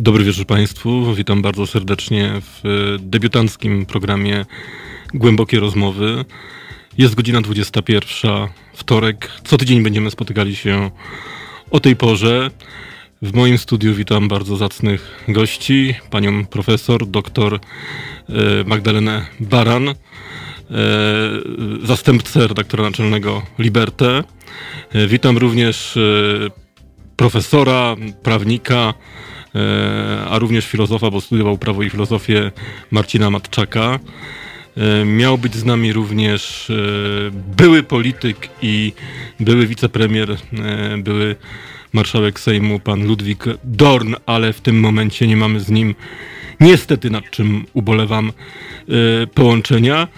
[0.00, 1.14] Dobry wieczór Państwu.
[1.14, 4.44] Witam bardzo serdecznie w debiutanckim programie
[5.14, 6.24] Głębokie Rozmowy.
[6.98, 8.30] Jest godzina 21,
[8.74, 9.30] wtorek.
[9.44, 10.90] Co tydzień będziemy spotykali się
[11.70, 12.50] o tej porze.
[13.22, 17.58] W moim studiu witam bardzo zacnych gości, panią profesor, doktor e,
[18.66, 19.94] Magdalenę Baran, e,
[21.82, 24.24] zastępcę redaktora naczelnego Liberté.
[24.92, 25.98] E, witam również
[27.16, 28.94] profesora, prawnika,
[30.30, 32.52] a również filozofa, bo studiował prawo i filozofię
[32.90, 33.98] Marcina Matczaka.
[35.04, 36.72] Miał być z nami również
[37.56, 38.92] były polityk i
[39.40, 40.36] były wicepremier,
[40.98, 41.36] były
[41.92, 45.94] marszałek Sejmu, pan Ludwik Dorn, ale w tym momencie nie mamy z nim
[46.60, 50.08] niestety, nad czym ubolewam, e, połączenia.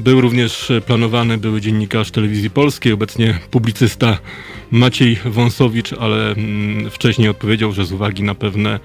[0.00, 4.18] Był również planowany były dziennikarz telewizji polskiej, obecnie publicysta
[4.70, 8.80] Maciej Wąsowicz, ale mm, wcześniej odpowiedział, że z uwagi na pewne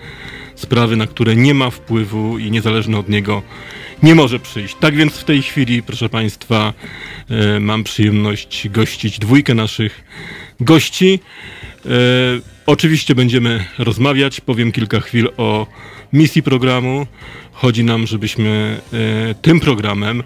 [0.55, 3.41] sprawy, na które nie ma wpływu i niezależne od niego
[4.03, 4.75] nie może przyjść.
[4.79, 6.73] Tak więc w tej chwili, proszę Państwa,
[7.29, 10.03] e, mam przyjemność gościć dwójkę naszych
[10.59, 11.19] gości.
[11.85, 11.89] E,
[12.65, 15.67] oczywiście będziemy rozmawiać, powiem kilka chwil o
[16.13, 17.07] misji programu.
[17.51, 20.23] Chodzi nam, żebyśmy e, tym programem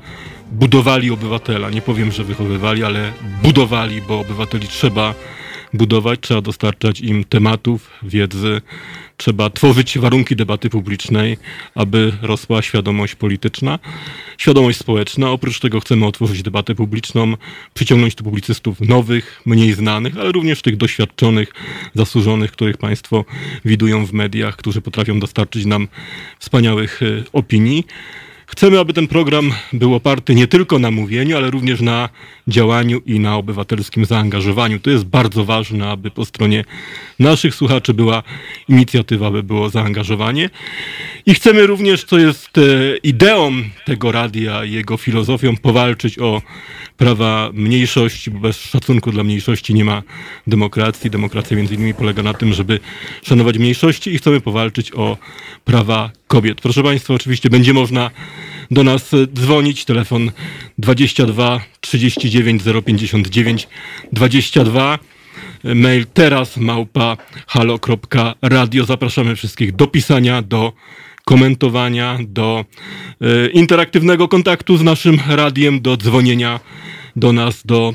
[0.52, 1.70] budowali obywatela.
[1.70, 5.14] Nie powiem, że wychowywali, ale budowali, bo obywateli trzeba
[5.74, 8.62] budować, trzeba dostarczać im tematów, wiedzy,
[9.18, 11.38] trzeba tworzyć warunki debaty publicznej,
[11.76, 13.80] aby rosła świadomość polityczna,
[14.38, 15.32] świadomość społeczna.
[15.32, 17.34] Oprócz tego chcemy otworzyć debatę publiczną,
[17.74, 21.54] przyciągnąć tu publicystów nowych, mniej znanych, ale również tych doświadczonych,
[21.96, 23.26] zasłużonych, których Państwo
[23.66, 25.88] widują w mediach, którzy potrafią dostarczyć nam
[26.40, 27.84] wspaniałych e, opinii.
[28.50, 32.10] Chcemy, aby ten program był oparty nie tylko na mówieniu, ale również na
[32.50, 34.80] działaniu i na obywatelskim zaangażowaniu.
[34.80, 36.66] To jest bardzo ważne, aby po stronie
[37.20, 38.24] naszych słuchaczy była
[38.70, 40.50] inicjatywa, aby było zaangażowanie.
[41.26, 42.62] I chcemy również, co jest e,
[43.04, 43.52] ideą
[43.86, 46.42] tego radia i jego filozofią, powalczyć o
[46.98, 50.04] prawa mniejszości, bo bez szacunku dla mniejszości nie ma
[50.48, 51.10] demokracji.
[51.10, 52.80] Demokracja między innymi polega na tym, żeby
[53.24, 55.18] szanować mniejszości i chcemy powalczyć o
[55.66, 56.62] prawa kobiet.
[56.62, 58.12] Proszę Państwa, oczywiście będzie można
[58.72, 59.86] do nas dzwonić.
[59.86, 60.32] Telefon
[60.78, 63.68] 22 39 059
[64.14, 65.00] 22.
[65.64, 68.86] Mail teraz małpa halo.radio.
[68.86, 70.74] Zapraszamy wszystkich do pisania, do
[71.26, 72.66] komentowania, do
[73.22, 76.60] e, interaktywnego kontaktu z naszym radiem, do dzwonienia
[77.16, 77.94] do nas, do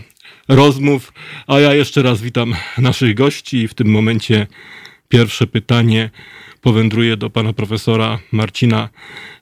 [0.49, 1.13] rozmów.
[1.47, 3.69] A ja jeszcze raz witam naszych gości.
[3.69, 4.47] W tym momencie
[5.09, 6.11] pierwsze pytanie
[6.65, 8.89] powędruje do pana profesora Marcina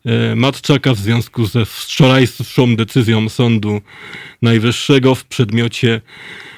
[0.05, 3.81] e, Matczaka w związku ze wczorajszą decyzją Sądu
[4.43, 6.01] Najwyższego w przedmiocie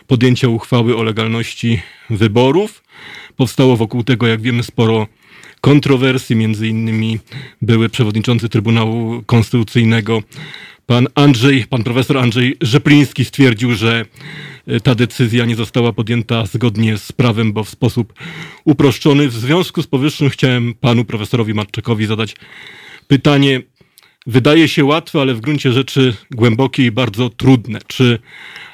[0.07, 2.83] podjęcia uchwały o legalności wyborów.
[3.37, 5.07] Powstało wokół tego, jak wiemy, sporo
[5.61, 7.19] kontrowersji, między innymi
[7.63, 10.23] były przewodniczący Trybunału Konstytucyjnego
[10.87, 14.05] pan Andrzej, pan profesor Andrzej Rzepliński stwierdził, że
[14.67, 18.13] e, ta decyzja nie została podjęta zgodnie z prawem, bo w sposób
[18.65, 19.29] uproszczony.
[19.29, 22.37] W związku z powyższym chciałem panu profesorowi Marczekowi zadać
[23.09, 23.61] pytanie,
[24.27, 27.79] wydaje się łatwe, ale w gruncie rzeczy głębokie i bardzo trudne.
[27.87, 28.19] Czy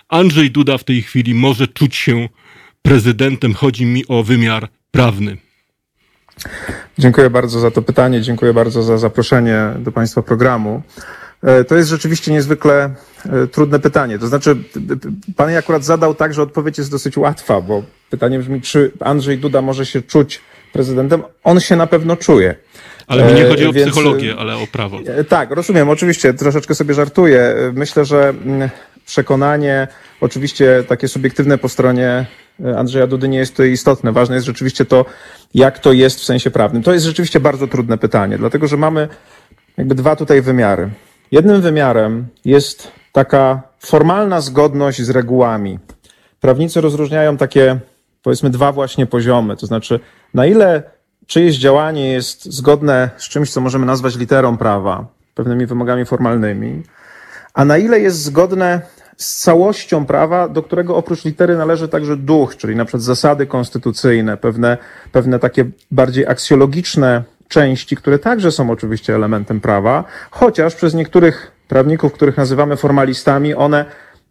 [0.08, 2.28] Andrzej Duda w tej chwili może czuć się
[2.82, 3.54] prezydentem?
[3.54, 5.36] Chodzi mi o wymiar prawny.
[6.98, 10.82] Dziękuję bardzo za to pytanie, dziękuję bardzo za zaproszenie do Państwa programu.
[11.42, 12.90] E, to jest rzeczywiście niezwykle
[13.26, 14.18] e, trudne pytanie.
[14.18, 14.56] To znaczy,
[15.36, 19.38] Pan je akurat zadał tak, że odpowiedź jest dosyć łatwa, bo pytanie brzmi, czy Andrzej
[19.38, 20.40] Duda może się czuć
[20.72, 21.22] prezydentem?
[21.44, 22.54] On się na pewno czuje.
[23.06, 24.98] Ale mi nie chodzi o e, Więc, psychologię, ale o prawo.
[25.28, 27.54] Tak, rozumiem, oczywiście, troszeczkę sobie żartuję.
[27.74, 28.70] Myślę, że mm,
[29.06, 29.88] przekonanie,
[30.20, 32.26] oczywiście takie subiektywne po stronie
[32.76, 34.12] Andrzeja Dudy nie jest to istotne.
[34.12, 35.04] Ważne jest rzeczywiście to,
[35.54, 36.82] jak to jest w sensie prawnym.
[36.82, 39.08] To jest rzeczywiście bardzo trudne pytanie, dlatego że mamy
[39.76, 40.90] jakby dwa tutaj wymiary.
[41.30, 45.78] Jednym wymiarem jest taka formalna zgodność z regułami.
[46.40, 47.78] Prawnicy rozróżniają takie,
[48.22, 50.00] powiedzmy, dwa właśnie poziomy, to znaczy,
[50.34, 50.82] na ile
[51.26, 56.82] czyjeś działanie jest zgodne z czymś, co możemy nazwać literą prawa, pewnymi wymogami formalnymi,
[57.54, 58.80] a na ile jest zgodne
[59.16, 64.36] z całością prawa, do którego oprócz litery należy także duch, czyli na przykład zasady konstytucyjne,
[64.36, 64.78] pewne,
[65.12, 72.12] pewne takie bardziej aksjologiczne części, które także są oczywiście elementem prawa, chociaż przez niektórych prawników,
[72.12, 73.84] których nazywamy formalistami, one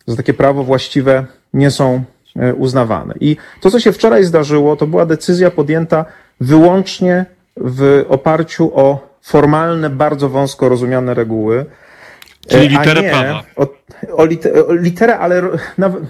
[0.07, 2.03] za takie prawo właściwe nie są
[2.35, 3.13] e, uznawane.
[3.19, 6.05] I to, co się wczoraj zdarzyło, to była decyzja podjęta
[6.41, 7.25] wyłącznie
[7.57, 11.65] w oparciu o formalne, bardzo wąsko rozumiane reguły.
[12.47, 13.43] Czyli e, literę nie, prawa.
[13.55, 13.67] O,
[14.17, 15.41] o, liter, o literę, ale
[15.77, 16.03] nawet,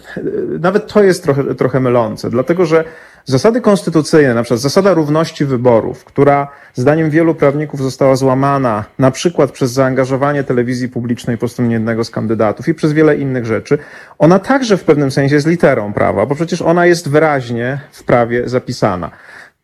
[0.60, 2.84] nawet to jest trochę, trochę mylące, dlatego że
[3.26, 9.52] Zasady konstytucyjne, na przykład zasada równości wyborów, która zdaniem wielu prawników została złamana na przykład
[9.52, 13.78] przez zaangażowanie telewizji publicznej po stronie jednego z kandydatów i przez wiele innych rzeczy,
[14.18, 18.50] ona także w pewnym sensie jest literą prawa, bo przecież ona jest wyraźnie w prawie
[18.50, 19.12] zapisana.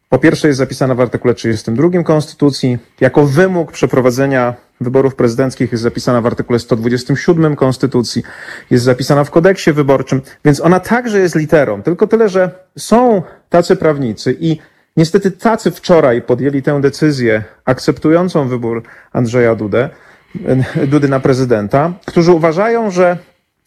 [0.10, 6.22] Po pierwsze jest zapisana w artykule 32 Konstytucji, jako wymóg przeprowadzenia wyborów prezydenckich jest zapisana
[6.22, 8.24] w artykule 127 Konstytucji,
[8.72, 11.84] jest zapisana w kodeksie wyborczym, więc ona także jest literą.
[11.84, 14.58] Tylko tyle, że są tacy prawnicy i
[14.98, 18.84] niestety tacy wczoraj podjęli tę decyzję akceptującą wybór
[19.14, 19.90] Andrzeja Dudę,
[20.92, 23.18] Dudy na prezydenta, którzy uważają, że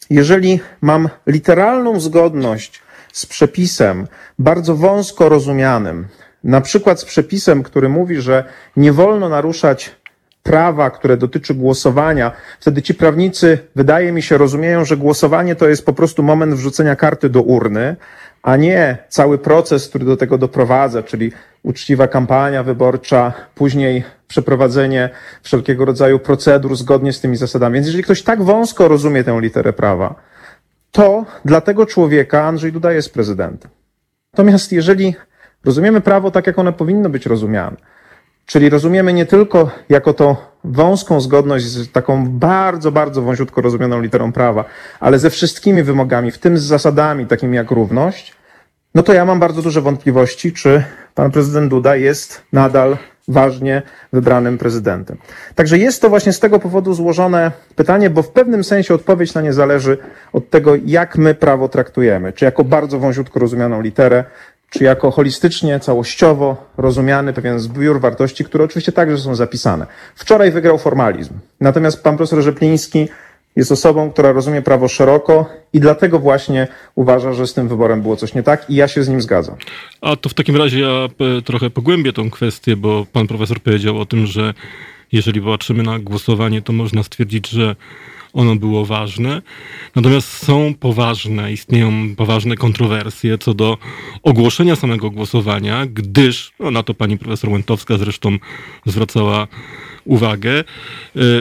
[0.09, 2.81] jeżeli mam literalną zgodność
[3.13, 4.07] z przepisem
[4.39, 6.07] bardzo wąsko rozumianym,
[6.43, 8.43] na przykład z przepisem, który mówi, że
[8.77, 9.95] nie wolno naruszać
[10.43, 15.85] prawa, które dotyczy głosowania, wtedy ci prawnicy, wydaje mi się, rozumieją, że głosowanie to jest
[15.85, 17.95] po prostu moment wrzucenia karty do urny,
[18.43, 21.31] a nie cały proces, który do tego doprowadza, czyli
[21.63, 25.09] uczciwa kampania wyborcza, później przeprowadzenie
[25.41, 27.73] wszelkiego rodzaju procedur zgodnie z tymi zasadami.
[27.73, 30.15] Więc jeżeli ktoś tak wąsko rozumie tę literę prawa,
[30.91, 33.71] to dla tego człowieka Andrzej Duda jest prezydentem.
[34.33, 35.15] Natomiast jeżeli
[35.65, 37.77] rozumiemy prawo tak, jak one powinno być rozumiane,
[38.49, 44.31] Czyli rozumiemy nie tylko jako to wąską zgodność z taką bardzo, bardzo wąziutko rozumianą literą
[44.31, 44.65] prawa,
[44.99, 48.33] ale ze wszystkimi wymogami, w tym z zasadami takimi jak równość,
[48.95, 50.83] no to ja mam bardzo duże wątpliwości, czy
[51.15, 52.97] pan prezydent Duda jest nadal
[53.27, 53.81] ważnie
[54.13, 55.17] wybranym prezydentem.
[55.55, 59.41] Także jest to właśnie z tego powodu złożone pytanie, bo w pewnym sensie odpowiedź na
[59.41, 59.97] nie zależy
[60.33, 62.33] od tego, jak my prawo traktujemy.
[62.33, 64.23] Czy jako bardzo wąziutko rozumianą literę,
[64.69, 69.87] czy jako holistycznie, całościowo rozumiany pewien zbiór wartości, które oczywiście także są zapisane.
[70.15, 71.33] Wczoraj wygrał formalizm.
[71.61, 73.07] Natomiast pan profesor Rzepliński
[73.55, 78.15] jest osobą, która rozumie prawo szeroko i dlatego właśnie uważa, że z tym wyborem było
[78.15, 79.55] coś nie tak i ja się z nim zgadzam.
[80.01, 81.07] A to w takim razie ja
[81.37, 84.53] e, trochę pogłębię tą kwestię, bo pan profesor powiedział o tym, że
[85.11, 87.75] jeżeli patrzymy na głosowanie, to można stwierdzić, że
[88.33, 89.41] ono było ważne.
[89.95, 93.77] Natomiast są poważne, istnieją poważne kontrowersje co do
[94.23, 98.37] ogłoszenia samego głosowania, gdyż, no na to pani profesor Łętowska zresztą
[98.85, 99.47] zwracała
[100.05, 100.63] uwagę, e,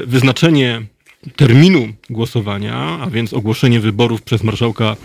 [0.06, 0.82] wyznaczenie
[1.36, 4.96] terminu głosowania, a więc ogłoszenie wyborów przez marszałka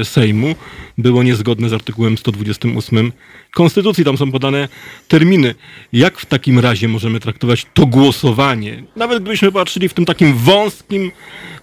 [0.00, 0.54] e, Sejmu,
[0.98, 3.12] było niezgodne z artykułem 128
[3.50, 4.04] Konstytucji.
[4.04, 4.68] Tam są podane
[5.08, 5.54] terminy.
[5.92, 8.82] Jak w takim razie możemy traktować to głosowanie?
[8.96, 11.10] Nawet gdybyśmy patrzyli w tym takim wąskim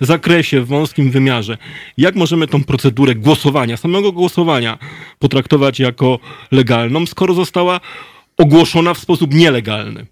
[0.02, 1.58] zakresie, w wąskim wymiarze.
[1.98, 4.78] Jak możemy tą procedurę głosowania, samego głosowania
[5.20, 6.20] potraktować jako
[6.52, 7.80] legalną, skoro została
[8.38, 10.06] ogłoszona w sposób nielegalny?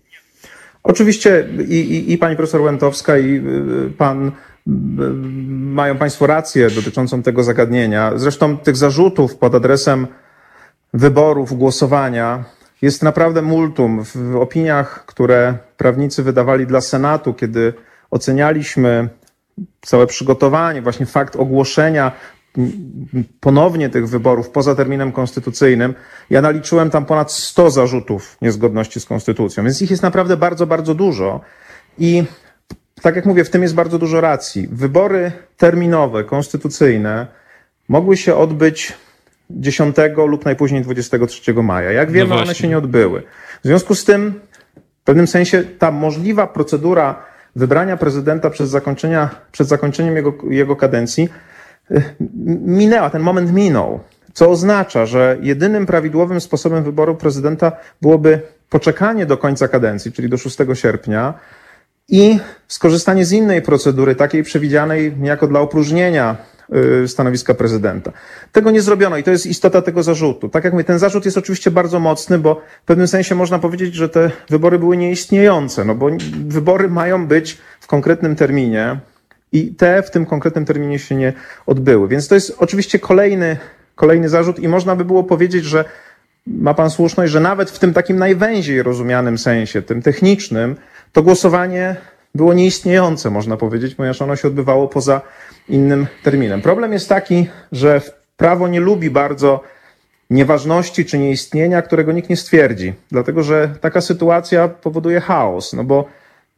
[0.90, 4.32] Oczywiście i, i, i pani profesor Łętowska, i y, pan y,
[5.50, 8.12] mają Państwo rację dotyczącą tego zagadnienia.
[8.16, 10.08] Zresztą tych zarzutów pod adresem
[10.94, 12.44] wyborów, głosowania
[12.82, 14.04] jest naprawdę multum.
[14.04, 17.74] W opiniach, które prawnicy wydawali dla Senatu, kiedy
[18.12, 19.10] ocenialiśmy
[19.82, 22.12] całe przygotowanie, właśnie fakt ogłoszenia
[23.40, 25.94] ponownie tych wyborów poza terminem konstytucyjnym,
[26.30, 30.96] ja naliczyłem tam ponad 100 zarzutów niezgodności z konstytucją, więc ich jest naprawdę bardzo, bardzo
[30.96, 31.42] dużo.
[31.98, 32.24] I
[33.02, 34.68] tak jak mówię, w tym jest bardzo dużo racji.
[34.72, 37.28] Wybory terminowe, konstytucyjne
[37.90, 38.94] mogły się odbyć
[39.50, 39.96] 10
[40.28, 41.92] lub najpóźniej 23 maja.
[41.92, 43.24] Jak wiemy, no one się nie odbyły.
[43.64, 44.40] W związku z tym,
[45.02, 47.24] w pewnym sensie, ta możliwa procedura
[47.56, 51.30] wybrania prezydenta przed, zakończenia, przed zakończeniem jego, jego kadencji
[52.66, 54.00] minęła, ten moment minął.
[54.34, 60.38] Co oznacza, że jedynym prawidłowym sposobem wyboru prezydenta byłoby poczekanie do końca kadencji, czyli do
[60.38, 61.34] 6 sierpnia,
[62.10, 66.38] i skorzystanie z innej procedury, takiej przewidzianej niejako dla opróżnienia
[67.04, 68.12] y, stanowiska prezydenta.
[68.52, 70.50] Tego nie zrobiono i to jest istota tego zarzutu.
[70.50, 73.96] Tak jak mówię, ten zarzut jest oczywiście bardzo mocny, bo w pewnym sensie można powiedzieć,
[73.96, 76.10] że te wybory były nieistniejące, no bo
[76.48, 79.00] wybory mają być w konkretnym terminie,
[79.52, 81.34] i te w tym konkretnym terminie się nie
[81.66, 82.08] odbyły.
[82.08, 83.58] Więc to jest oczywiście kolejny,
[83.96, 85.86] kolejny zarzut i można by było powiedzieć, że
[86.48, 90.76] ma pan słuszność, że nawet w tym takim najwęziej rozumianym sensie, tym technicznym,
[91.14, 91.96] to głosowanie
[92.36, 95.22] było nieistniejące, można powiedzieć, ponieważ ono się odbywało poza
[95.70, 96.62] innym terminem.
[96.62, 98.02] Problem jest taki, że
[98.38, 99.64] prawo nie lubi bardzo
[100.30, 106.06] nieważności czy nieistnienia, którego nikt nie stwierdzi, dlatego że taka sytuacja powoduje chaos, no bo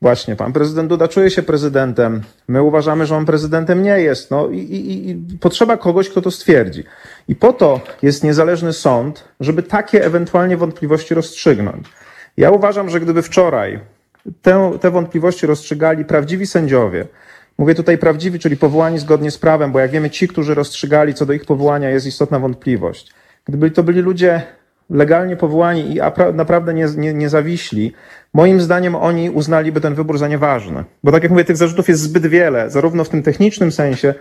[0.01, 2.21] Właśnie, pan prezydent Duda czuje się prezydentem.
[2.47, 4.31] My uważamy, że on prezydentem nie jest.
[4.31, 6.83] No i, i, i, potrzeba kogoś, kto to stwierdzi.
[7.27, 11.87] I po to jest niezależny sąd, żeby takie ewentualnie wątpliwości rozstrzygnąć.
[12.37, 13.79] Ja uważam, że gdyby wczoraj
[14.41, 17.07] te, te wątpliwości rozstrzygali prawdziwi sędziowie,
[17.57, 21.25] mówię tutaj prawdziwi, czyli powołani zgodnie z prawem, bo jak wiemy, ci, którzy rozstrzygali co
[21.25, 23.13] do ich powołania, jest istotna wątpliwość.
[23.45, 24.41] gdyby to byli ludzie
[24.91, 25.99] legalnie powołani i
[26.33, 27.93] naprawdę nie, nie, niezawiśli,
[28.33, 30.83] moim zdaniem oni uznaliby ten wybór za nieważny.
[31.03, 34.13] Bo tak jak mówię, tych zarzutów jest zbyt wiele, zarówno w tym technicznym sensie,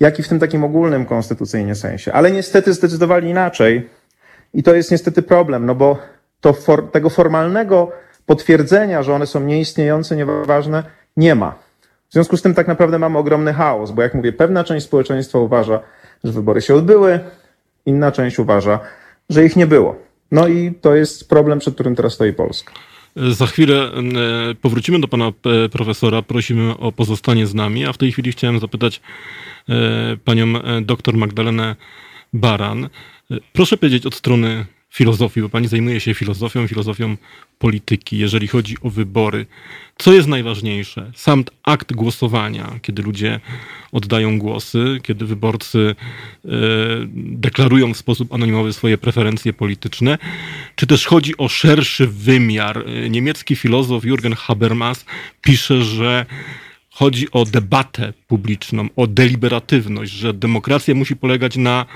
[0.00, 2.12] jak i w tym takim ogólnym konstytucyjnie sensie.
[2.12, 3.88] Ale niestety zdecydowali inaczej
[4.54, 5.98] i to jest niestety problem, no bo
[6.40, 7.92] to for, tego formalnego
[8.26, 10.82] potwierdzenia, że one są nieistniejące, nieważne,
[11.16, 11.54] nie ma.
[12.08, 15.38] W związku z tym tak naprawdę mamy ogromny chaos, bo jak mówię, pewna część społeczeństwa
[15.38, 15.80] uważa,
[16.24, 17.20] że wybory się odbyły,
[17.86, 18.80] inna część uważa,
[19.28, 20.05] że ich nie było.
[20.30, 22.72] No i to jest problem, przed którym teraz stoi Polska.
[23.16, 26.22] Za chwilę e, powrócimy do pana e, profesora.
[26.22, 29.00] Prosimy o pozostanie z nami, a w tej chwili chciałem zapytać
[29.68, 30.46] e, panią
[30.82, 31.76] doktor Magdalenę
[32.32, 32.88] Baran.
[33.52, 37.16] Proszę powiedzieć od strony filozofii, bo pani zajmuje się filozofią, filozofią
[37.58, 39.46] polityki, jeżeli chodzi o wybory.
[39.98, 41.12] Co jest najważniejsze?
[41.14, 43.40] Sam akt głosowania, kiedy ludzie
[43.92, 45.94] oddają głosy, kiedy wyborcy
[46.44, 46.48] e,
[47.14, 50.18] deklarują w sposób anonimowy swoje preferencje polityczne,
[50.76, 52.84] czy też chodzi o szerszy wymiar?
[52.86, 55.04] E, niemiecki filozof Jürgen Habermas
[55.42, 56.26] pisze, że
[56.98, 61.86] chodzi o debatę publiczną, o deliberatywność, że demokracja musi polegać na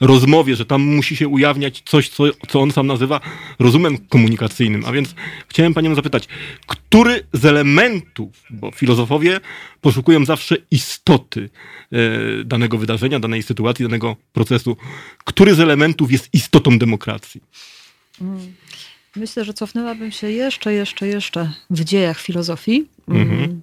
[0.00, 3.20] rozmowie, że tam musi się ujawniać coś, co, co on sam nazywa
[3.58, 4.84] rozumem komunikacyjnym.
[4.84, 5.14] A więc
[5.48, 6.28] chciałem panią zapytać,
[6.66, 9.40] który z elementów, bo filozofowie
[9.80, 11.50] poszukują zawsze istoty
[11.92, 11.98] e,
[12.44, 14.76] danego wydarzenia, danej sytuacji, danego procesu,
[15.24, 17.40] który z elementów jest istotą demokracji?
[18.20, 18.52] Mm.
[19.16, 22.84] Myślę, że cofnęłabym się jeszcze, jeszcze, jeszcze w dziejach filozofii.
[23.08, 23.62] Mhm.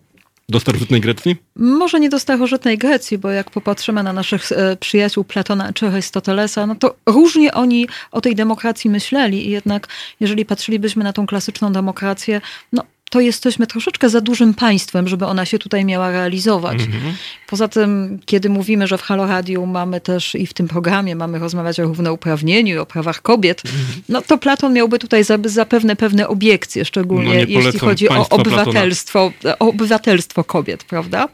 [0.50, 1.36] Do starożytnej Grecji?
[1.56, 6.68] Może nie do starożytnej Grecji, bo jak popatrzymy na naszych e, przyjaciół Platona czy Arystotelesa,
[6.68, 9.88] no to różnie oni o tej demokracji myśleli i jednak
[10.20, 12.42] jeżeli patrzylibyśmy na tą klasyczną demokrację,
[12.74, 16.82] no to jesteśmy troszeczkę za dużym państwem, żeby ona się tutaj miała realizować.
[16.82, 17.13] Mhm.
[17.48, 21.39] Poza tym, kiedy mówimy, że w Halo Radio mamy też i w tym programie mamy
[21.39, 24.01] rozmawiać o równouprawnieniu i o prawach kobiet, mhm.
[24.10, 29.67] no to Platon miałby tutaj zapewne pewne obiekcje, szczególnie no jeśli chodzi o obywatelstwo, o
[29.67, 31.29] obywatelstwo kobiet, prawda?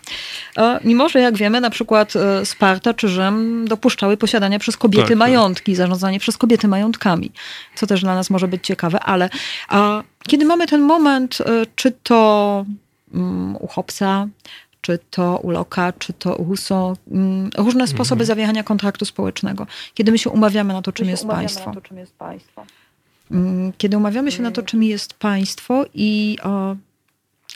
[0.83, 5.09] Mimo, że jak wiemy, na przykład e, Sparta czy Rzym dopuszczały posiadania przez kobiety tak,
[5.09, 5.17] tak.
[5.17, 5.77] majątki, tak.
[5.77, 7.31] zarządzanie przez kobiety majątkami,
[7.75, 9.29] co też dla nas może być ciekawe, ale
[10.27, 12.65] kiedy mamy ten moment, e, czy to
[13.13, 14.27] mm, u Hobbesa,
[14.81, 18.25] czy to u Locke'a, czy to u Rousseau, mm, różne sposoby mhm.
[18.25, 19.67] zawierania kontraktu społecznego.
[19.93, 21.73] Kiedy my się umawiamy na to, czym, jest państwo.
[21.73, 22.65] To, czym jest państwo.
[23.31, 26.75] Mm, kiedy umawiamy się na to, czym jest państwo i o,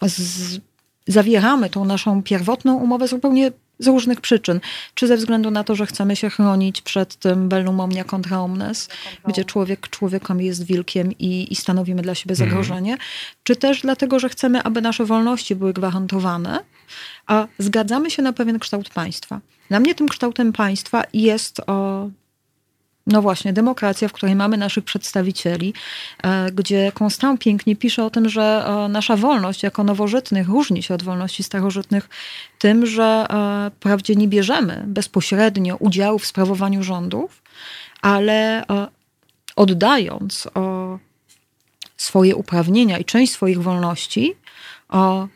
[0.02, 0.60] z,
[1.08, 4.60] zawieramy tą naszą pierwotną umowę zupełnie z różnych przyczyn.
[4.94, 8.90] Czy ze względu na to, że chcemy się chronić przed tym bellum omnia contra omnes,
[9.28, 12.50] gdzie człowiek człowiekiem jest wilkiem i, i stanowimy dla siebie mhm.
[12.50, 13.10] zagrożenie, mhm.
[13.44, 16.60] czy też dlatego, że chcemy, aby nasze wolności były gwarantowane,
[17.28, 19.40] a zgadzamy się na pewien kształt państwa.
[19.70, 22.10] Dla mnie tym kształtem państwa jest o,
[23.08, 25.74] no właśnie, demokracja, w której mamy naszych przedstawicieli,
[26.24, 30.94] e, gdzie Constant pięknie pisze o tym, że e, nasza wolność jako nowożytnych różni się
[30.94, 32.10] od wolności starożytnych
[32.60, 37.44] tym, że e, wprawdzie nie bierzemy bezpośrednio udziału w sprawowaniu rządów,
[38.02, 38.64] ale
[39.56, 40.48] oddając
[41.98, 44.36] swoje uprawnienia i część swoich wolności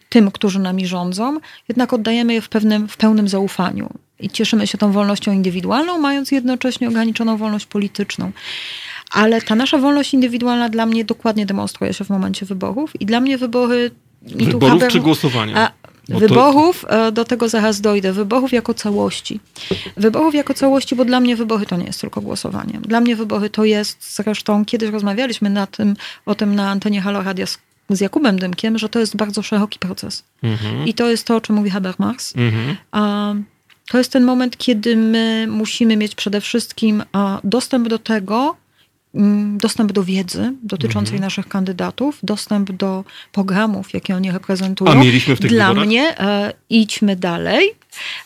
[0.09, 4.77] tym, którzy nami rządzą, jednak oddajemy je w, pewnym, w pełnym zaufaniu i cieszymy się
[4.77, 8.31] tą wolnością indywidualną, mając jednocześnie ograniczoną wolność polityczną.
[9.11, 13.19] Ale ta nasza wolność indywidualna dla mnie dokładnie demonstruje się w momencie wyborów i dla
[13.19, 13.91] mnie wybory...
[14.21, 15.71] Wyborów Haber, czy głosowania?
[16.09, 17.07] wyborów, to...
[17.07, 19.39] E, do tego zaraz dojdę, wyborów jako całości.
[19.97, 22.79] Wyborów jako całości, bo dla mnie wybory to nie jest tylko głosowanie.
[22.81, 25.95] Dla mnie wybory to jest, zresztą kiedyś rozmawialiśmy na tym,
[26.25, 30.23] o tym na antenie Halo Radia z, Jakubem Dymkiem, że to jest bardzo szeroki proces.
[30.43, 30.87] Mhm.
[30.87, 32.33] I to jest to, o czym mówi Habermas.
[32.37, 32.75] Mhm.
[32.91, 33.33] A,
[33.91, 37.03] to jest ten moment, kiedy my musimy mieć przede wszystkim
[37.43, 38.55] dostęp do tego,
[39.15, 41.21] mm, dostęp do wiedzy dotyczącej mhm.
[41.21, 44.91] naszych kandydatów, dostęp do programów, jakie oni reprezentują.
[44.91, 45.87] A mieliśmy w tych Dla wyborach?
[45.87, 47.71] mnie e, idźmy dalej.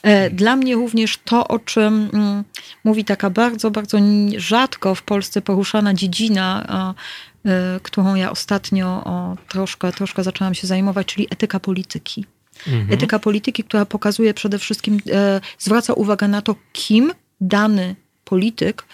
[0.04, 2.44] E, dla mnie również to, o czym mm,
[2.84, 3.98] mówi taka bardzo, bardzo
[4.38, 6.96] rzadko w Polsce poruszana dziedzina,
[7.46, 12.26] e, którą ja ostatnio o, troszkę, troszkę zaczęłam się zajmować, czyli etyka polityki.
[12.68, 12.94] Mhm.
[12.94, 18.86] Etyka polityki, która pokazuje przede wszystkim, e, zwraca uwagę na to, kim dany polityk,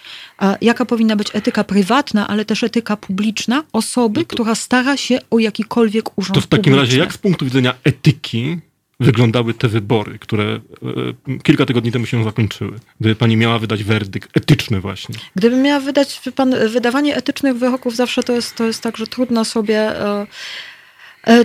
[0.61, 5.39] jaka powinna być etyka prywatna, ale też etyka publiczna osoby, to, która stara się o
[5.39, 6.81] jakikolwiek urząd To w takim publiczny.
[6.85, 8.57] razie, jak z punktu widzenia etyki
[8.99, 12.79] wyglądały te wybory, które e, kilka tygodni temu się zakończyły?
[12.99, 15.15] Gdyby pani miała wydać werdykt etyczny właśnie.
[15.35, 19.45] Gdybym miała wydać, pan, wydawanie etycznych wyroków zawsze to jest, to jest tak, że trudno
[19.45, 20.01] sobie...
[20.01, 20.27] E,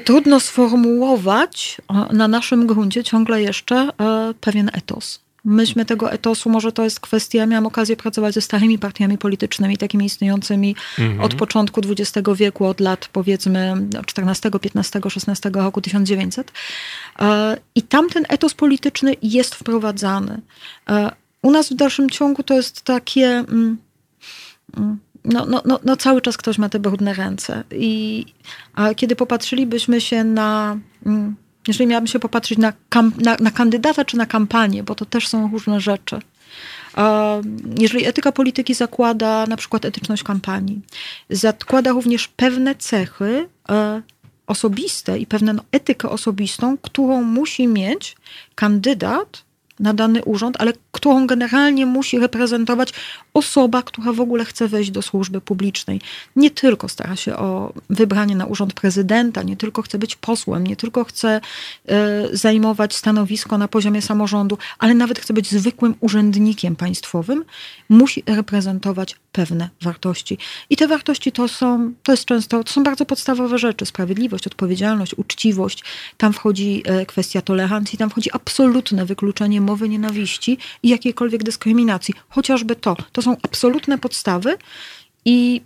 [0.05, 1.81] trudno sformułować
[2.13, 5.21] na naszym gruncie ciągle jeszcze e, pewien etos.
[5.45, 9.79] myśmy tego etosu, może to jest kwestia, ja miałam okazję pracować ze starymi partiami politycznymi,
[9.79, 11.21] takimi istniejącymi mhm.
[11.21, 13.75] od początku XX wieku, od lat powiedzmy
[14.07, 16.53] 14, 15, 16 roku 1900.
[17.19, 20.41] E, I tamten etos polityczny jest wprowadzany.
[20.91, 21.11] E,
[21.43, 23.27] u nas w dalszym ciągu to jest takie...
[23.29, 23.77] Mm,
[24.77, 27.65] mm, no, no, no, no cały czas ktoś ma te brudne ręce.
[27.71, 28.25] I
[28.75, 31.37] a kiedy popatrzylibyśmy się na mm,
[31.69, 32.73] jeżeli miałabym się popatrzeć na,
[33.19, 36.19] na, na kandydata czy na kampanię, bo to też są różne rzeczy.
[37.79, 40.81] Jeżeli etyka polityki zakłada na przykład etyczność kampanii,
[41.31, 44.03] zakłada również pewne cechy e,
[44.47, 48.17] osobiste i pewną etykę osobistą, którą musi mieć
[48.55, 49.42] kandydat
[49.81, 52.93] na dany urząd, ale którą generalnie musi reprezentować
[53.35, 56.01] osoba, która w ogóle chce wejść do służby publicznej.
[56.37, 60.77] Nie tylko stara się o wybranie na urząd prezydenta, nie tylko chce być posłem, nie
[60.77, 61.41] tylko chce
[62.31, 67.45] y, zajmować stanowisko na poziomie samorządu, ale nawet chce być zwykłym urzędnikiem państwowym,
[67.89, 70.39] musi reprezentować pewne wartości.
[70.71, 73.87] I te wartości to są, to jest często, to są bardzo podstawowe rzeczy.
[73.87, 75.85] Sprawiedliwość, odpowiedzialność, uczciwość.
[76.17, 82.15] Tam wchodzi e, kwestia tolerancji, tam wchodzi absolutne wykluczenie mowy nienawiści i jakiejkolwiek dyskryminacji.
[82.29, 82.97] Chociażby to.
[83.13, 84.57] To są absolutne podstawy
[85.25, 85.63] i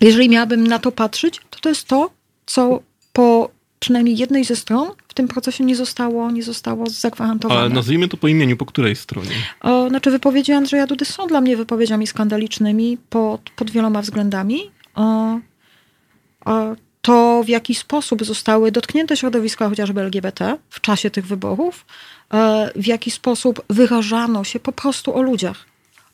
[0.00, 2.10] jeżeli miałabym na to patrzeć, to to jest to,
[2.46, 7.60] co po przynajmniej jednej ze stron w tym procesie nie zostało, nie zostało zagwarantowane.
[7.60, 9.30] Ale nazwijmy to po imieniu, po której stronie?
[9.60, 14.70] O, znaczy wypowiedzi Andrzeja Dudy są dla mnie wypowiedziami skandalicznymi pod, pod wieloma względami.
[14.94, 15.38] O,
[16.44, 21.86] o, to w jaki sposób zostały dotknięte środowiska chociażby LGBT w czasie tych wyborów,
[22.34, 25.64] e, w jaki sposób wyrażano się po prostu o ludziach.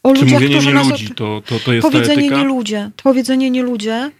[0.02, 0.88] O Czy ludziach, którzy nie nas...
[0.88, 2.90] ludzi, to, to, to jest Powiedzenie nie ludzie.
[3.02, 4.10] Powiedzenie nie ludzie,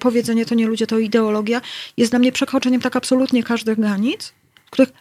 [0.00, 1.60] powiedzenie to nie ludzie, to ideologia,
[1.96, 4.32] jest dla mnie przekroczeniem tak absolutnie każdych granic,
[4.70, 4.92] których...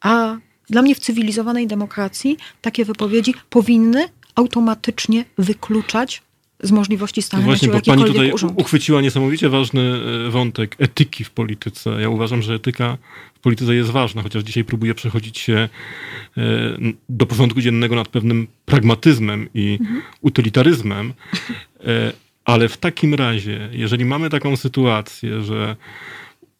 [0.00, 0.36] A
[0.70, 6.22] dla mnie w cywilizowanej demokracji takie wypowiedzi powinny automatycznie wykluczać
[6.62, 8.52] z możliwości stania Właśnie, bo pani tutaj urząd.
[8.56, 11.90] uchwyciła niesamowicie ważny e, wątek etyki w polityce.
[12.00, 12.98] Ja uważam, że etyka
[13.34, 15.68] w polityce jest ważna, chociaż dzisiaj próbuję przechodzić się
[16.36, 16.40] e,
[17.08, 20.02] do porządku dziennego nad pewnym pragmatyzmem i mhm.
[20.20, 21.12] utylitaryzmem,
[21.84, 22.12] e,
[22.48, 25.76] ale w takim razie, jeżeli mamy taką sytuację, że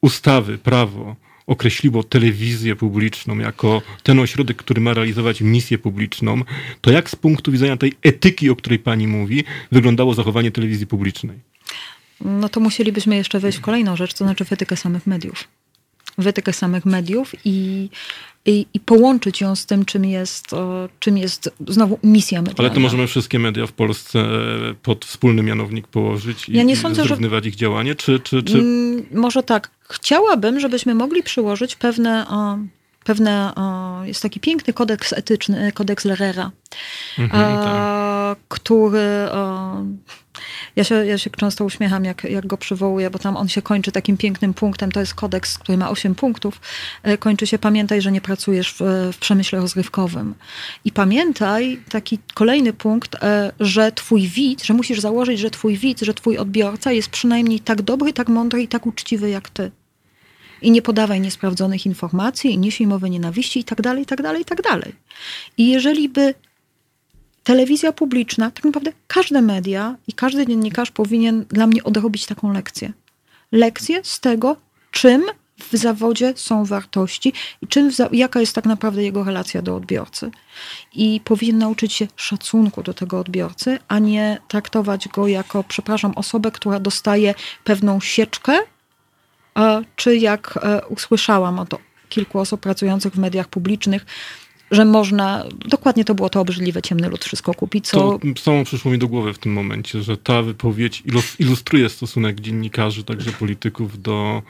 [0.01, 6.43] ustawy, prawo określiło telewizję publiczną jako ten ośrodek, który ma realizować misję publiczną,
[6.81, 11.39] to jak z punktu widzenia tej etyki, o której pani mówi, wyglądało zachowanie telewizji publicznej?
[12.21, 15.49] No to musielibyśmy jeszcze wejść w kolejną rzecz, to znaczy w etykę samych mediów.
[16.19, 17.89] W etykę samych mediów i
[18.47, 20.47] i, i, połączyć ją z tym, czym jest,
[20.99, 22.59] czym jest znowu misja medialna.
[22.59, 26.77] Ale to możemy wszystkie media w Polsce e, pod wspólny mianownik położyć i, ja nie
[26.77, 27.49] sądzę, zrównywać że...
[27.49, 27.95] ich działanie?
[27.95, 28.59] Czy, czy, czy...
[28.59, 29.71] Mm, może tak.
[29.89, 32.27] Chciałabym, żebyśmy mogli przyłożyć pewne
[33.05, 33.53] pewne,
[34.05, 36.51] jest taki piękny kodeks etyczny, kodeks Lerera,
[37.19, 38.39] mhm, tak.
[38.49, 39.29] który
[40.77, 43.93] ja się, ja się często uśmiecham, jak, jak go przywołuję, bo tam on się kończy
[43.93, 44.93] takim pięknym punktem.
[44.93, 46.61] To jest kodeks, który ma 8 punktów.
[47.03, 48.81] E, kończy się pamiętaj, że nie pracujesz w,
[49.13, 50.35] w przemyśle rozrywkowym.
[50.85, 56.03] I pamiętaj, taki kolejny punkt, e, że twój widz, że musisz założyć, że twój widz,
[56.03, 59.71] że twój odbiorca jest przynajmniej tak dobry, tak mądry i tak uczciwy jak ty.
[60.63, 64.43] I nie podawaj niesprawdzonych informacji, i niesie mowy nienawiści, i tak dalej, i tak dalej,
[64.43, 64.93] i tak dalej.
[65.59, 66.35] I jeżeli by
[67.49, 72.93] telewizja publiczna, tak naprawdę każde media i każdy dziennikarz powinien dla mnie odrobić taką lekcję.
[73.53, 74.57] Lekcję z tego,
[74.91, 75.23] czym
[75.59, 77.33] w zawodzie są wartości
[77.63, 80.31] i czym, jaka jest tak naprawdę jego relacja do odbiorcy.
[80.95, 86.51] I powinien nauczyć się szacunku do tego odbiorcy, a nie traktować go jako, przepraszam, osobę,
[86.51, 87.35] która dostaje
[87.65, 88.59] pewną sieczkę,
[89.97, 91.75] czy jak e, usłyszałam od
[92.09, 94.07] kilku osób pracujących w mediach publicznych,
[94.71, 97.87] że można, dokładnie to było to obrzydliwe, ciemny lud wszystko kupić.
[97.87, 98.19] Co...
[98.35, 101.03] To samo przyszło mi do głowy w tym momencie, że ta wypowiedź
[101.39, 104.43] ilustruje stosunek dziennikarzy, także polityków do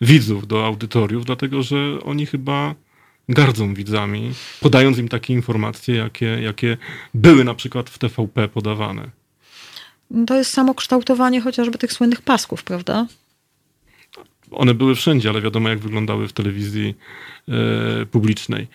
[0.00, 2.74] widzów, do audytoriów, dlatego że oni chyba
[3.28, 6.76] gardzą widzami, podając im takie informacje, jakie, jakie
[7.14, 9.10] były na przykład w TVP podawane.
[10.26, 13.06] To jest samo kształtowanie chociażby tych słynnych pasków, prawda?
[14.50, 16.94] One były wszędzie, ale wiadomo, jak wyglądały w telewizji
[17.48, 18.66] e, publicznej.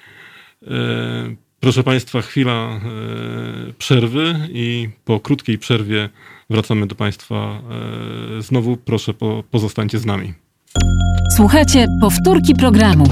[0.68, 2.80] E, proszę Państwa, chwila e,
[3.78, 6.10] przerwy i po krótkiej przerwie
[6.50, 7.62] wracamy do Państwa
[8.38, 8.78] e, znowu.
[8.78, 10.34] Proszę, po, pozostańcie z nami.
[11.36, 13.06] Słuchajcie powtórki programu.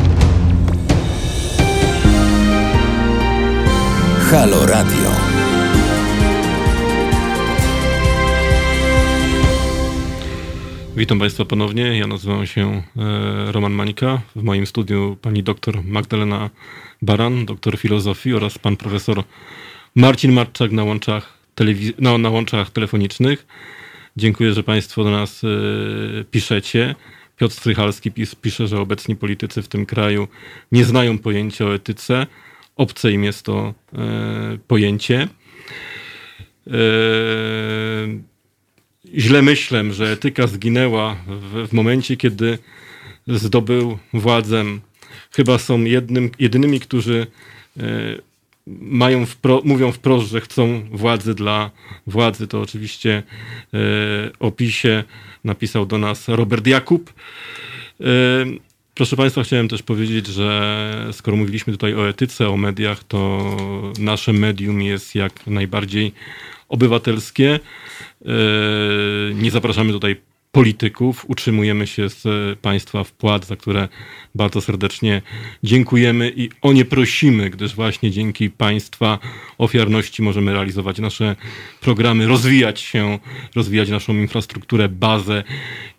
[4.32, 5.12] Halo Radio.
[10.96, 11.98] Witam Państwa ponownie.
[11.98, 12.84] Ja nazywam się
[13.52, 14.22] Roman Manika.
[14.36, 16.50] W moim studiu pani doktor Magdalena
[17.02, 19.24] Baran, doktor filozofii oraz pan profesor
[19.96, 23.48] Marcin Marczak na łączach, telewiz- no, na łączach telefonicznych.
[24.18, 26.96] Dziękuję, że Państwo do nas y, piszecie.
[27.38, 30.28] Piotr Strychalski pis, pisze, że obecni politycy w tym kraju
[30.72, 32.28] nie znają pojęcia o etyce.
[32.76, 33.74] Obce im jest to
[34.56, 35.28] y, pojęcie.
[36.68, 36.72] Y,
[39.18, 42.58] źle myślę, że etyka zginęła w, w momencie, kiedy
[43.28, 44.66] zdobył władzę.
[45.32, 47.28] Chyba są jednym, jedynymi, którzy
[48.82, 51.72] mają wpro, mówią wprost, że chcą władzy dla
[52.08, 52.48] władzy.
[52.48, 53.24] To oczywiście
[53.74, 53.78] e,
[54.40, 55.04] opisie
[55.44, 57.14] napisał do nas Robert Jakub.
[58.02, 58.06] E,
[58.96, 63.56] proszę Państwa, chciałem też powiedzieć, że skoro mówiliśmy tutaj o etyce, o mediach, to
[64.00, 66.12] nasze medium jest jak najbardziej
[66.70, 67.60] obywatelskie.
[68.26, 68.30] E,
[69.34, 71.26] nie zapraszamy tutaj polityków.
[71.28, 72.24] Utrzymujemy się z
[72.60, 73.88] państwa wpłat, za które
[74.36, 75.22] bardzo serdecznie
[75.64, 79.20] dziękujemy i o nie prosimy, gdyż właśnie dzięki państwa
[79.58, 81.36] ofiarności możemy realizować nasze
[81.82, 83.20] programy, rozwijać się,
[83.56, 85.44] rozwijać naszą infrastrukturę, bazę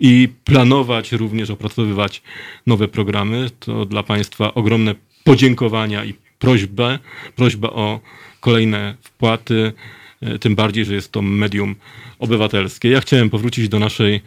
[0.01, 2.23] i planować również, opracowywać
[2.67, 3.51] nowe programy.
[3.61, 6.99] To dla państwa ogromne podziękowania i prośbę,
[7.37, 8.01] prośba o
[8.41, 9.73] kolejne wpłaty
[10.21, 11.75] E, tym bardziej, że jest to medium
[12.21, 12.91] obywatelskie.
[12.91, 14.21] Ja chciałem powrócić do naszej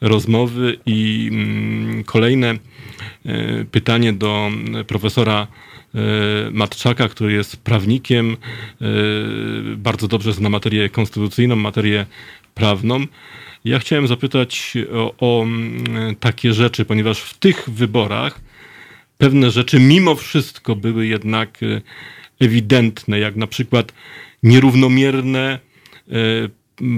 [0.00, 2.50] rozmowy i mm, kolejne
[3.26, 4.50] e, pytanie do
[4.86, 5.46] profesora
[5.94, 5.98] e,
[6.50, 8.36] Matczaka, który jest prawnikiem,
[9.76, 12.06] bardzo dobrze zna materię konstytucyjną, materię
[12.54, 13.06] prawną.
[13.64, 18.40] Ja chciałem zapytać o, o mm, takie rzeczy, ponieważ w tych wyborach
[19.18, 21.58] pewne rzeczy mimo wszystko były jednak
[22.40, 23.92] ewidentne, jak na przykład
[24.42, 25.58] nierównomierne
[26.08, 26.12] e,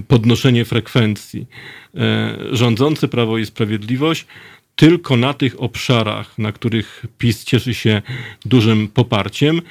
[0.08, 1.46] podnoszenie frekwencji.
[1.94, 4.26] E, rządzący Prawo i Sprawiedliwość
[4.78, 8.02] tylko na tych obszarach, na których PiS cieszy się
[8.44, 9.62] dużym poparciem,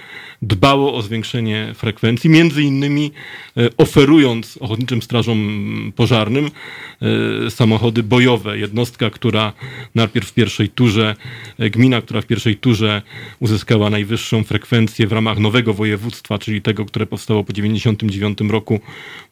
[0.42, 3.12] dbało o zwiększenie frekwencji, między innymi
[3.58, 8.58] e, oferując ochotniczym strażom pożarnym e, samochody bojowe.
[8.58, 9.54] Jednostka, która
[9.96, 11.16] najpierw w pierwszej turze,
[11.60, 13.02] e, gmina, która w pierwszej turze
[13.40, 18.80] uzyskała najwyższą frekwencję w ramach nowego województwa, czyli tego, które powstało po 1999 roku,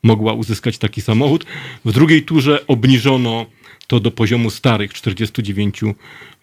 [0.04, 1.46] mogła uzyskać taki samochód.
[1.86, 3.46] W drugiej turze obniżono
[3.88, 5.82] to do poziomu starych 49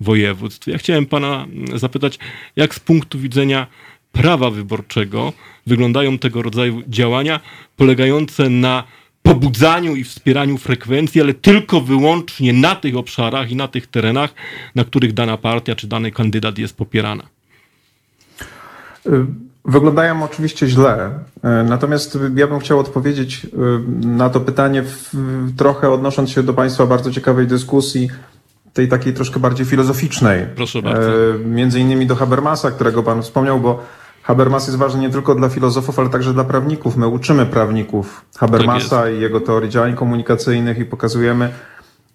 [0.01, 0.67] województw.
[0.67, 2.19] Ja chciałem pana zapytać,
[2.57, 3.67] jak z punktu widzenia
[4.13, 5.33] prawa wyborczego
[5.67, 7.41] wyglądają tego rodzaju działania
[7.77, 8.85] polegające na
[9.23, 14.35] pobudzaniu i wspieraniu frekwencji, ale tylko wyłącznie na tych obszarach i na tych terenach,
[14.75, 17.25] na których dana partia czy dany kandydat jest popierana.
[19.07, 19.27] Y,
[19.65, 21.11] Wyglądają oczywiście źle,
[21.43, 25.15] e, natomiast ja bym chciał odpowiedzieć e, na to pytanie w,
[25.57, 28.09] trochę odnosząc się do Państwa bardzo ciekawej dyskusji,
[28.73, 30.47] tej takiej troszkę bardziej filozoficznej.
[30.57, 31.11] Proszę bardzo.
[31.11, 33.85] E, między innymi do Habermasa, którego Pan wspomniał, bo
[34.23, 36.97] Habermas jest ważny nie tylko dla filozofów, ale także dla prawników.
[36.97, 41.53] My uczymy prawników Habermasa tak i jego teorii działań komunikacyjnych i pokazujemy,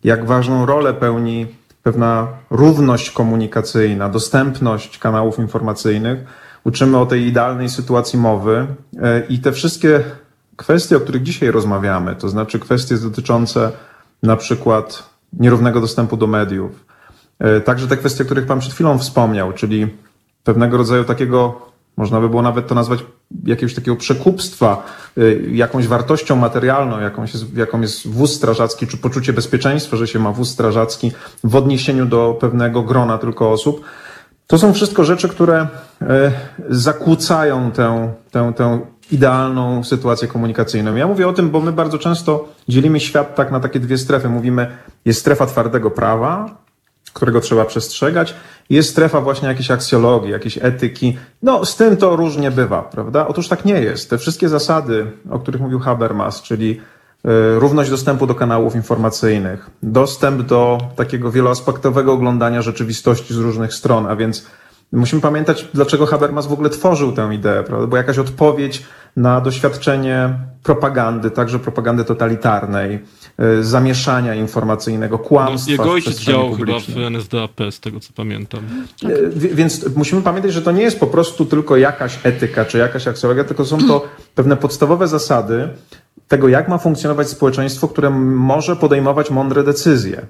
[0.04, 1.48] jak ważną rolę pełni
[1.84, 6.20] pewna równość komunikacyjna, dostępność kanałów informacyjnych
[6.68, 8.68] uczymy o tej idealnej sytuacji mowy
[9.02, 10.04] e, i te wszystkie
[10.56, 13.72] kwestie, o których dzisiaj rozmawiamy, to znaczy kwestie dotyczące
[14.24, 16.86] na przykład nierównego dostępu do mediów,
[17.40, 19.88] e, także te kwestie, o których Pan przed chwilą wspomniał, czyli
[20.44, 21.62] pewnego rodzaju takiego,
[21.98, 23.00] można by było nawet to nazwać
[23.44, 24.86] jakiegoś takiego przekupstwa,
[25.18, 30.20] e, jakąś wartością materialną, jakąś jest, jaką jest wóz strażacki, czy poczucie bezpieczeństwa, że się
[30.20, 31.12] ma wóz strażacki
[31.44, 33.82] w odniesieniu do pewnego grona tylko osób.
[34.48, 35.68] To są wszystko rzeczy, które
[36.02, 36.32] e,
[36.70, 38.80] zakłócają tę, tę, tę
[39.12, 40.96] idealną sytuację komunikacyjną.
[40.96, 44.30] Ja mówię o tym, bo my bardzo często dzielimy świat tak na takie dwie strefy.
[44.30, 44.68] Mówimy,
[45.06, 46.58] jest strefa twardego prawa,
[47.14, 48.36] którego trzeba przestrzegać,
[48.70, 51.18] jest strefa właśnie jakiejś aksjologii, jakiejś etyki.
[51.42, 53.28] No, z tym to różnie bywa, prawda?
[53.28, 54.10] Otóż tak nie jest.
[54.10, 56.82] Te wszystkie zasady, o których mówił Habermas, czyli
[57.58, 64.16] równość dostępu do kanałów informacyjnych, dostęp do takiego wieloaspektowego oglądania rzeczywistości z różnych stron, a
[64.16, 64.48] więc
[64.92, 67.88] musimy pamiętać, dlaczego Habermas w ogóle tworzył tę ideę, prawda?
[67.88, 68.84] bo jakaś odpowiedź
[69.16, 73.00] na doświadczenie propagandy, także propagandy totalitarnej,
[73.38, 75.72] e, zamieszania informacyjnego, kłamstwa.
[75.72, 78.60] Jego ojciec działał chyba w NSDAP, z tego co pamiętam.
[79.02, 79.12] Tak.
[79.36, 83.44] Więc musimy pamiętać, że to nie jest po prostu tylko jakaś etyka czy jakaś aksjologia,
[83.44, 85.70] tylko są to pewne podstawowe zasady,
[86.28, 90.22] tego, jak ma funkcjonować społeczeństwo, które może podejmować mądre decyzje.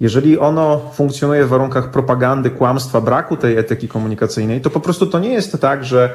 [0.00, 5.18] Jeżeli ono funkcjonuje w warunkach propagandy, kłamstwa, braku tej etyki komunikacyjnej, to po prostu to
[5.18, 6.10] nie jest tak, że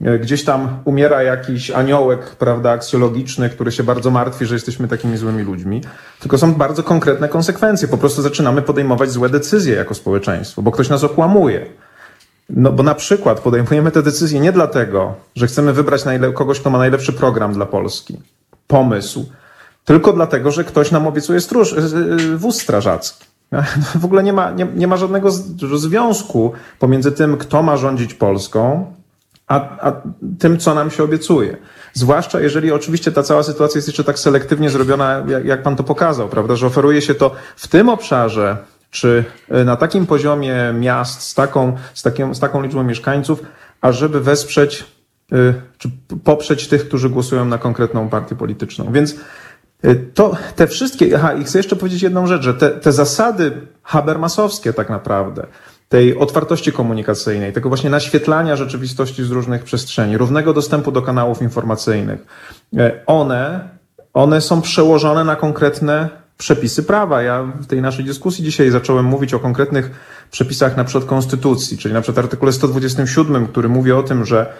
[0.00, 5.16] e, gdzieś tam umiera jakiś aniołek, prawda, aksjologiczny, który się bardzo martwi, że jesteśmy takimi
[5.16, 5.82] złymi ludźmi,
[6.20, 7.88] tylko są bardzo konkretne konsekwencje.
[7.88, 11.66] Po prostu zaczynamy podejmować złe decyzje jako społeczeństwo, bo ktoś nas okłamuje.
[12.50, 16.78] No bo na przykład podejmujemy te decyzje nie dlatego, że chcemy wybrać kogoś, kto ma
[16.78, 18.18] najlepszy program dla Polski,
[18.66, 19.26] pomysł,
[19.84, 21.76] tylko dlatego, że ktoś nam obiecuje stróż, y,
[22.20, 23.24] y, wóz strażacki.
[24.00, 25.30] W ogóle nie ma, nie, nie ma żadnego
[25.76, 28.92] związku pomiędzy tym, kto ma rządzić Polską,
[29.46, 29.92] a, a
[30.38, 31.56] tym, co nam się obiecuje.
[31.92, 35.84] Zwłaszcza jeżeli oczywiście ta cała sytuacja jest jeszcze tak selektywnie zrobiona, jak, jak pan to
[35.84, 38.56] pokazał, prawda, że oferuje się to w tym obszarze,
[38.90, 39.24] czy
[39.54, 43.42] y, na takim poziomie miast, z taką, z taką, z taką liczbą mieszkańców,
[43.80, 44.84] ażeby wesprzeć,
[45.78, 45.90] czy
[46.24, 48.92] poprzeć tych, którzy głosują na konkretną partię polityczną.
[48.92, 49.16] Więc
[49.84, 53.52] Y, to te wszystkie, aha, i chcę jeszcze powiedzieć jedną rzecz, że te, te zasady
[53.82, 55.46] habermasowskie tak naprawdę,
[55.88, 62.26] tej otwartości komunikacyjnej, tego właśnie naświetlania rzeczywistości z różnych przestrzeni, równego dostępu do kanałów informacyjnych,
[62.74, 63.68] y, one,
[64.14, 66.08] one są przełożone na konkretne
[66.38, 67.22] przepisy prawa.
[67.22, 69.90] Ja w tej naszej dyskusji dzisiaj zacząłem mówić o konkretnych
[70.30, 74.52] przepisach na przykład konstytucji, czyli na przykład artykule 127, który mówi o tym, że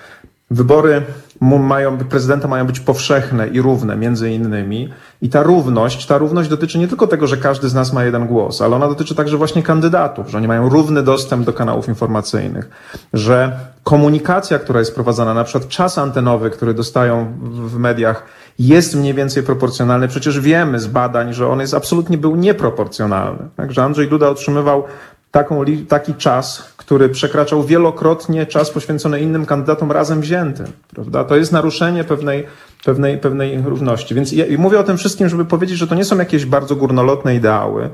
[0.51, 1.03] Wybory
[1.41, 4.89] mają, prezydenta mają być powszechne i równe między innymi.
[5.23, 8.27] I ta równość, ta równość dotyczy nie tylko tego, że każdy z nas ma jeden
[8.27, 12.71] głos, ale ona dotyczy także właśnie kandydatów, że oni mają równy dostęp do kanałów informacyjnych,
[13.13, 18.25] że komunikacja, która jest prowadzona, na przykład czas antenowy, który dostają w mediach,
[18.59, 20.09] jest mniej więcej proporcjonalny.
[20.09, 23.49] Przecież wiemy z badań, że on jest absolutnie był nieproporcjonalny.
[23.57, 24.85] Także Andrzej Duda otrzymywał
[25.31, 30.67] taką, taki czas, który przekraczał wielokrotnie czas poświęcony innym kandydatom razem wziętym.
[30.95, 31.25] Prawda?
[31.25, 32.47] To jest naruszenie pewnej,
[32.85, 34.15] pewnej, pewnej równości.
[34.15, 37.35] Więc ja, mówię o tym wszystkim, żeby powiedzieć, że to nie są jakieś bardzo górnolotne
[37.35, 37.91] ideały,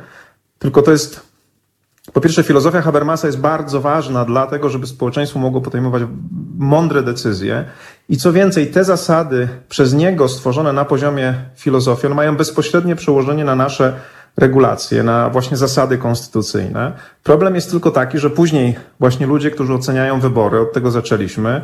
[0.58, 1.32] tylko to jest
[2.12, 6.02] po pierwsze, filozofia Habermasa jest bardzo ważna dlatego, żeby społeczeństwo mogło podejmować
[6.58, 7.64] mądre decyzje.
[8.08, 13.44] I co więcej, te zasady przez niego stworzone na poziomie filozofii, one mają bezpośrednie przełożenie
[13.44, 13.94] na nasze
[14.36, 16.92] regulacje, na właśnie zasady konstytucyjne.
[17.22, 21.60] Problem jest tylko taki, że później właśnie ludzie, którzy oceniają wybory, od tego zaczęliśmy,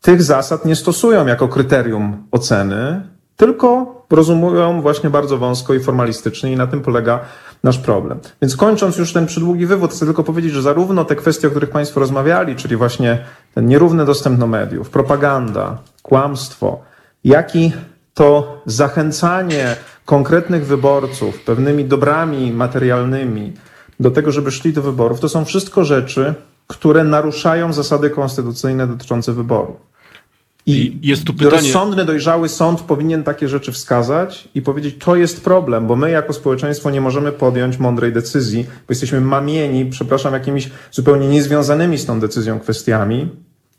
[0.00, 3.02] tych zasad nie stosują jako kryterium oceny,
[3.36, 7.20] tylko rozumują właśnie bardzo wąsko i formalistycznie i na tym polega
[7.62, 8.18] nasz problem.
[8.42, 11.70] Więc kończąc już ten przydługi wywód, chcę tylko powiedzieć, że zarówno te kwestie, o których
[11.70, 16.80] Państwo rozmawiali, czyli właśnie ten nierówny dostęp do mediów, propaganda, kłamstwo,
[17.24, 17.72] jak i
[18.14, 23.52] to zachęcanie konkretnych wyborców pewnymi dobrami materialnymi
[24.00, 26.34] do tego, żeby szli do wyborów, to są wszystko rzeczy,
[26.66, 29.76] które naruszają zasady konstytucyjne dotyczące wyborów.
[30.66, 31.50] I, I jest tu pytanie...
[31.50, 36.32] rozsądny, dojrzały sąd powinien takie rzeczy wskazać i powiedzieć, to jest problem, bo my jako
[36.32, 42.20] społeczeństwo nie możemy podjąć mądrej decyzji, bo jesteśmy mamieni, przepraszam, jakimiś zupełnie niezwiązanymi z tą
[42.20, 43.28] decyzją kwestiami,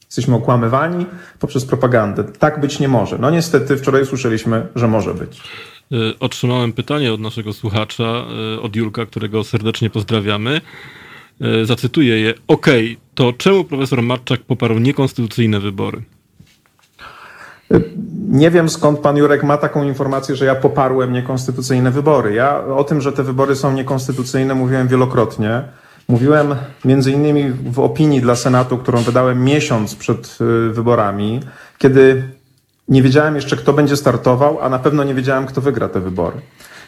[0.08, 1.06] Jesteśmy okłamywani
[1.40, 2.24] poprzez propagandę.
[2.24, 3.18] Tak być nie może.
[3.18, 5.42] No niestety wczoraj usłyszeliśmy, że może być.
[5.92, 8.26] Y, otrzymałem pytanie od naszego słuchacza,
[8.58, 10.62] y, od Julka, którego serdecznie pozdrawiamy.
[11.62, 12.34] Y, zacytuję je.
[12.48, 12.66] OK,
[13.16, 16.02] to czemu profesor Matczak poparł niekonstytucyjne wybory?
[18.30, 22.34] Nie wiem skąd pan Jurek ma taką informację, że ja poparłem niekonstytucyjne wybory.
[22.34, 25.64] Ja o tym, że te wybory są niekonstytucyjne mówiłem wielokrotnie.
[26.08, 31.40] Mówiłem między innymi w opinii dla Senatu, którą wydałem miesiąc przed y, wyborami,
[31.78, 32.24] kiedy
[32.88, 36.38] nie wiedziałem jeszcze, kto będzie startował, a na pewno nie wiedziałem, kto wygra te wybory.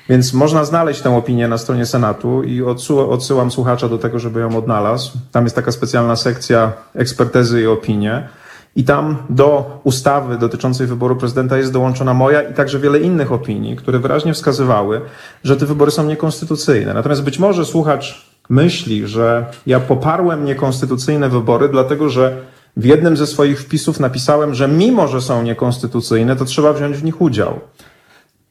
[0.09, 2.61] Więc można znaleźć tę opinię na stronie Senatu i
[3.09, 5.11] odsyłam słuchacza do tego, żeby ją odnalazł.
[5.31, 8.29] Tam jest taka specjalna sekcja ekspertyzy i opinie.
[8.75, 13.75] I tam do ustawy dotyczącej wyboru prezydenta jest dołączona moja i także wiele innych opinii,
[13.75, 15.01] które wyraźnie wskazywały,
[15.43, 16.93] że te wybory są niekonstytucyjne.
[16.93, 22.37] Natomiast być może słuchacz myśli, że ja poparłem niekonstytucyjne wybory, dlatego że
[22.77, 27.03] w jednym ze swoich wpisów napisałem, że mimo, że są niekonstytucyjne, to trzeba wziąć w
[27.03, 27.59] nich udział.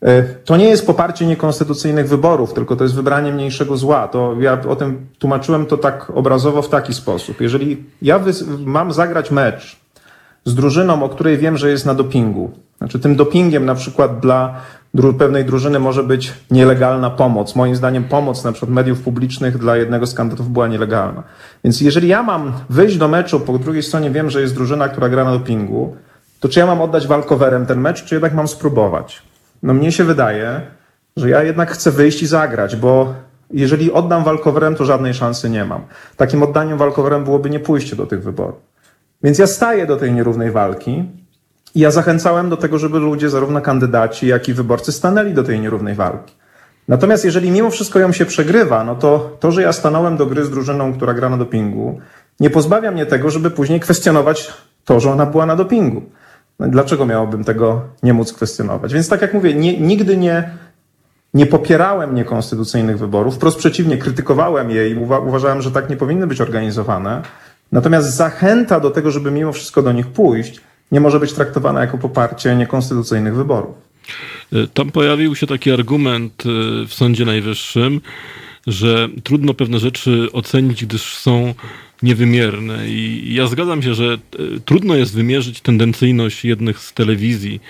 [0.03, 4.09] E, to nie jest poparcie niekonstytucyjnych wyborów, tylko to jest wybranie mniejszego zła.
[4.09, 7.41] To ja o tym tłumaczyłem to tak obrazowo w taki sposób.
[7.41, 8.21] Jeżeli ja
[8.65, 9.77] mam zagrać mecz
[10.45, 14.61] z drużyną, o której wiem, że jest na dopingu, znaczy tym dopingiem na przykład dla
[15.19, 17.57] pewnej drużyny może być nielegalna pomoc.
[17.57, 21.23] Moim zdaniem pomoc na przykład mediów publicznych dla jednego z kandydatów była nielegalna.
[21.65, 25.09] Więc jeżeli ja mam wyjść do meczu, po drugiej stronie wiem, że jest drużyna, która
[25.09, 25.97] gra na dopingu,
[26.41, 29.23] to czy ja mam oddać walkowerem ten mecz, czy jednak mam spróbować?
[29.63, 30.61] No mnie się wydaje,
[31.17, 33.15] że ja jednak chcę wyjść i zagrać, bo
[33.51, 35.83] jeżeli oddam walkowerem, to żadnej szansy nie mam.
[36.17, 38.61] Takim oddaniem walkowerem byłoby nie pójście do tych wyborów.
[39.23, 41.05] Więc ja staję do tej nierównej walki,
[41.81, 45.95] ja zachęcałem do tego, żeby ludzie, zarówno kandydaci, jak i wyborcy, stanęli do tej nierównej
[45.95, 46.35] walki.
[46.89, 50.45] Natomiast jeżeli mimo wszystko ją się przegrywa, no to to, że ja stanąłem do gry
[50.45, 52.01] z drużyną, która gra na dopingu,
[52.41, 54.53] nie pozbawia mnie tego, żeby później kwestionować
[54.85, 56.03] to, że ona była na dopingu.
[56.59, 58.95] No dlaczego miałbym tego nie móc kwestionować?
[58.95, 60.51] Więc tak jak mówię, nie, nigdy nie,
[61.35, 66.27] nie popierałem niekonstytucyjnych wyborów, wprost przeciwnie, krytykowałem je i uwa uważałem, że tak nie powinny
[66.27, 67.23] być organizowane.
[67.73, 70.61] Natomiast zachęta do tego, żeby mimo wszystko do nich pójść,
[70.93, 73.89] nie może być traktowana jako poparcie niekonstytucyjnych wyborów.
[74.53, 78.01] E, tam pojawił się taki argument e, w Sądzie Najwyższym,
[78.67, 81.55] że trudno pewne rzeczy ocenić, gdyż są
[82.03, 82.89] niewymierne.
[82.89, 84.19] I ja zgadzam się, że e,
[84.65, 87.61] trudno jest wymierzyć tendencyjność jednych z telewizji,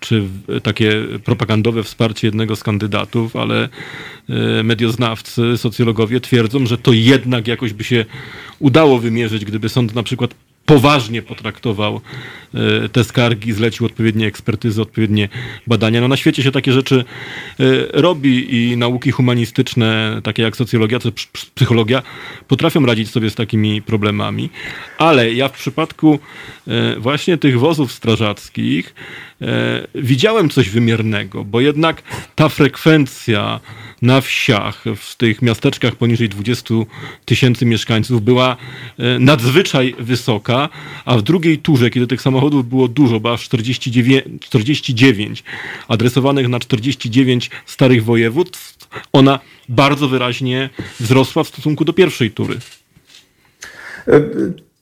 [0.00, 0.24] czy
[0.62, 0.92] takie
[1.24, 3.68] propagandowe wsparcie jednego z kandydatów, ale
[4.64, 8.04] medioznawcy, socjologowie twierdzą, że to jednak jakoś by się
[8.58, 10.34] udało wymierzyć, gdyby sąd na przykład
[10.68, 12.00] poważnie potraktował
[12.54, 15.28] e, te skargi, zlecił odpowiednie ekspertyzy, odpowiednie
[15.66, 16.00] badania.
[16.00, 17.04] No na świecie się takie rzeczy
[17.60, 21.12] e, robi i nauki humanistyczne, takie jak socjologia czy
[21.54, 22.02] psychologia,
[22.48, 24.50] potrafią radzić sobie z takimi problemami.
[24.98, 26.18] Ale ja w przypadku
[26.66, 28.94] e, właśnie tych wozów strażackich
[29.94, 32.02] widziałem coś wymiernego, bo jednak
[32.34, 33.60] ta frekwencja
[34.02, 36.74] na wsiach, w tych miasteczkach poniżej 20
[37.24, 38.56] tysięcy mieszkańców była
[38.98, 40.68] e, nadzwyczaj wysoka,
[41.04, 45.44] a w drugiej turze, kiedy tych samochodów było dużo, bo aż 49, 49
[45.88, 52.58] adresowanych na 49 starych województw, ona bardzo wyraźnie wzrosła w stosunku do pierwszej tury.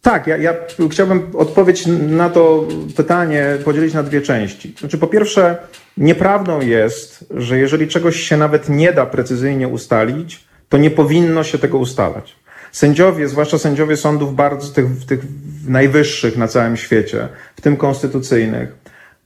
[0.07, 0.55] Tak, ja, ja
[0.91, 2.65] chciałbym odpowiedź na to
[2.97, 4.75] pytanie podzielić na dwie części.
[4.79, 5.57] Znaczy, po pierwsze,
[5.97, 11.59] nieprawdą jest, że jeżeli czegoś się nawet nie da precyzyjnie ustalić, to nie powinno się
[11.59, 12.37] tego ustalać.
[12.73, 15.21] Sędziowie, zwłaszcza sędziowie sądów bardzo tych, tych
[15.69, 18.69] najwyższych na całym świecie, w tym konstytucyjnych,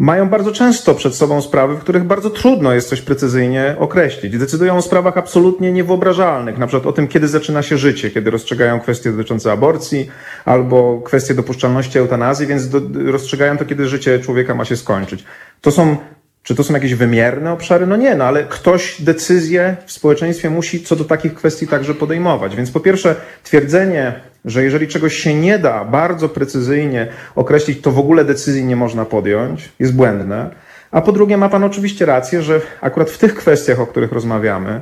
[0.01, 4.39] mają bardzo często przed sobą sprawy, w których bardzo trudno jest coś precyzyjnie określić.
[4.39, 8.81] Decydują o sprawach absolutnie niewyobrażalnych, na przykład o tym, kiedy zaczyna się życie, kiedy rozstrzygają
[8.81, 10.11] kwestie dotyczące aborcji
[10.45, 12.81] albo kwestie dopuszczalności eutanazji, więc do,
[13.13, 15.25] rozstrzygają to, kiedy życie człowieka ma się skończyć.
[15.61, 15.97] To są
[16.43, 17.87] czy to są jakieś wymierne obszary?
[17.87, 22.57] No nie, no ale ktoś decyzję w społeczeństwie musi co do takich kwestii także podejmować.
[22.57, 27.99] Więc po pierwsze, twierdzenie, że jeżeli czegoś się nie da bardzo precyzyjnie określić, to w
[27.99, 30.51] ogóle decyzji nie można podjąć, jest błędne.
[30.91, 34.81] A po drugie, ma Pan oczywiście rację, że akurat w tych kwestiach, o których rozmawiamy,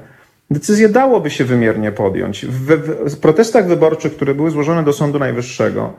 [0.51, 2.47] decyzję dałoby się wymiernie podjąć.
[2.47, 2.66] W,
[3.14, 5.92] w protestach wyborczych, które były złożone do Sądu Najwyższego,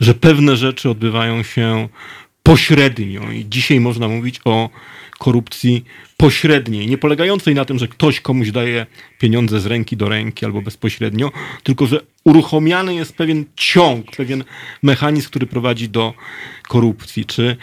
[0.00, 1.88] że pewne rzeczy odbywają się
[2.42, 4.70] pośrednio i dzisiaj można mówić o
[5.22, 5.84] korupcji
[6.16, 8.86] pośredniej, nie polegającej na tym, że ktoś komuś daje
[9.18, 14.44] pieniądze z ręki do ręki albo bezpośrednio, tylko że uruchomiany jest pewien ciąg, pewien
[14.82, 16.14] mechanizm, który prowadzi do
[16.68, 17.24] korupcji.
[17.24, 17.56] Czy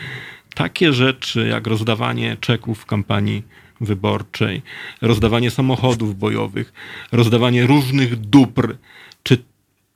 [0.56, 3.44] takie rzeczy jak rozdawanie czeków w kampanii
[3.82, 4.62] wyborczej,
[5.02, 6.74] rozdawanie samochodów bojowych,
[7.12, 8.76] rozdawanie różnych dóbr,
[9.24, 9.44] czy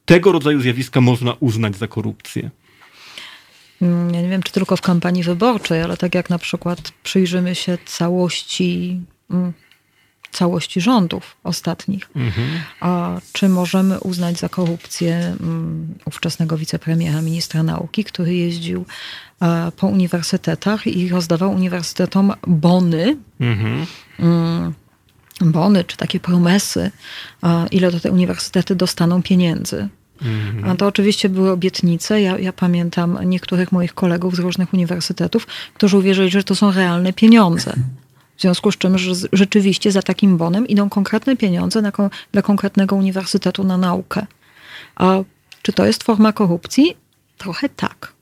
[0.05, 2.49] tego rodzaju zjawiska można uznać za korupcję?
[3.81, 7.55] Mm, ja nie wiem, czy tylko w kampanii wyborczej, ale tak jak na przykład przyjrzymy
[7.55, 9.01] się całości
[9.31, 9.53] mm,
[10.33, 12.09] całości rządów ostatnich.
[12.15, 12.47] Mhm.
[12.79, 18.85] A czy możemy uznać za korupcję um, ówczesnego wicepremiera, ministra nauki, który jeździł
[19.41, 23.85] e, po uniwersytetach i rozdawał uniwersytetom bony, mhm.
[25.41, 26.91] bony czy takie promesy,
[27.71, 29.89] ile do te uniwersytety dostaną pieniędzy.
[30.21, 30.71] Mhm.
[30.71, 32.21] A to oczywiście były obietnice.
[32.21, 37.13] Ja, ja, pamiętam niektórych moich kolegów z różnych uniwersytetów, którzy uwierzyli, że to są realne
[37.13, 37.73] pieniądze.
[38.37, 41.91] W związku z czym że rzeczywiście za takim bonem idą konkretne pieniądze na,
[42.31, 44.25] dla konkretnego uniwersytetu na naukę.
[44.95, 45.17] A
[45.61, 46.97] czy to jest forma korupcji?
[47.37, 48.13] Trochę tak.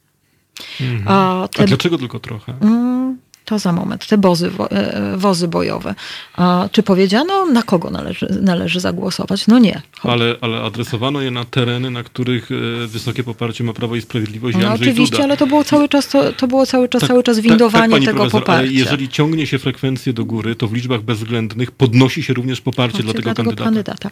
[0.81, 1.07] Mhm.
[1.07, 1.63] A, te...
[1.63, 2.53] A, dlaczego tylko trochę?
[2.61, 3.17] Mm,
[3.51, 5.95] to za moment, te bozy, e, wozy bojowe.
[6.35, 9.47] A czy powiedziano, na kogo należy, należy zagłosować?
[9.47, 9.81] No nie.
[10.03, 14.57] Ale, ale adresowano je na tereny, na których e, wysokie poparcie ma Prawo i Sprawiedliwość
[14.61, 15.23] no, Oczywiście, Duda.
[15.23, 17.99] ale to było cały czas, to, to było cały czas, tak, cały czas windowanie tak,
[17.99, 18.59] tak, tego profesor, poparcia.
[18.59, 23.03] Ale jeżeli ciągnie się frekwencję do góry, to w liczbach bezwzględnych podnosi się również poparcie
[23.03, 23.63] dla tego, dla tego kandydata.
[23.63, 24.09] kandydata.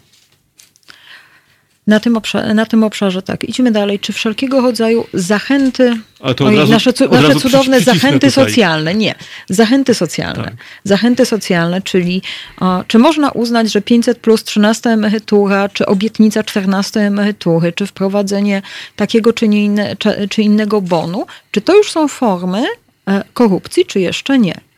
[1.89, 3.43] Na tym, obszarze, na tym obszarze tak.
[3.43, 3.99] Idźmy dalej.
[3.99, 8.31] Czy wszelkiego rodzaju zachęty, oj, razu, nasze, nasze cudowne zachęty tutaj.
[8.31, 9.15] socjalne, nie,
[9.49, 10.43] zachęty socjalne.
[10.43, 10.53] Tak.
[10.83, 12.21] Zachęty socjalne, czyli
[12.59, 18.61] o, czy można uznać, że 500 plus 13 emerytura, czy obietnica 14 emerytury, czy wprowadzenie
[18.95, 19.95] takiego czy, nie inne,
[20.29, 22.63] czy, innego bonu, czy to już są formy
[23.07, 24.68] e, korupcji, czy jeszcze nie?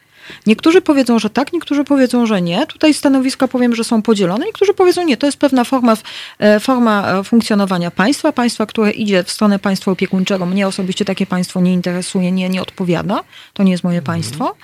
[0.45, 2.67] Niektórzy powiedzą, że tak, niektórzy powiedzą, że nie.
[2.67, 4.45] Tutaj stanowiska powiem, że są podzielone.
[4.45, 5.97] Niektórzy powiedzą, nie, to jest pewna forma,
[6.39, 10.45] e, forma e, funkcjonowania państwa, państwa, które idzie w stronę państwa opiekuńczego.
[10.45, 13.23] Mnie osobiście takie państwo nie interesuje, nie, nie odpowiada.
[13.53, 14.15] To nie jest moje mhm.
[14.15, 14.55] państwo.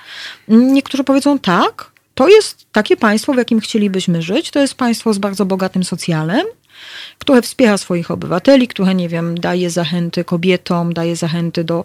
[0.48, 4.50] Niektórzy powiedzą tak, to jest takie państwo, w jakim chcielibyśmy żyć.
[4.50, 6.46] To jest państwo z bardzo bogatym socjalem,
[7.18, 11.84] które wspiera swoich obywateli, które, nie wiem, daje zachęty kobietom, daje zachęty do, mm,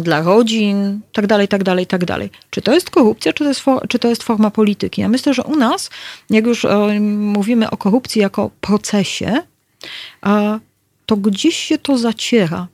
[0.00, 2.30] dla rodzin, tak dalej, tak dalej, tak dalej.
[2.50, 5.00] Czy to jest korupcja, czy to jest, for, czy to jest forma polityki?
[5.00, 5.90] Ja myślę, że u nas,
[6.30, 9.42] jak już e, mówimy o korupcji jako procesie,
[10.22, 10.58] a,
[11.06, 12.66] to gdzieś się to zaciera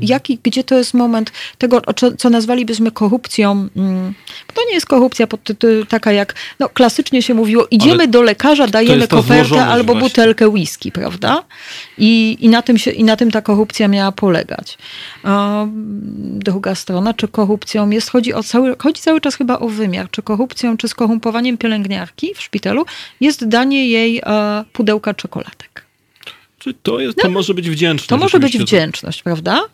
[0.00, 1.82] jaki, gdzie to jest moment tego,
[2.18, 3.68] co nazwalibyśmy korupcją.
[3.76, 4.14] Mm,
[4.54, 5.26] to nie jest korupcja
[5.88, 10.08] taka jak, no klasycznie się mówiło, idziemy Ale do lekarza, dajemy kopertę albo właśnie.
[10.08, 11.44] butelkę whisky, prawda?
[11.98, 14.78] I, i, na tym się, I na tym ta korupcja miała polegać.
[15.22, 15.66] A
[16.18, 20.22] druga strona, czy korupcją jest, chodzi, o cały, chodzi cały czas chyba o wymiar, czy
[20.22, 22.84] korupcją, czy skorumpowaniem pielęgniarki w szpitalu
[23.20, 24.22] jest danie jej
[24.72, 25.87] pudełka czekoladek.
[26.58, 28.08] Czy to, jest, to no, może być wdzięczność?
[28.08, 29.64] To może być wdzięczność, prawda?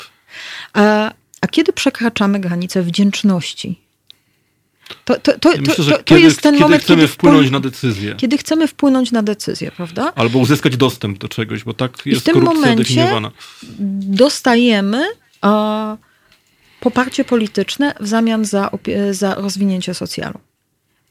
[0.72, 3.84] A, a kiedy przekraczamy granicę wdzięczności?
[5.04, 7.60] To, to, to, Myślę, to, to kiedy, jest ten kiedy moment, chcemy kiedy wpłynąć na
[7.60, 8.14] decyzję.
[8.16, 10.12] Kiedy chcemy wpłynąć na decyzję, prawda?
[10.14, 13.10] Albo uzyskać dostęp do czegoś, bo tak jest I w tym momencie
[14.00, 15.06] dostajemy
[15.40, 15.96] a,
[16.80, 18.70] poparcie polityczne w zamian za,
[19.10, 20.40] za rozwinięcie socjalu.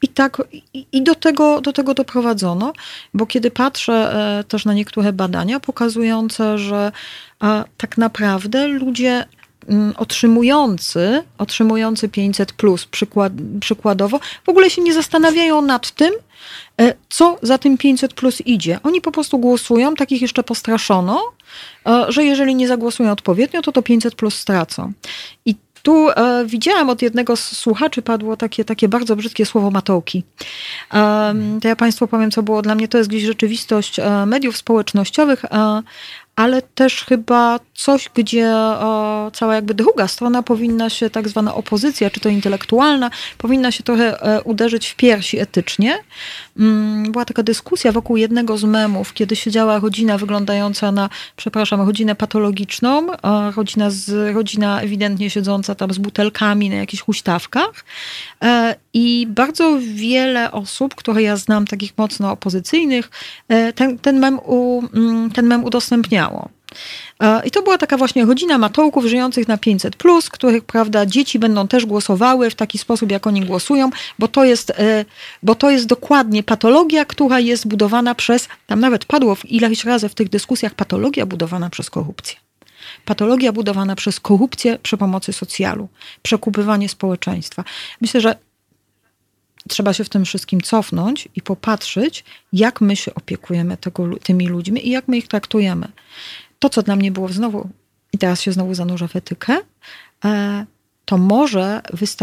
[0.04, 0.42] I tak,
[0.92, 2.72] i, do, tego, do tego doprowadzono,
[3.14, 6.92] bo kiedy patrzę e, też na niektóre badania pokazujące, że
[7.78, 9.24] tak naprawdę ludzie
[9.68, 16.14] mm, otrzymujący, otrzymujący 500 plus przykład, przykładowo, w ogóle się nie zastanawiają nad tym,
[16.80, 18.78] e, co za tym 500 plus idzie.
[18.82, 21.22] Oni po prostu głosują, takich jeszcze postraszono,
[21.86, 24.92] e, że jeżeli nie zagłosują odpowiednio, to to 500 plus stracą.
[25.46, 25.54] I
[25.84, 30.24] tu e, widziałam od jednego z słuchaczy padło takie, takie bardzo brzydkie słowo matołki.
[30.94, 32.88] E, to ja Państwu powiem, co było dla mnie.
[32.88, 35.82] To jest gdzieś rzeczywistość e, mediów społecznościowych, e,
[36.36, 38.52] ale też chyba coś, gdzie
[39.32, 44.22] cała jakby druga strona powinna się, tak zwana opozycja, czy to intelektualna, powinna się trochę
[44.22, 45.98] e, uderzyć w piersi etycznie.
[46.58, 52.14] Mm, była taka dyskusja wokół jednego z memów, kiedy siedziała rodzina wyglądająca na, przepraszam, rodzinę
[52.14, 53.06] patologiczną,
[53.56, 57.84] rodzina, z, rodzina ewidentnie siedząca tam z butelkami na jakichś huśtawkach
[58.42, 63.10] e, i bardzo wiele osób, które ja znam, takich mocno opozycyjnych,
[63.48, 66.48] e, ten, ten, mem, u, mm, ten mem udostępniało.
[67.44, 71.68] I to była taka właśnie rodzina matołków żyjących na 500, plus, których prawda, dzieci będą
[71.68, 75.04] też głosowały w taki sposób, jak oni głosują, bo to jest, e,
[75.42, 80.14] bo to jest dokładnie patologia, która jest budowana przez, tam nawet padło ileś razy w
[80.14, 82.36] tych dyskusjach, patologia budowana przez korupcję.
[83.04, 85.88] Patologia budowana przez korupcję przy pomocy socjalu,
[86.22, 87.64] przekupywanie społeczeństwa.
[88.00, 88.36] Myślę, że
[89.68, 94.88] trzeba się w tym wszystkim cofnąć i popatrzeć, jak my się opiekujemy tego, tymi ludźmi
[94.88, 95.88] i jak my ich traktujemy
[96.64, 97.68] to, co dla mnie było znowu,
[98.12, 99.58] i teraz się znowu zanurzę w etykę,
[100.24, 100.66] e,
[101.04, 101.82] to może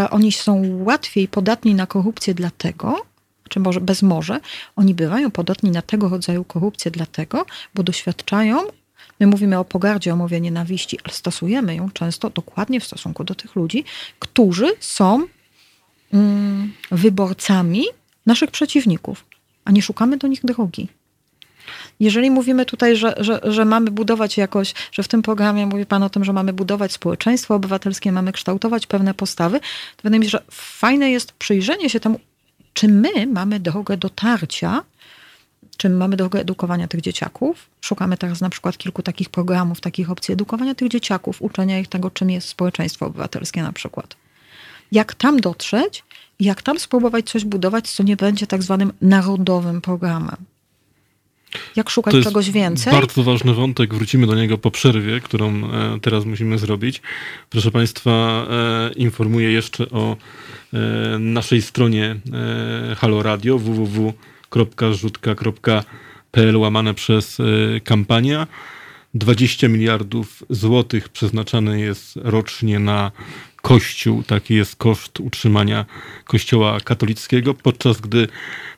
[0.10, 3.06] oni są łatwiej podatni na korupcję dlatego,
[3.50, 4.40] czy może bez może,
[4.76, 8.60] oni bywają podatni na tego rodzaju korupcję dlatego, bo doświadczają,
[9.20, 13.36] my mówimy o pogardzie, o mowie nienawiści, ale stosujemy ją często dokładnie w stosunku do
[13.36, 13.84] tych ludzi,
[14.20, 15.28] którzy są
[16.14, 17.84] mm, wyborcami
[18.26, 19.26] naszych przeciwników,
[19.66, 21.01] a nie szukamy do nich drogi.
[22.02, 26.04] Jeżeli mówimy tutaj, że, że, że mamy budować jakoś, że w tym programie mówi Pan
[26.04, 30.30] o tym, że mamy budować społeczeństwo obywatelskie, mamy kształtować pewne postawy, to wydaje mi się,
[30.30, 32.20] że fajne jest przyjrzenie się temu,
[32.74, 34.84] czy my mamy drogę dotarcia,
[35.78, 37.70] czy my mamy drogę edukowania tych dzieciaków.
[37.82, 42.12] Szukamy teraz na przykład kilku takich programów, takich opcji edukowania tych dzieciaków, uczenia ich tego,
[42.12, 44.16] czym jest społeczeństwo obywatelskie na przykład.
[44.92, 46.04] Jak tam dotrzeć,
[46.40, 50.51] jak tam spróbować coś budować, co nie będzie tak zwanym narodowym programem.
[51.76, 52.94] Jak szukać czegoś więcej?
[52.94, 57.02] Bardzo ważny wątek, wrócimy do niego po przerwie, którą e, teraz musimy zrobić.
[57.50, 60.18] Proszę Państwa, e, informuję jeszcze o
[60.74, 60.78] e,
[61.20, 62.16] naszej stronie
[62.98, 67.38] Halo Radio www.rzutka.pl łamane przez
[67.84, 68.48] kampania.
[69.14, 73.12] 20 miliardów złotych przeznaczane jest rocznie na
[73.62, 74.24] Kościół.
[74.24, 75.86] Taki jest koszt utrzymania
[76.26, 78.28] Kościoła katolickiego, podczas gdy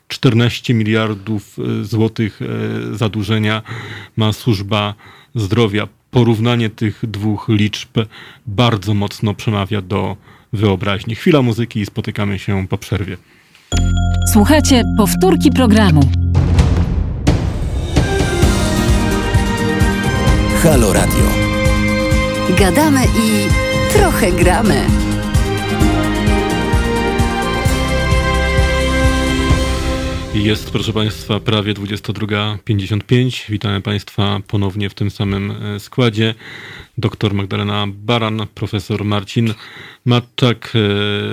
[0.08, 3.62] 14 miliardów e, złotych e, zadłużenia
[4.16, 4.94] ma służba
[5.34, 5.88] zdrowia.
[6.10, 7.98] Porównanie tych dwóch liczb
[8.46, 10.16] bardzo mocno przemawia do
[10.52, 11.14] wyobraźni.
[11.14, 13.16] Chwila muzyki i spotykamy się po przerwie.
[14.32, 16.00] Słuchajcie powtórki programu.
[20.62, 21.24] Halo Radio.
[22.58, 23.48] Gadamy i
[23.92, 25.03] trochę gramy.
[30.34, 33.50] Jest, proszę Państwa, prawie 22.55.
[33.50, 36.34] Witamy Państwa ponownie w tym samym e, składzie.
[36.98, 39.54] Doktor Magdalena Baran, profesor Marcin
[40.04, 40.72] Matczak.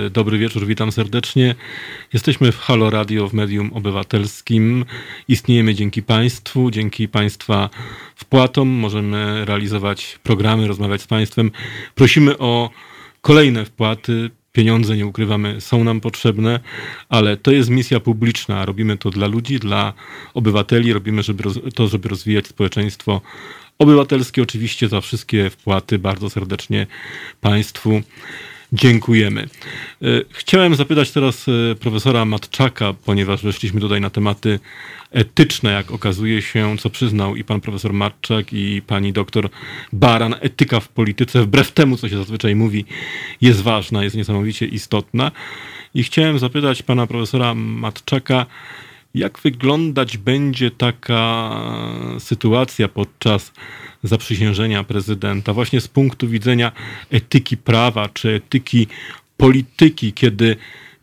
[0.06, 1.54] E, dobry wieczór, witam serdecznie.
[2.12, 4.84] Jesteśmy w Halo Radio w medium obywatelskim.
[5.28, 7.70] Istniejemy dzięki Państwu, dzięki Państwa
[8.16, 8.68] wpłatom.
[8.68, 11.50] Możemy realizować programy, rozmawiać z Państwem.
[11.94, 12.70] Prosimy o
[13.20, 16.60] kolejne wpłaty pieniądze, nie ukrywamy, są nam potrzebne,
[17.08, 18.64] ale to jest misja publiczna.
[18.64, 19.92] Robimy to dla ludzi, dla
[20.34, 21.44] obywateli, robimy żeby
[21.74, 23.20] to, żeby rozwijać społeczeństwo
[23.78, 24.42] obywatelskie.
[24.42, 26.86] Oczywiście za wszystkie wpłaty bardzo serdecznie
[27.40, 28.02] Państwu
[28.72, 29.42] dziękujemy.
[29.42, 34.60] E, chciałem zapytać teraz e, profesora Matczaka, ponieważ weszliśmy tutaj na tematy
[35.10, 39.48] etyczne, jak okazuje się, co przyznał i pan profesor Matczak, i pani doktor
[39.92, 40.34] Baran.
[40.40, 42.84] Etyka w polityce, wbrew temu, co się zazwyczaj mówi,
[43.40, 45.30] jest ważna, jest niesamowicie istotna.
[45.94, 48.46] I chciałem zapytać pana profesora Matczaka,
[49.14, 51.50] jak wyglądać będzie taka
[52.18, 53.52] sytuacja podczas
[54.02, 56.72] zaprzysiężenia prezydenta, właśnie z punktu widzenia
[57.10, 58.86] etyki prawa czy etyki
[59.36, 60.56] polityki, kiedy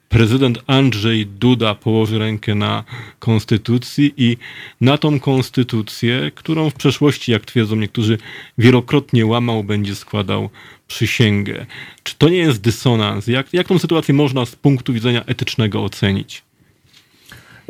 [0.10, 2.84] prezydent Andrzej Duda położy rękę na
[3.20, 4.38] konstytucji i
[4.82, 8.18] na tą konstytucję, którą w przeszłości, jak twierdzą niektórzy,
[8.58, 10.50] wielokrotnie łamał, będzie składał
[10.88, 11.66] przysięgę.
[12.04, 13.28] Czy to nie jest dysonans?
[13.28, 16.49] Jak, jak tą sytuację można z punktu widzenia etycznego ocenić?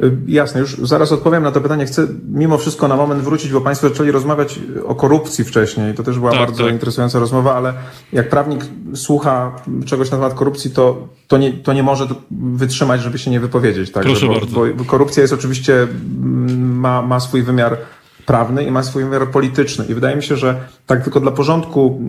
[0.03, 1.85] Y, jasne, już zaraz odpowiem na to pytanie.
[1.85, 5.93] Chcę mimo wszystko na moment wrócić, bo Państwo zaczęli rozmawiać o korupcji wcześniej.
[5.93, 6.73] To też była tak, bardzo tak.
[6.73, 7.73] interesująca rozmowa, ale
[8.13, 13.17] jak prawnik słucha czegoś na temat korupcji, to, to, nie, to nie może wytrzymać, żeby
[13.17, 13.91] się nie wypowiedzieć.
[13.91, 14.03] Tak?
[14.03, 14.65] Proszę bo, bardzo.
[14.75, 17.77] Bo korupcja jest oczywiście, mm, ma, ma swój wymiar
[18.25, 19.85] prawny i ma swój wymiar polityczny.
[19.85, 22.01] I wydaje mi się, że tak tylko dla porządku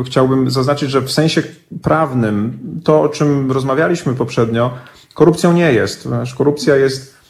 [0.00, 1.42] y, chciałbym zaznaczyć, że w sensie
[1.82, 4.70] prawnym to, o czym rozmawialiśmy poprzednio,
[5.14, 6.08] korupcją nie jest.
[6.38, 7.21] Korupcja jest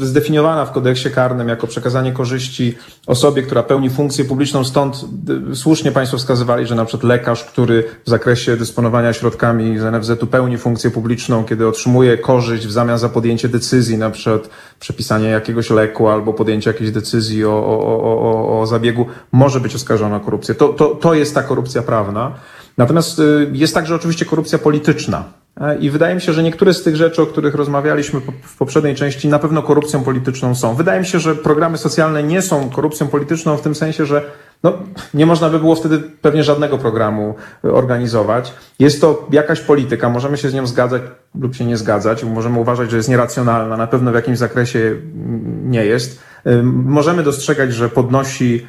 [0.00, 2.76] zdefiniowana w kodeksie karnym jako przekazanie korzyści
[3.06, 4.64] osobie, która pełni funkcję publiczną.
[4.64, 5.04] Stąd
[5.52, 10.26] e, słusznie Państwo wskazywali, że na przykład lekarz, który w zakresie dysponowania środkami z NFZ-u
[10.26, 14.48] pełni funkcję publiczną, kiedy otrzymuje korzyść w zamian za podjęcie decyzji, na przykład
[14.80, 20.14] przepisanie jakiegoś leku albo podjęcie jakiejś decyzji o, o, o, o zabiegu, może być oskarżony
[20.14, 20.54] o korupcję.
[20.54, 22.32] To, to, to jest ta korupcja prawna.
[22.78, 23.22] Natomiast e,
[23.52, 25.41] jest także oczywiście korupcja polityczna.
[25.60, 28.94] E, I wydaje mi się, że niektóre z tych rzeczy, o których rozmawialiśmy w poprzedniej
[28.94, 30.74] części, na pewno korupcją polityczną są.
[30.74, 34.22] Wydaje mi się, że programy socjalne nie są korupcją polityczną w tym sensie, że
[34.62, 34.72] no,
[35.14, 37.34] nie można by było wtedy pewnie żadnego programu
[37.64, 38.52] e, organizować.
[38.78, 41.02] Jest to jakaś polityka, możemy się z nią zgadzać
[41.40, 45.70] lub się nie zgadzać, możemy uważać, że jest nieracjonalna, na pewno w jakimś zakresie mm,
[45.70, 46.20] nie jest.
[46.44, 48.66] E, możemy dostrzegać, że podnosi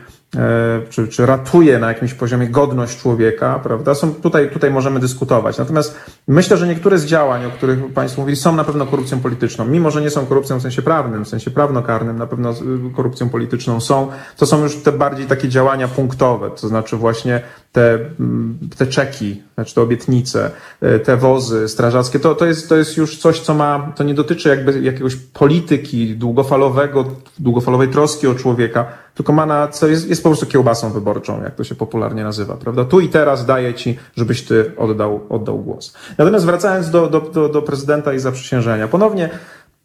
[0.90, 3.96] czy, czy ratuje na jakimś poziomie godność człowieka, prawda?
[3.96, 5.58] Są, tutaj, tutaj możemy dyskutować.
[5.58, 5.96] Natomiast
[6.28, 9.66] myślę, że niektóre z działań, o których Państwo mówili, są na pewno korupcją polityczną.
[9.66, 12.54] Mimo, że nie są korupcją w sensie prawnym, w sensie prawnokarnym, na pewno
[12.96, 14.08] korupcją polityczną są.
[14.38, 17.42] To są już te bardziej takie działania punktowe, to znaczy właśnie
[17.74, 20.52] te, mm, te czeki, znaczy te obietnice,
[20.82, 24.14] e, te wozy strażackie, to, to, jest, to jest już coś, co ma, to nie
[24.14, 27.06] dotyczy jakby jakiegoś polityki długofalowego,
[27.40, 31.56] długofalowej troski o człowieka, tylko ma na co jest, jest po prostu kiełbasą wyborczą, jak
[31.56, 32.86] to się popularnie nazywa, prawda?
[32.86, 35.94] Tu i teraz daję ci, żebyś ty oddał, oddał głos.
[36.18, 39.30] Natomiast wracając do, do, do, do prezydenta i zaprzysiężenia, ponownie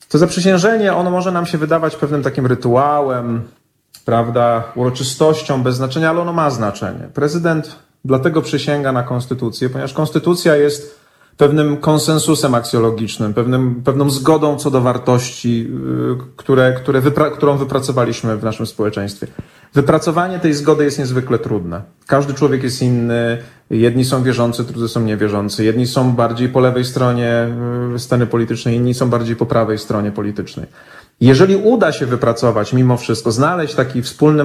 [0.09, 3.43] To zaprzysiężenie, ono może nam się wydawać pewnym takim rytuałem,
[4.09, 7.09] prawda, uroczystością bez znaczenia, ale ono ma znaczenie.
[7.15, 11.01] Prezydent dlatego przysięga na konstytucję, ponieważ konstytucja jest
[11.37, 15.71] pewnym konsensusem aksjologicznym, pewnym, pewną zgodą co do wartości,
[16.13, 19.27] y, które, które wypra którą wypracowaliśmy w naszym społeczeństwie.
[19.75, 21.83] Wypracowanie tej zgody jest niezwykle trudne.
[22.07, 23.39] Każdy człowiek jest inny,
[23.71, 27.49] jedni są wierzący, drudzy są niewierzący, jedni są bardziej po lewej stronie
[27.95, 30.67] y, sceny politycznej, inni są bardziej po prawej stronie politycznej.
[31.21, 34.45] Jeżeli uda się wypracować mimo wszystko, znaleźć taki wspólny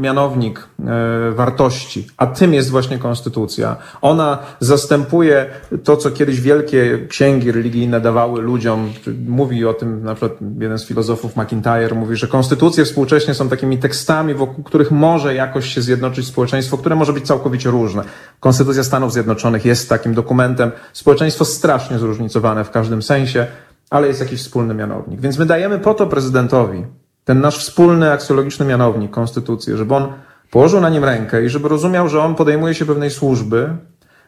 [0.00, 5.46] mianownik e, wartości, a tym jest właśnie konstytucja, ona zastępuje
[5.84, 8.92] to, co kiedyś wielkie księgi religijne dawały ludziom.
[9.26, 13.78] Mówi o tym na przykład jeden z filozofów McIntyre, mówi, że konstytucje współcześnie są takimi
[13.78, 18.02] tekstami, wokół których może jakoś się zjednoczyć społeczeństwo, które może być całkowicie różne.
[18.40, 20.70] Konstytucja Stanów Zjednoczonych jest takim dokumentem.
[20.92, 23.46] Społeczeństwo strasznie zróżnicowane w każdym sensie
[23.90, 25.20] ale jest jakiś wspólny mianownik.
[25.20, 26.86] Więc my dajemy po to prezydentowi
[27.24, 30.12] ten nasz wspólny aksjologiczny mianownik, konstytucję, żeby on
[30.50, 33.76] położył na nim rękę i żeby rozumiał, że on podejmuje się pewnej służby,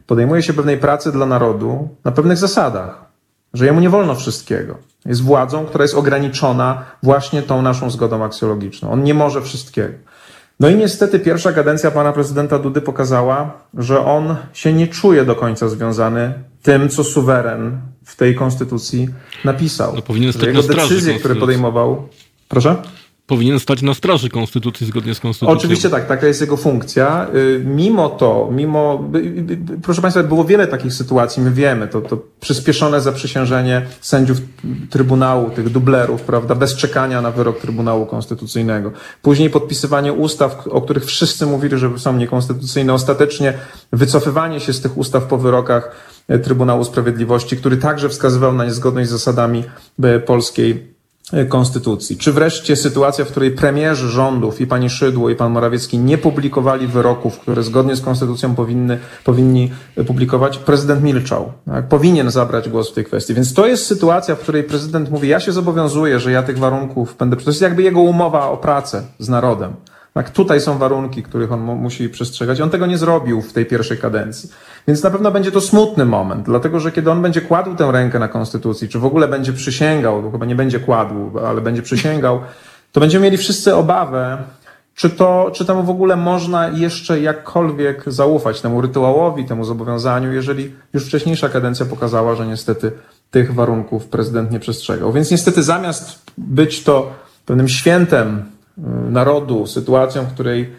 [0.06, 3.04] podejmuje się pewnej pracy dla narodu na pewnych zasadach,
[3.54, 4.78] że jemu nie wolno wszystkiego.
[5.06, 8.90] Jest władzą, która jest ograniczona właśnie tą naszą zgodą aksjologiczną.
[8.90, 9.94] On nie może wszystkiego.
[10.60, 15.34] No i niestety pierwsza kadencja pana prezydenta Dudy pokazała, że on się nie czuje do
[15.34, 19.08] końca związany tym, co suweren w tej konstytucji
[19.44, 19.94] napisał.
[19.94, 22.08] No, powinien stać jego decyzje, które podejmował.
[22.48, 22.82] Proszę?
[23.28, 25.58] Powinien stać na straży konstytucji zgodnie z konstytucją.
[25.58, 27.26] Oczywiście tak, taka jest jego funkcja.
[27.34, 29.10] Y, mimo to, mimo,
[29.82, 34.38] proszę Państwa, było wiele takich sytuacji, my wiemy, to, to przyspieszone zaprzysiężenie sędziów
[34.90, 38.92] Trybunału, tych dublerów, prawda, bez czekania na wyrok Trybunału Konstytucyjnego.
[39.22, 42.92] Później podpisywanie ustaw, o których wszyscy mówili, że są niekonstytucyjne.
[42.92, 43.54] Ostatecznie
[43.92, 45.90] wycofywanie się z tych ustaw po wyrokach
[46.42, 49.64] Trybunału Sprawiedliwości, który także wskazywał na niezgodność z zasadami
[50.26, 50.97] polskiej E,
[51.48, 52.16] konstytucji.
[52.16, 56.86] Czy wreszcie sytuacja, w której premierzy rządów i pani Szydło i pan Morawiecki nie publikowali
[56.86, 59.70] wyroków, które zgodnie z konstytucją powinny, powinni
[60.06, 61.52] publikować, prezydent milczał.
[61.66, 61.88] Tak?
[61.88, 63.34] Powinien zabrać głos w tej kwestii.
[63.34, 67.16] Więc to jest sytuacja, w której prezydent mówi, ja się zobowiązuję, że ja tych warunków
[67.18, 69.72] będę, to jest jakby jego umowa o pracę z narodem.
[70.18, 72.60] Tak, tutaj są warunki, których on musi przestrzegać.
[72.60, 74.50] On tego nie zrobił w tej pierwszej kadencji.
[74.88, 78.18] Więc na pewno będzie to smutny moment, dlatego że kiedy on będzie kładł tę rękę
[78.18, 82.40] na konstytucji, czy w ogóle będzie przysięgał, bo chyba nie będzie kładł, ale będzie przysięgał,
[82.92, 84.38] to będziemy mieli wszyscy obawę,
[84.94, 90.72] czy, to, czy temu w ogóle można jeszcze jakkolwiek zaufać, temu rytuałowi, temu zobowiązaniu, jeżeli
[90.92, 92.92] już wcześniejsza kadencja pokazała, że niestety
[93.30, 95.12] tych warunków prezydent nie przestrzegał.
[95.12, 97.10] Więc niestety zamiast być to
[97.46, 98.57] pewnym świętem
[99.10, 100.72] narodu, sytuacją, w której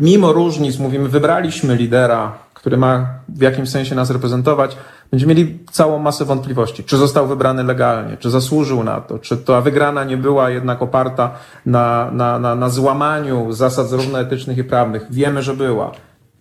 [0.00, 4.76] mimo różnic mówimy, wybraliśmy lidera, który ma w jakimś sensie nas reprezentować,
[5.10, 6.84] będziemy mieli całą masę wątpliwości.
[6.84, 11.34] Czy został wybrany legalnie, czy zasłużył na to, czy ta wygrana nie była jednak oparta
[11.66, 15.06] na, na, na, na złamaniu zasad zarówno etycznych i prawnych.
[15.10, 15.92] Wiemy, że była.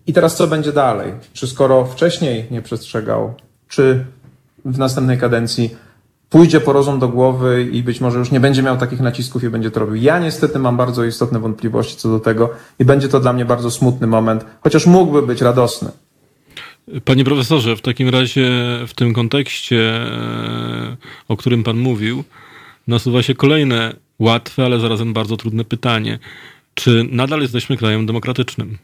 [0.07, 1.13] I teraz co będzie dalej?
[1.33, 3.33] Czy skoro wcześniej nie przestrzegał,
[3.67, 4.05] czy
[4.65, 5.75] w następnej kadencji
[6.33, 9.49] pójdzie po rozum do głowy i być może już nie będzie miał takich nacisków i
[9.49, 9.95] będzie to robił.
[9.95, 13.71] Ja niestety mam bardzo istotne wątpliwości co do tego i będzie to dla mnie bardzo
[13.71, 15.91] smutny moment, chociaż mógłby być radosny.
[17.05, 18.49] Panie profesorze, w takim razie
[18.87, 22.23] w tym kontekście, e, o którym pan mówił,
[22.87, 26.19] nasuwa się kolejne łatwe, ale zarazem bardzo trudne pytanie.
[26.73, 28.77] Czy nadal jesteśmy krajem demokratycznym?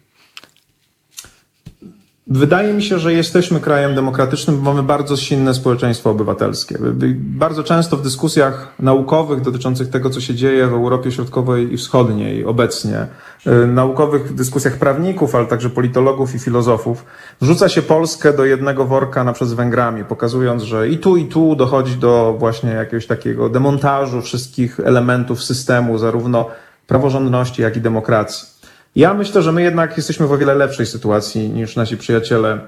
[2.32, 6.78] Wydaje mi się, że jesteśmy krajem demokratycznym, bo mamy bardzo silne społeczeństwo obywatelskie.
[7.16, 12.46] Bardzo często w dyskusjach naukowych dotyczących tego, co się dzieje w Europie Środkowej i Wschodniej
[12.46, 13.08] obecnie,
[13.48, 17.06] y, naukowych dyskusjach prawników, ale także politologów i filozofów,
[17.42, 21.56] wrzuca się Polskę do jednego worka na z Węgrami, pokazując, że i tu, i tu
[21.56, 26.50] dochodzi do właśnie jakiegoś takiego demontażu wszystkich elementów systemu, zarówno
[26.88, 28.49] praworządności, jak i demokracji.
[28.96, 32.60] Ja myślę, że my jednak jesteśmy w o wiele lepszej sytuacji niż nasi przyjaciele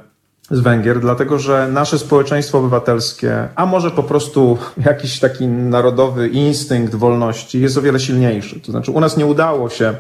[0.52, 6.96] z Węgier, dlatego że nasze społeczeństwo obywatelskie, a może po prostu jakiś taki narodowy instynkt
[6.96, 8.60] wolności jest o wiele silniejszy.
[8.60, 9.94] To znaczy, u nas nie udało się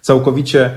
[0.00, 0.70] całkowicie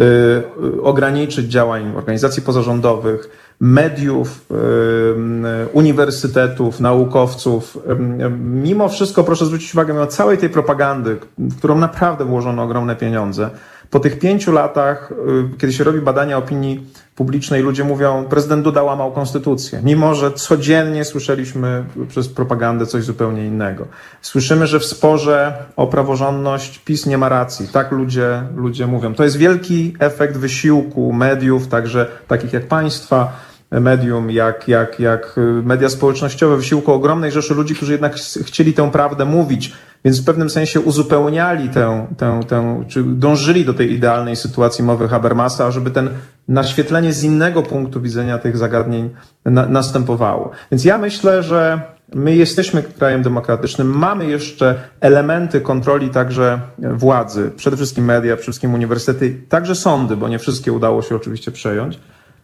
[0.00, 7.78] y, ograniczyć działań organizacji pozarządowych, mediów, y, uniwersytetów, naukowców.
[8.20, 12.96] Y, mimo wszystko proszę zwrócić uwagę na całej tej propagandy, w którą naprawdę włożono ogromne
[12.96, 13.50] pieniądze.
[13.92, 15.12] Po tych pięciu latach,
[15.54, 20.32] y, kiedy się robi badania opinii publicznej, ludzie mówią, prezydent Duda łamał konstytucję, mimo że
[20.32, 23.86] codziennie słyszeliśmy przez propagandę coś zupełnie innego.
[24.22, 27.68] Słyszymy, że w sporze o praworządność PiS nie ma racji.
[27.68, 29.14] Tak ludzie, ludzie mówią.
[29.14, 33.32] To jest wielki efekt wysiłku mediów, także takich jak państwa,
[33.80, 38.14] medium, jak, jak, jak media społecznościowe, wysiłku ogromnej rzeszy ludzi, którzy jednak
[38.44, 39.72] chcieli tę prawdę mówić,
[40.04, 45.08] więc w pewnym sensie uzupełniali tę, tę, tę czy dążyli do tej idealnej sytuacji mowy
[45.08, 46.10] Habermasa, żeby ten
[46.48, 49.10] naświetlenie z innego punktu widzenia tych zagadnień
[49.44, 50.50] na, następowało.
[50.70, 51.80] Więc ja myślę, że
[52.14, 58.74] My jesteśmy krajem demokratycznym, mamy jeszcze elementy kontroli także władzy, przede wszystkim media, przede wszystkim
[58.74, 61.98] uniwersytety, także sądy, bo nie wszystkie udało się oczywiście przejąć,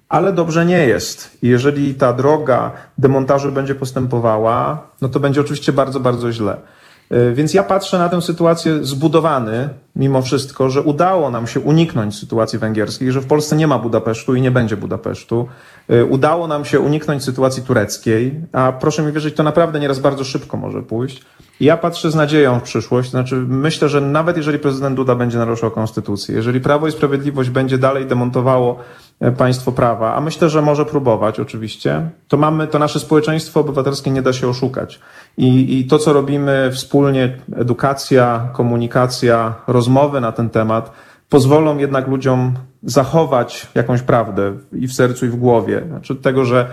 [0.08, 1.38] ale dobrze nie jest.
[1.42, 6.56] Jeżeli ta droga demontażu będzie postępowała, no to będzie oczywiście bardzo, bardzo źle.
[7.10, 12.18] E, więc ja patrzę na tę sytuację zbudowany, mimo wszystko, że udało nam się uniknąć
[12.18, 15.48] sytuacji węgierskiej, że w Polsce nie ma Budapesztu i nie będzie Budapesztu.
[15.88, 20.24] E, udało nam się uniknąć sytuacji tureckiej, a proszę mi wierzyć, to naprawdę nieraz bardzo
[20.24, 21.22] szybko może pójść.
[21.60, 25.70] Ja patrzę z nadzieją w przyszłość, znaczy myślę, że nawet jeżeli prezydent Duda będzie naruszał
[25.70, 28.78] konstytucję, jeżeli Prawo i Sprawiedliwość będzie dalej demontowało
[29.36, 34.22] państwo prawa, a myślę, że może próbować oczywiście, to mamy, to nasze społeczeństwo obywatelskie nie
[34.22, 35.00] da się oszukać.
[35.36, 40.92] I, i to, co robimy wspólnie, edukacja, komunikacja, rozmowy na ten temat,
[41.28, 45.82] pozwolą jednak ludziom zachować jakąś prawdę i w sercu, i w głowie.
[45.88, 46.66] Znaczy tego, że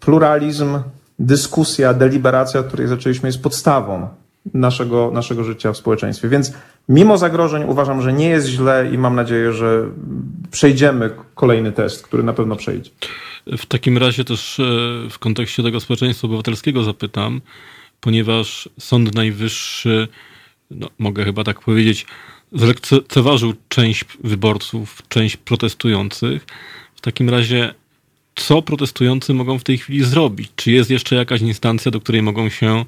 [0.00, 0.78] pluralizm,
[1.18, 4.08] dyskusja, deliberacja, której zaczęliśmy, jest podstawą
[4.54, 6.28] naszego, naszego życia w społeczeństwie.
[6.28, 6.52] Więc
[6.88, 9.84] mimo zagrożeń uważam, że nie jest źle i mam nadzieję, że
[10.50, 12.90] przejdziemy kolejny test, który na pewno przejdzie.
[13.46, 14.62] W takim razie też e,
[15.10, 17.40] w kontekście tego społeczeństwa obywatelskiego zapytam,
[18.00, 20.08] ponieważ Sąd Najwyższy,
[20.70, 22.06] no, mogę chyba tak powiedzieć,
[22.52, 26.46] zlekceważył część wyborców, część protestujących.
[26.94, 27.74] W takim razie,
[28.40, 30.50] co protestujący mogą w tej chwili zrobić?
[30.56, 32.84] Czy jest jeszcze jakaś instancja, do której mogą się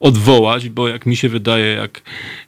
[0.00, 0.68] odwołać?
[0.68, 2.02] Bo jak mi się wydaje, jak,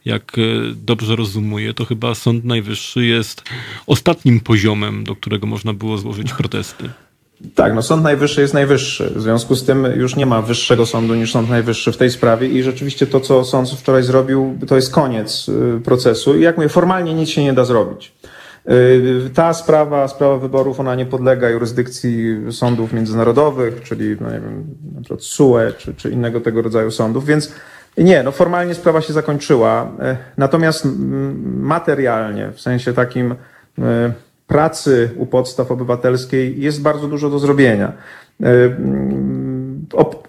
[0.05, 0.41] jak e,
[0.75, 3.43] dobrze rozumuję, to chyba Sąd Najwyższy jest
[3.87, 6.89] ostatnim poziomem, do którego można było złożyć protesty.
[7.55, 9.11] Tak, no Sąd Najwyższy jest najwyższy.
[9.15, 12.47] W związku z tym już nie ma wyższego sądu niż Sąd Najwyższy w tej sprawie
[12.47, 16.69] i rzeczywiście to, co sąd wczoraj zrobił, to jest koniec y, procesu i jak mówię,
[16.69, 18.11] formalnie nic się nie da zrobić.
[18.71, 24.63] Y, ta sprawa, sprawa wyborów, ona nie podlega jurysdykcji sądów międzynarodowych, czyli no nie wiem,
[24.95, 27.53] na przykład SUE czy, czy innego tego rodzaju sądów, więc
[27.97, 29.91] nie, no formalnie sprawa się zakończyła.
[30.13, 30.87] Y, natomiast
[31.45, 33.35] materialnie, w sensie takim
[34.47, 37.93] pracy u podstaw obywatelskiej jest bardzo dużo do zrobienia.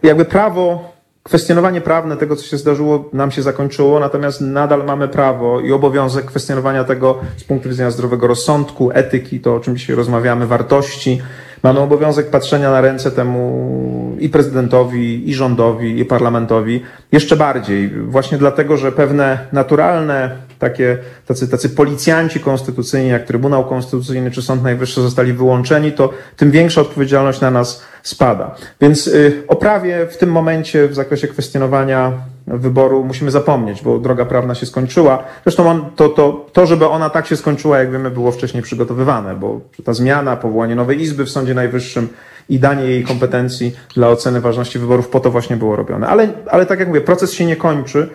[0.03, 0.96] Jakby prawo,
[1.27, 6.25] kwestionowanie prawne tego, co się zdarzyło, nam się zakończyło, natomiast nadal mamy prawo i obowiązek
[6.25, 11.23] kwestionowania tego z punktu widzenia zdrowego rozsądku, etyki, to o czym dzisiaj rozmawiamy, wartości.
[11.63, 17.89] Mamy obowiązek patrzenia na ręce temu i prezydentowi, i rządowi, i parlamentowi jeszcze bardziej.
[17.89, 24.63] Właśnie dlatego, że pewne naturalne takie, tacy, tacy policjanci konstytucyjni, jak Trybunał Konstytucyjny czy Sąd
[24.63, 28.55] Najwyższy zostali wyłączeni, to tym większa odpowiedzialność na nas spada.
[28.81, 32.13] Więc y, o prawie w tym momencie w zakresie kwestionowania
[32.47, 35.25] wyboru musimy zapomnieć, bo droga prawna się skończyła.
[35.45, 39.35] Zresztą on, to, to, to, żeby ona tak się skończyła, jak wiemy, było wcześniej przygotowywane,
[39.35, 42.09] bo ta zmiana, powołanie nowej izby w Sądzie Najwyższym
[42.49, 46.07] i danie jej kompetencji dla oceny ważności wyborów po to właśnie było robione.
[46.07, 48.09] Ale, ale tak jak mówię, proces się nie kończy.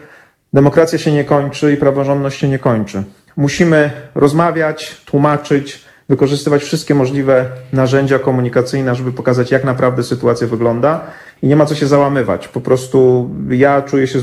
[0.54, 3.04] Demokracja się nie kończy i praworządność się nie kończy.
[3.38, 11.02] Musimy rozmawiać, tłumaczyć, wykorzystywać wszystkie możliwe narzędzia komunikacyjne, żeby pokazać, jak naprawdę sytuacja wygląda.
[11.42, 12.48] I nie ma co się załamywać.
[12.48, 14.20] Po prostu ja czuję się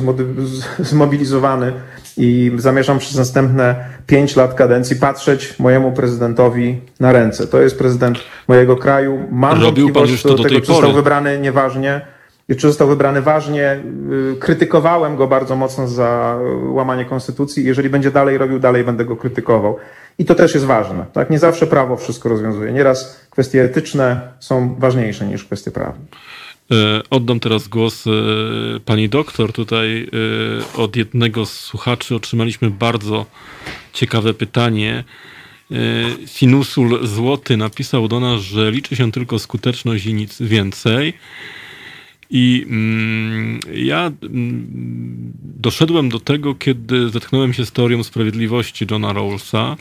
[0.79, 1.73] zmobilizowany
[2.17, 7.47] i zamierzam przez następne pięć lat kadencji patrzeć mojemu prezydentowi na ręce.
[7.47, 8.19] To jest prezydent
[8.49, 9.19] mojego kraju.
[9.31, 12.01] Mam Robił wątpliwość co do tego, czy został wybrany nieważnie
[12.57, 13.81] czy został wybrany ważnie.
[14.33, 17.65] Y, krytykowałem go bardzo mocno za łamanie konstytucji.
[17.65, 19.77] Jeżeli będzie dalej robił, dalej będę go krytykował.
[20.19, 21.05] I to też jest ważne.
[21.13, 21.31] Tak?
[21.31, 22.73] Nie zawsze prawo wszystko rozwiązuje.
[22.73, 26.05] Nieraz kwestie etyczne są ważniejsze niż kwestie prawne.
[26.73, 28.11] E, oddam teraz głos e,
[28.85, 29.53] pani doktor.
[29.53, 30.09] Tutaj
[30.77, 33.27] e, od jednego z słuchaczy otrzymaliśmy bardzo
[33.93, 35.05] ciekawe pytanie.
[36.27, 41.15] Sinusul Złoty napisał do nas, że liczy się tylko skuteczność i nic więcej.
[42.31, 44.67] I mm, ja mm,
[45.43, 49.77] doszedłem do tego, kiedy zetknąłem się z teorią sprawiedliwości Johna Rawlsa,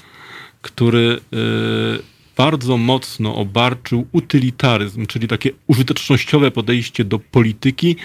[0.62, 7.96] który y, bardzo mocno obarczył utylitaryzm, czyli takie użytecznościowe podejście do polityki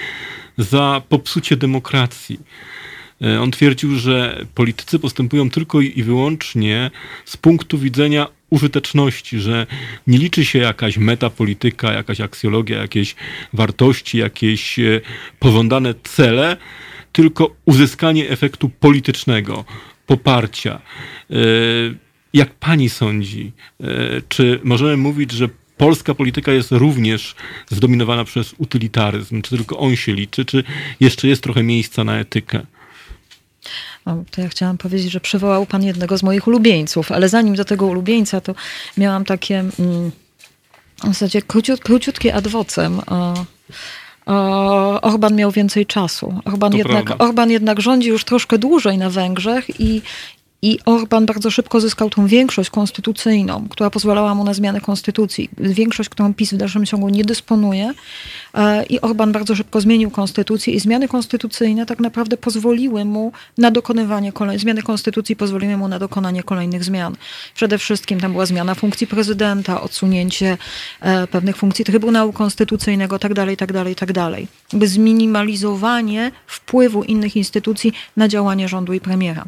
[0.59, 2.40] za popsucie demokracji.
[3.22, 6.90] Y, on twierdził, że politycy postępują tylko i wyłącznie
[7.24, 9.66] z punktu widzenia użyteczności, że
[10.06, 13.14] nie liczy się jakaś metapolityka, jakaś aksjologia, jakieś
[13.52, 15.00] wartości, jakieś e,
[15.38, 16.56] pożądane cele,
[17.12, 19.64] tylko uzyskanie efektu politycznego,
[20.06, 20.80] poparcia.
[21.30, 21.34] E,
[22.34, 23.86] jak pani sądzi, e,
[24.28, 27.34] czy możemy mówić, że polska polityka jest również
[27.70, 29.42] zdominowana przez utylitaryzm?
[29.42, 30.64] Czy tylko on się liczy, czy
[31.00, 32.66] jeszcze jest trochę miejsca na etykę?
[34.07, 37.64] No, to ja chciałam powiedzieć, że przywołał pan jednego z moich ulubieńców, ale zanim do
[37.64, 38.55] tego ulubieńca, to
[38.96, 40.11] miałam takie mm,
[41.05, 43.00] w zasadzie króciut, króciutkie adwocem.
[43.07, 43.44] O,
[44.26, 46.40] o, Orban miał więcej czasu.
[46.44, 50.03] Orban jednak, Orban jednak rządzi już troszkę dłużej na Węgrzech i,
[50.64, 55.50] i Orban bardzo szybko zyskał tą większość konstytucyjną, która pozwalała mu na zmianę konstytucji.
[55.58, 57.94] Większość, którą PiS w dalszym ciągu nie dysponuje.
[58.54, 63.70] E, I Orban bardzo szybko zmienił konstytucję i zmiany konstytucyjne tak naprawdę pozwoliły mu na
[63.70, 67.16] dokonywanie kolejnych, zmiany konstytucji pozwoliły mu na dokonanie kolejnych zmian.
[67.54, 70.58] Przede wszystkim tam była zmiana funkcji prezydenta, odsunięcie
[71.00, 74.48] e, pewnych funkcji Trybunału Konstytucyjnego, tak dalej, tak dalej, tak dalej.
[74.72, 79.44] By zminimalizowanie wpływu innych instytucji na działanie rządu i premiera.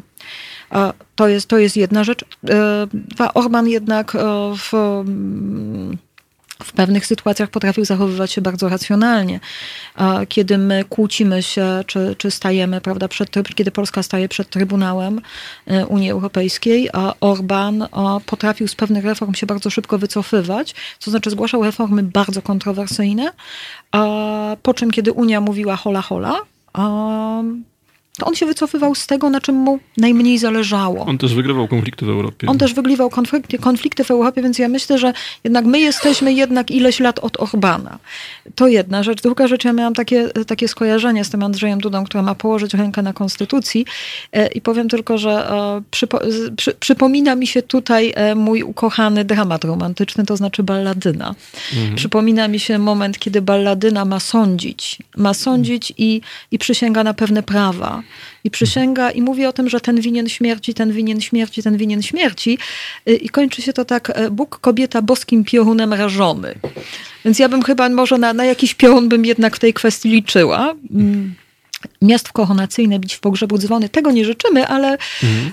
[1.15, 2.25] To jest, to jest jedna rzecz.
[2.49, 2.87] E,
[3.33, 4.19] Orban jednak e,
[4.55, 4.71] w,
[6.63, 9.39] w pewnych sytuacjach potrafił zachowywać się bardzo racjonalnie.
[10.29, 15.21] Kiedy my kłócimy się, czy, czy stajemy, prawda, przed, kiedy Polska staje przed Trybunałem
[15.67, 16.89] e, Unii Europejskiej,
[17.19, 17.87] Orban
[18.25, 23.31] potrafił z pewnych reform się bardzo szybko wycofywać, to znaczy zgłaszał reformy bardzo kontrowersyjne,
[24.63, 26.37] po czym kiedy Unia mówiła hola hola,
[28.17, 31.05] to on się wycofywał z tego, na czym mu najmniej zależało.
[31.05, 32.47] On też wygrywał konflikty w Europie.
[32.47, 35.13] On też wygrywał konflikty, konflikty w Europie, więc ja myślę, że
[35.43, 37.99] jednak my jesteśmy jednak ileś lat od Orbana.
[38.55, 39.21] To jedna rzecz.
[39.21, 43.01] Druga rzecz, ja miałam takie, takie skojarzenie z tym Andrzejem Dudą, który ma położyć rękę
[43.01, 43.85] na konstytucji
[44.31, 46.19] e, i powiem tylko, że e, przypo,
[46.57, 51.35] przy, przypomina mi się tutaj e, mój ukochany dramat romantyczny, to znaczy balladyna.
[51.75, 51.95] Mhm.
[51.95, 54.97] Przypomina mi się moment, kiedy balladyna ma sądzić.
[55.17, 58.04] Ma sądzić i, i przysięga na pewne prawa
[58.43, 62.01] i przysięga i mówi o tym, że ten winien śmierci, ten winien śmierci, ten winien
[62.01, 62.57] śmierci.
[63.09, 66.55] Y, I kończy się to tak, e, Bóg kobieta boskim piorunem rażony.
[67.25, 70.75] Więc ja bym chyba może na, na jakiś piorun bym jednak w tej kwestii liczyła.
[70.93, 71.35] Mm
[72.01, 73.89] miast koronacyjne bić w pogrzebu dzwony.
[73.89, 75.51] Tego nie życzymy, ale, mhm.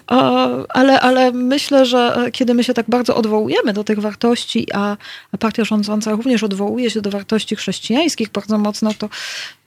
[0.69, 4.97] ale, ale myślę, że kiedy my się tak bardzo odwołujemy do tych wartości, a,
[5.33, 9.09] a partia rządząca również odwołuje się do wartości chrześcijańskich bardzo mocno, to,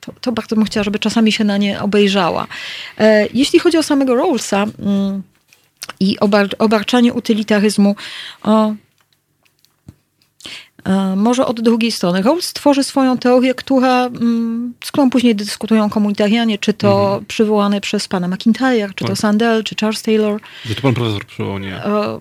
[0.00, 2.46] to, to bardzo bym chciała, żeby czasami się na nie obejrzała.
[2.98, 5.22] E, jeśli chodzi o samego Rawlsa mm,
[6.00, 7.96] i obar, obarczanie utylitaryzmu,
[8.42, 8.74] o,
[11.16, 12.22] może od drugiej strony.
[12.22, 17.24] Rawls stworzy swoją teorię, która, mm, z którą później dyskutują komunitarianie, czy to mhm.
[17.24, 19.18] przywołane przez pana McIntyre, czy to tak.
[19.18, 20.40] Sandel, czy Charles Taylor.
[20.64, 21.84] Że to pan profesor przywołał, nie?
[21.84, 22.20] E,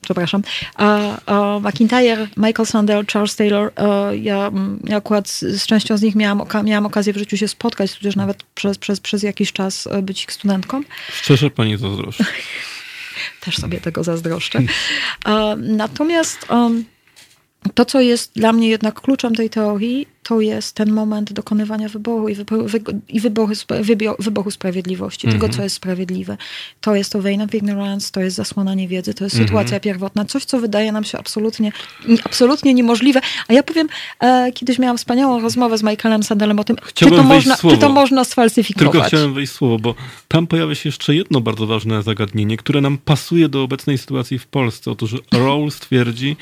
[0.00, 0.42] przepraszam.
[0.74, 4.50] A, a McIntyre, Michael Sandel, Charles Taylor, e, ja,
[4.84, 8.16] ja akurat z, częścią z nich miałam, oka miałam okazję w życiu się spotkać, tudzież
[8.16, 10.82] nawet przez, przez, przez jakiś czas być ich studentką.
[11.12, 12.24] Szczerze pani zazdroszczę.
[13.40, 14.58] Też sobie tego zazdroszczę.
[15.56, 16.84] Natomiast um,
[17.74, 22.28] to, co jest dla mnie jednak kluczem tej teorii, to jest ten moment dokonywania wyboru
[22.28, 22.66] i, wyboru,
[23.08, 23.52] i wyboru,
[24.18, 25.36] wyboru sprawiedliwości, mm -hmm.
[25.36, 25.56] tego, mhm.
[25.56, 26.36] co jest sprawiedliwe.
[26.80, 29.48] To jest to vein of ignorance, to jest zasłona niewiedzy, to jest mm -hmm.
[29.48, 31.72] sytuacja pierwotna, coś, co wydaje nam się absolutnie,
[32.24, 33.20] absolutnie niemożliwe.
[33.48, 33.88] A ja powiem,
[34.20, 37.88] e, kiedyś miałam wspaniałą rozmowę z Michaelem Sandelem o tym, czy to, można, czy to
[37.88, 38.92] można sfalsyfikować.
[38.92, 39.94] Tylko chciałem wejść słowo, bo
[40.28, 44.46] tam pojawia się jeszcze jedno bardzo ważne zagadnienie, które nam pasuje do obecnej sytuacji w
[44.46, 44.90] Polsce.
[44.90, 46.36] Otóż Rawls twierdzi,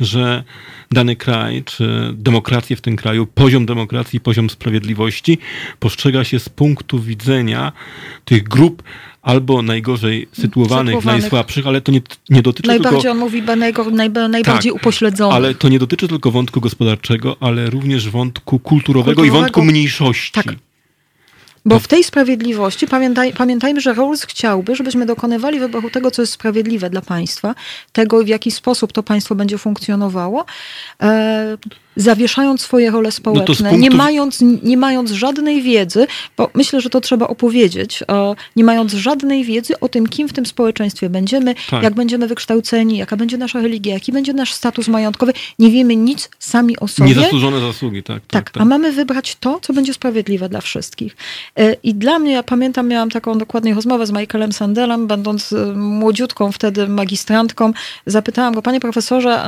[0.00, 0.44] że
[0.90, 5.38] dany kraj, czy demokrację w tym kraju poziom demokracji, poziom sprawiedliwości
[5.78, 7.72] postrzega się z punktu widzenia
[8.24, 8.82] tych grup
[9.22, 12.00] albo najgorzej sytuowanych, najsłabszych, ale to nie,
[12.30, 13.12] nie dotyczy Najbardziej tylko...
[13.12, 13.90] on mówi najgo,
[14.28, 15.36] najbardziej tak, upośledzonych.
[15.36, 19.38] Ale to nie dotyczy tylko wątku gospodarczego, ale również wątku kulturowego, kulturowego.
[19.38, 20.32] i wątku mniejszości.
[20.32, 20.54] Tak.
[21.64, 26.32] Bo w tej sprawiedliwości pamiętaj, pamiętajmy, że Rawls chciałby, żebyśmy dokonywali wyboru tego, co jest
[26.32, 27.54] sprawiedliwe dla państwa,
[27.92, 30.44] tego, w jaki sposób to państwo będzie funkcjonowało.
[31.02, 31.58] E,
[31.96, 33.76] zawieszając swoje role społeczne, no punktu...
[33.76, 38.04] nie, mając, nie mając żadnej wiedzy, bo myślę, że to trzeba opowiedzieć,
[38.56, 41.82] nie mając żadnej wiedzy o tym, kim w tym społeczeństwie będziemy, tak.
[41.82, 45.32] jak będziemy wykształceni, jaka będzie nasza religia, jaki będzie nasz status majątkowy.
[45.58, 47.08] Nie wiemy nic sami o sobie.
[47.08, 48.30] Niezasłużone zasługi, tak, tak.
[48.44, 48.62] Tak, tak.
[48.62, 51.16] a mamy wybrać to, co będzie sprawiedliwe dla wszystkich.
[51.56, 55.66] E, I dla mnie, ja pamiętam, miałam taką dokładnie rozmowę z Michaelem Sandelem, będąc e,
[55.74, 57.72] młodziutką wtedy magistrantką,
[58.06, 59.44] zapytałam go, panie profesorze,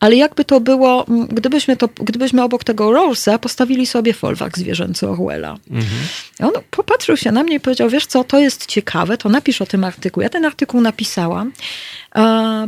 [0.00, 5.56] ale jakby to było, gdybyśmy, to, gdybyśmy obok tego Rawlsa postawili sobie folwark zwierzęcy Orwella.
[5.70, 6.02] Mhm.
[6.42, 9.66] On popatrzył się na mnie i powiedział, wiesz co, to jest ciekawe, to napisz o
[9.66, 10.22] tym artykuł.
[10.22, 11.52] Ja ten artykuł napisałam,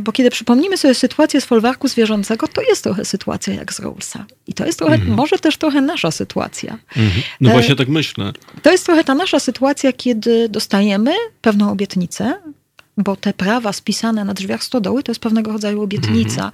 [0.01, 4.25] bo kiedy przypomnimy sobie sytuację z folwarku zwierzęcego, to jest trochę sytuacja jak z Rawlsa.
[4.47, 5.13] I to jest trochę, mhm.
[5.13, 6.77] może też trochę nasza sytuacja.
[6.97, 7.23] Mhm.
[7.41, 8.31] No właśnie e, tak myślę.
[8.61, 12.33] To jest trochę ta nasza sytuacja, kiedy dostajemy pewną obietnicę,
[12.97, 16.51] bo te prawa spisane na drzwiach stodoły to jest pewnego rodzaju obietnica.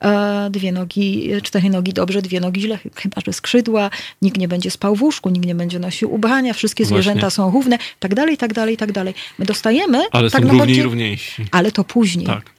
[0.00, 0.52] Mhm.
[0.52, 3.90] Dwie nogi, cztery nogi dobrze, dwie nogi źle, chyba że skrzydła,
[4.22, 7.02] nikt nie będzie spał w łóżku, nikt nie będzie nosił ubrania, wszystkie Właśnie.
[7.02, 9.14] zwierzęta są równe, tak dalej, tak dalej, tak dalej.
[9.38, 10.04] My dostajemy...
[10.12, 11.46] Ale tak są równi i równiejsi.
[11.50, 12.26] Ale to później.
[12.26, 12.50] Tak.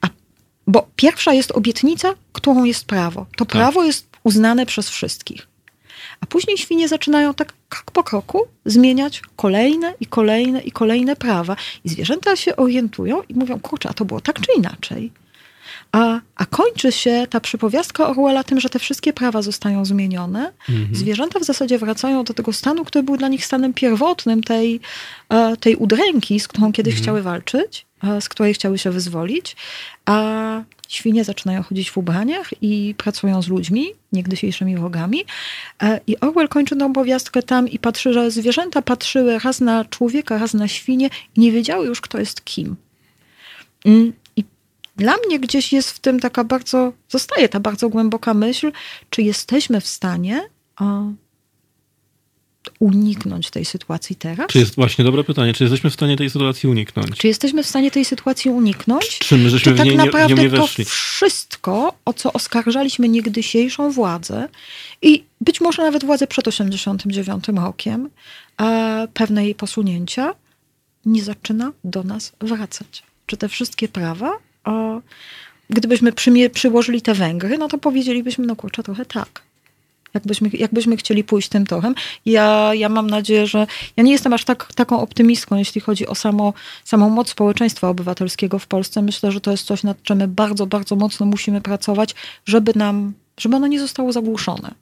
[0.00, 0.08] A,
[0.66, 3.26] bo pierwsza jest obietnica, którą jest prawo.
[3.36, 3.52] To tak.
[3.52, 5.53] prawo jest uznane przez wszystkich.
[6.24, 11.56] A później świnie zaczynają tak krok po kroku zmieniać kolejne i kolejne i kolejne prawa.
[11.84, 15.12] I zwierzęta się orientują i mówią, kurczę, a to było tak czy inaczej.
[15.94, 20.52] A, a kończy się ta przypowiastka Orwella tym, że te wszystkie prawa zostają zmienione.
[20.68, 20.94] Mhm.
[20.94, 24.80] Zwierzęta w zasadzie wracają do tego stanu, który był dla nich stanem pierwotnym, tej,
[25.28, 27.02] e, tej udręki, z którą kiedyś mhm.
[27.02, 29.56] chciały walczyć, e, z której chciały się wyzwolić.
[30.06, 35.24] A świnie zaczynają chodzić w ubraniach i pracują z ludźmi, niegdysiejszymi wrogami.
[35.82, 40.38] E, I Orwell kończy tę opowiastkę tam i patrzy, że zwierzęta patrzyły raz na człowieka,
[40.38, 42.76] raz na świnie i nie wiedziały już, kto jest kim.
[44.96, 48.72] Dla mnie gdzieś jest w tym taka bardzo, zostaje ta bardzo głęboka myśl,
[49.10, 50.48] czy jesteśmy w stanie
[52.78, 54.46] uniknąć tej sytuacji teraz?
[54.46, 57.18] Czy jest właśnie dobre pytanie, czy jesteśmy w stanie tej sytuacji uniknąć?
[57.18, 59.18] Czy jesteśmy w stanie tej sytuacji uniknąć?
[59.18, 63.08] Czy my żeśmy czy tak w niej naprawdę nie, nie to wszystko, o co oskarżaliśmy
[63.08, 64.48] niegdysiejszą władzę
[65.02, 68.10] i być może nawet władzę przed 89 rokiem,
[68.60, 70.34] e, pewne jej posunięcia,
[71.06, 73.02] nie zaczyna do nas wracać.
[73.26, 74.32] Czy te wszystkie prawa,
[74.66, 75.00] e,
[75.70, 76.12] gdybyśmy
[76.52, 79.42] przyłożyli te Węgry, no to powiedzielibyśmy, no kurczę, trochę tak
[80.14, 81.94] jakbyśmy, jakbyśmy chcieli pójść tym torem.
[82.26, 86.14] Ja, ja mam nadzieję, że ja nie jestem aż tak, taką optymistką, jeśli chodzi o
[86.14, 86.52] samo,
[86.84, 89.02] samą moc społeczeństwa obywatelskiego w Polsce.
[89.02, 92.14] Myślę, że to jest coś, nad czym my bardzo, bardzo mocno musimy pracować,
[92.46, 94.74] żeby nam, żeby ono nie zostało zagłuszone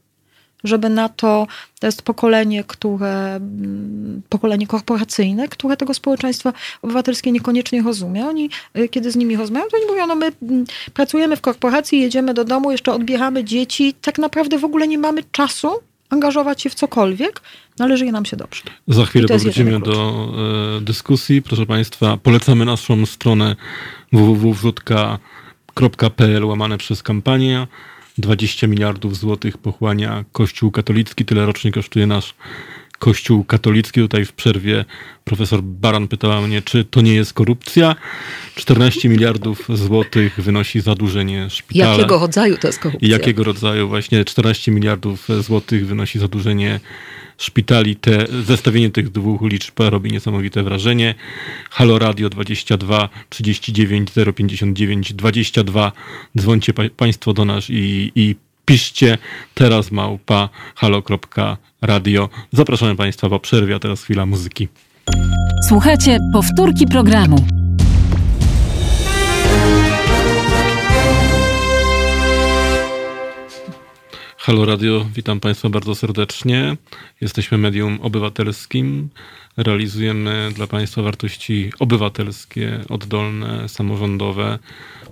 [0.65, 1.47] żeby na to,
[1.81, 6.53] to jest pokolenie, które, mm, pokolenie korporacyjne, które tego społeczeństwa
[6.83, 8.27] obywatelskie niekoniecznie rozumie.
[8.27, 12.01] Oni, y, kiedy z nimi rozmawiają, to oni mówią, no my mm, pracujemy w korporacji,
[12.01, 15.69] jedziemy do domu, jeszcze odbieramy dzieci, tak naprawdę w ogóle nie mamy czasu
[16.13, 17.41] angażować się w cokolwiek,
[17.79, 18.63] należy je nam się dobrze.
[18.89, 20.29] Za chwilę powrócimy do
[20.79, 21.43] e, dyskusji.
[21.43, 23.57] Proszę Państwa, polecamy naszą stronę
[24.13, 27.67] www.wrzutka.pl łamane przez kampanię.
[28.19, 32.35] 20 miliardów złotych pochłania Kościół katolicki, tyle rocznie kosztuje nasz
[32.99, 34.01] Kościół katolicki.
[34.01, 34.85] Tutaj w przerwie
[35.25, 37.97] profesor Baran pytała mnie, czy to nie jest korupcja.
[38.55, 41.93] 14 miliardów złotych wynosi zadłużenie szpitala.
[41.93, 43.09] Jakiego rodzaju to jest korupcja?
[43.09, 43.89] Jakiego rodzaju?
[43.89, 46.81] Właśnie 14 miliardów złotych wynosi zadłużenie
[47.43, 47.97] szpitali.
[47.97, 51.15] Te, zestawienie tych dwóch liczb robi niesamowite wrażenie.
[51.71, 55.93] Halo Radio 22 39 059 22.
[56.39, 59.19] Dzwońcie pa, Państwo do nas i, i piszcie
[59.55, 62.29] teraz małpa halo.radio.
[62.53, 64.69] Zapraszamy Państwa po przerwie, a teraz chwila muzyki.
[65.69, 67.62] Słuchajcie, powtórki programu.
[74.45, 76.77] Halo Radio, witam Państwa bardzo serdecznie.
[77.21, 79.09] Jesteśmy medium obywatelskim.
[79.57, 84.59] Realizujemy dla Państwa wartości obywatelskie, oddolne, samorządowe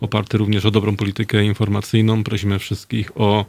[0.01, 2.25] oparty również o dobrą politykę informacyjną.
[2.25, 3.45] Prosimy wszystkich o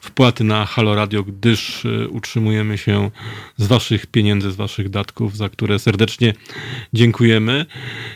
[0.00, 3.10] wpłaty na Halo Radio, gdyż y, utrzymujemy się
[3.56, 6.34] z Waszych pieniędzy, z Waszych datków, za które serdecznie
[6.92, 7.66] dziękujemy.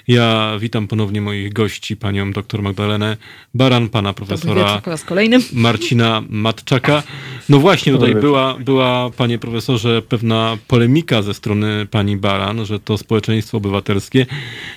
[0.08, 3.16] Ja witam ponownie moich gości, panią dr Magdalenę
[3.54, 4.82] Baran, pana profesora
[5.52, 7.02] Marcina Matczaka.
[7.48, 12.98] No właśnie, tutaj była, była, panie profesorze, pewna polemika ze strony pani Baran, że to
[12.98, 14.26] społeczeństwo obywatelskie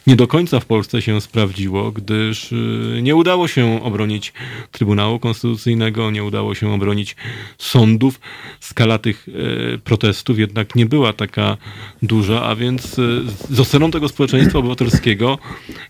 [0.07, 4.33] nie do końca w Polsce się sprawdziło, gdyż y, nie udało się obronić
[4.71, 7.15] Trybunału Konstytucyjnego, nie udało się obronić
[7.57, 8.19] sądów.
[8.59, 11.57] Skala tych e, protestów jednak nie była taka
[12.01, 13.01] duża, a więc e,
[13.49, 15.37] z oceną tego społeczeństwa obywatelskiego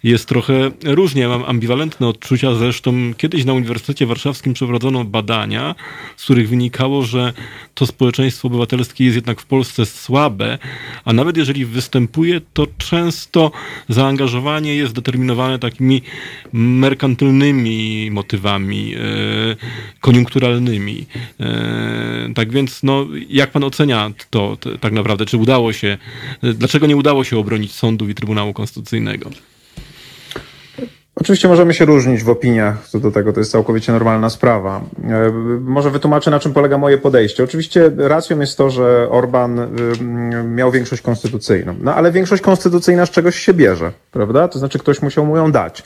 [0.04, 1.22] jest trochę różnie.
[1.22, 2.56] Ja mam ambiwalentne odczucia.
[2.56, 5.76] Zresztą kiedyś na Uniwersytecie Warszawskim przeprowadzono badania,
[6.18, 7.34] z których wynikało, że
[7.76, 10.58] to społeczeństwo obywatelskie jest jednak w Polsce słabe,
[11.06, 13.52] a nawet jeżeli występuje, to często
[13.90, 16.02] zaangażowanie jest determinowane takimi
[16.54, 19.00] merkantylnymi motywami, e,
[20.02, 21.06] koniunkturalnymi.
[21.40, 25.26] E, tak więc, no, jak pan ocenia to tak naprawdę?
[25.26, 25.98] Czy udało się,
[26.44, 29.30] dlaczego nie udało się obronić sądów i Trybunału Konstytucyjnego?
[31.16, 34.82] Oczywiście możemy się różnić w opiniach co do tego, to jest całkowicie normalna sprawa.
[35.04, 37.44] E, może wytłumaczę, na czym polega moje podejście.
[37.44, 43.10] Oczywiście racją jest to, że Orban y, miał większość konstytucyjną, no ale większość konstytucyjna z
[43.10, 44.48] czegoś się bierze, prawda?
[44.48, 45.84] To znaczy ktoś musiał mu ją dać.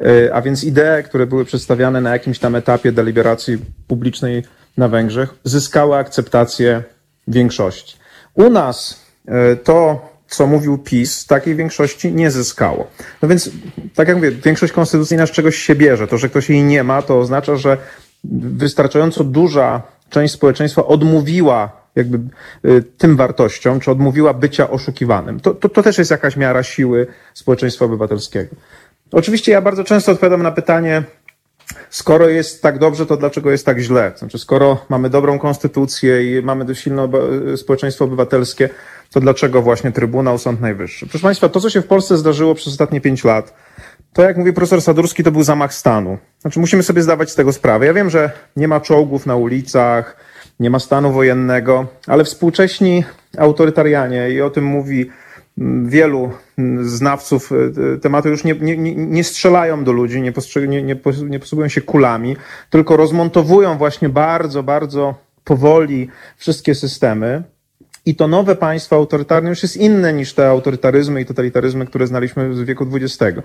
[0.00, 4.42] E, a więc idee, które były przedstawiane na jakimś tam etapie deliberacji publicznej
[4.76, 6.82] na Węgrzech, zyskały akceptację
[7.28, 7.96] większości.
[8.34, 12.86] U nas e, to co mówił PiS, takiej większości nie zyskało.
[13.22, 13.50] No więc,
[13.94, 16.06] tak jak mówię, większość konstytucyjna z czegoś się bierze.
[16.06, 17.76] To, że ktoś jej nie ma, to oznacza, że
[18.24, 22.18] wystarczająco duża część społeczeństwa odmówiła jakby
[22.64, 25.40] y, tym wartościom, czy odmówiła bycia oszukiwanym.
[25.40, 28.56] To, to, to też jest jakaś miara siły społeczeństwa obywatelskiego.
[29.12, 31.02] Oczywiście ja bardzo często odpowiadam na pytanie,
[31.90, 34.12] skoro jest tak dobrze, to dlaczego jest tak źle?
[34.16, 37.08] Znaczy, skoro mamy dobrą konstytucję i mamy dość silne
[37.56, 38.68] społeczeństwo obywatelskie,
[39.12, 41.06] to dlaczego właśnie Trybunał, Sąd Najwyższy?
[41.06, 43.54] Proszę Państwa, to, co się w Polsce zdarzyło przez ostatnie pięć lat,
[44.12, 46.18] to jak mówi profesor Sadurski, to był zamach stanu.
[46.40, 47.86] Znaczy, musimy sobie zdawać z tego sprawę.
[47.86, 50.16] Ja wiem, że nie ma czołgów na ulicach,
[50.60, 53.04] nie ma stanu wojennego, ale współcześni
[53.38, 55.10] autorytarianie, i o tym mówi
[55.58, 60.82] mm, wielu mm, znawców e, tematu, już nie, nie, nie strzelają do ludzi, nie, nie,
[60.82, 60.96] nie,
[61.28, 62.36] nie posługują się kulami,
[62.70, 67.42] tylko rozmontowują właśnie bardzo, bardzo powoli wszystkie systemy.
[68.06, 72.54] I to nowe państwo autorytarne już jest inne niż te autorytaryzmy i totalitaryzmy, które znaliśmy
[72.54, 73.40] z wieku XX.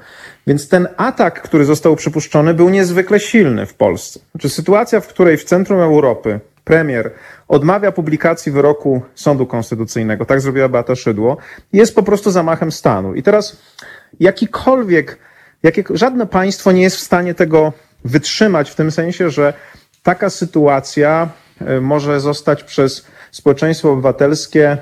[0.48, 4.20] Więc ten atak, który został przypuszczony, był niezwykle silny w Polsce.
[4.32, 7.12] Znaczy sytuacja, w której w centrum Europy premier
[7.48, 11.38] odmawia publikacji wyroku Sądu Konstytucyjnego, tak zrobiła Beata Szydło,
[11.74, 13.16] jest po prostu zamachem stanu.
[13.16, 13.62] I teraz
[14.20, 15.18] jakikolwiek,
[15.64, 17.74] jakie, żadne państwo nie jest w stanie tego
[18.06, 19.54] wytrzymać w tym sensie, że
[20.04, 21.30] taka sytuacja
[21.62, 24.78] e, może zostać przez społeczeństwo obywatelskie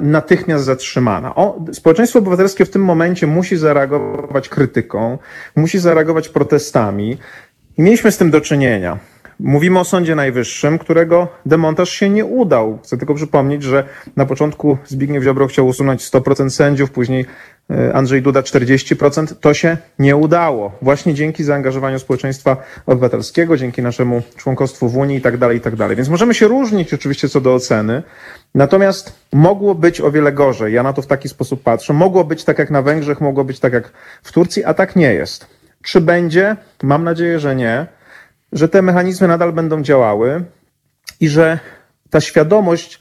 [0.00, 1.34] natychmiast zatrzymana.
[1.34, 5.18] O, społeczeństwo obywatelskie w tym momencie musi zareagować krytyką,
[5.56, 7.18] musi zareagować protestami.
[7.78, 8.98] I mieliśmy z tym do czynienia.
[9.40, 12.78] Mówimy o Sądzie Najwyższym, którego demontaż się nie udał.
[12.82, 13.84] Chcę tylko przypomnieć, że
[14.16, 17.26] na początku Zbigniew Ziobro chciał usunąć 100% sędziów, później
[17.70, 19.34] e, Andrzej Duda 40%.
[19.40, 20.72] To się nie udało.
[20.82, 25.76] Właśnie dzięki zaangażowaniu społeczeństwa obywatelskiego, dzięki naszemu członkostwu w Unii i tak dalej, i tak
[25.76, 25.96] dalej.
[25.96, 28.02] Więc możemy się różnić oczywiście co do oceny,
[28.54, 30.74] natomiast mogło być o wiele gorzej.
[30.74, 31.92] Ja na to w taki sposób patrzę.
[31.92, 35.14] Mogło być tak jak na Węgrzech, mogło być tak jak w Turcji, a tak nie
[35.14, 35.46] jest.
[35.82, 36.56] Czy będzie?
[36.82, 37.97] Mam nadzieję, że nie
[38.52, 40.44] że te mechanizmy nadal będą działały
[41.20, 41.58] i że
[42.10, 42.98] ta świadomość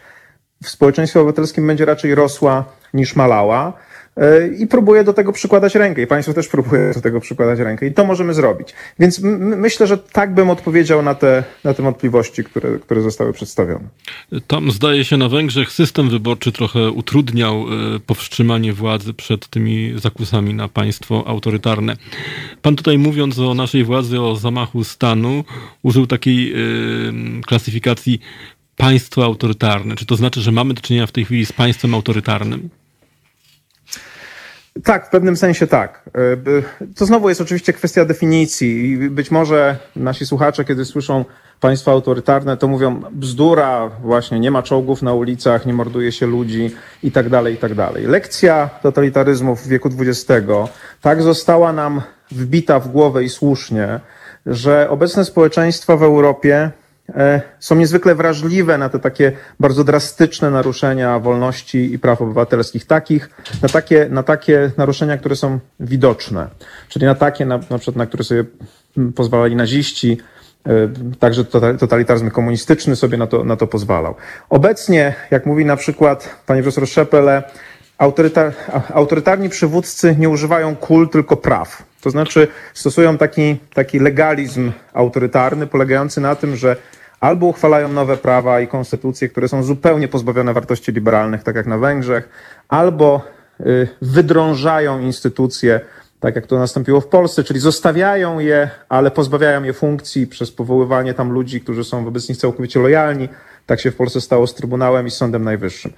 [0.63, 3.73] w społeczeństwie obywatelskim będzie raczej rosła niż malała.
[4.17, 7.87] E, I próbuję do tego przykładać rękę, i Państwo też próbują do tego przykładać rękę,
[7.87, 8.73] i to możemy zrobić.
[8.99, 13.87] Więc myślę, że tak bym odpowiedział na te, na te wątpliwości, które, które zostały przedstawione.
[14.47, 20.53] Tam zdaje się na Węgrzech system wyborczy trochę utrudniał e, powstrzymanie władzy przed tymi zakusami
[20.53, 21.95] na państwo autorytarne.
[22.61, 25.43] Pan tutaj mówiąc o naszej władzy, o zamachu stanu,
[25.83, 28.19] użył takiej yy, klasyfikacji
[28.77, 29.95] państwo autorytarne.
[29.95, 32.69] Czy to znaczy, że mamy do czynienia w tej chwili z państwem autorytarnym?
[34.83, 36.09] Tak, w pewnym sensie tak.
[36.15, 41.25] E, to znowu jest oczywiście kwestia definicji i być może nasi słuchacze, kiedy słyszą
[41.59, 46.71] państwa autorytarne, to mówią bzdura, właśnie nie ma czołgów na ulicach, nie morduje się ludzi
[47.03, 48.05] i tak dalej, i tak dalej.
[48.05, 50.47] Lekcja totalitaryzmu w wieku XX
[51.01, 52.01] tak została nam
[52.31, 53.99] wbita w głowę i słusznie,
[54.45, 56.71] że obecne społeczeństwa w Europie
[57.59, 63.29] są niezwykle wrażliwe na te takie bardzo drastyczne naruszenia wolności i praw obywatelskich, takich,
[63.61, 66.47] na takie, na takie naruszenia, które są widoczne,
[66.89, 68.43] czyli na takie, na, na przykład, na które sobie
[69.15, 70.17] pozwalali naziści,
[70.65, 70.69] e,
[71.19, 71.45] Także
[71.79, 74.15] totalitaryzm komunistyczny sobie na to, na to pozwalał.
[74.49, 77.43] Obecnie, jak mówi na przykład pani profesor Szepele,
[77.97, 78.53] autorytar,
[78.93, 81.83] autorytarni przywódcy nie używają kul, tylko praw.
[82.01, 86.75] To znaczy stosują taki, taki legalizm autorytarny, polegający na tym, że
[87.19, 91.77] albo uchwalają nowe prawa i konstytucje, które są zupełnie pozbawione wartości liberalnych, tak jak na
[91.77, 92.29] Węgrzech,
[92.67, 93.21] albo
[93.59, 95.79] y, wydrążają instytucje,
[96.19, 101.13] tak jak to nastąpiło w Polsce, czyli zostawiają je, ale pozbawiają je funkcji przez powoływanie
[101.13, 103.29] tam ludzi, którzy są wobec nich całkowicie lojalni.
[103.65, 105.93] Tak się w Polsce stało z Trybunałem i Sądem Najwyższym.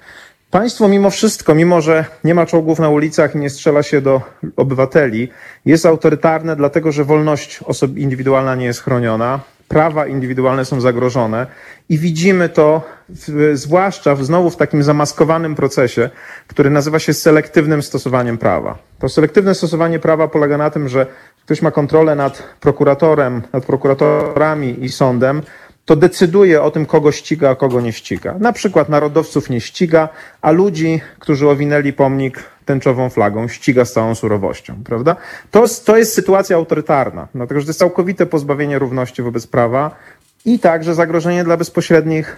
[0.50, 4.22] Państwo mimo wszystko, mimo że nie ma czołgów na ulicach i nie strzela się do
[4.56, 5.28] obywateli,
[5.66, 9.40] jest autorytarne, dlatego że wolność osob indywidualna nie jest chroniona,
[9.70, 11.46] prawa indywidualne są zagrożone
[11.88, 16.10] i widzimy to w, zwłaszcza w, znowu w takim zamaskowanym procesie,
[16.46, 18.78] który nazywa się selektywnym stosowaniem prawa.
[18.98, 21.06] To selektywne stosowanie prawa polega na tym, że
[21.44, 25.42] ktoś ma kontrolę nad prokuratorem, nad prokuratorami i sądem,
[25.90, 28.34] to decyduje o tym, kogo ściga, a kogo nie ściga.
[28.38, 30.08] Na przykład narodowców nie ściga,
[30.42, 35.16] a ludzi, którzy owinęli pomnik tęczową flagą, ściga z całą surowością, prawda?
[35.50, 39.96] To, to jest sytuacja autorytarna, dlatego że to jest całkowite pozbawienie równości wobec prawa
[40.44, 42.36] i także zagrożenie dla bezpośrednich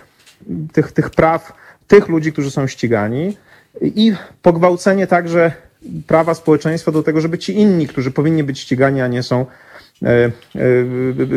[0.72, 1.52] tych, tych praw
[1.88, 3.36] tych ludzi, którzy są ścigani
[3.82, 4.12] i
[4.42, 5.52] pogwałcenie także
[6.06, 9.46] prawa społeczeństwa do tego, żeby ci inni, którzy powinni być ścigani, a nie są,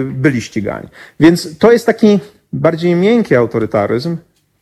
[0.04, 0.88] byli ścigani.
[1.20, 2.20] Więc to jest taki
[2.54, 4.18] bardziej miękki autorytaryzm,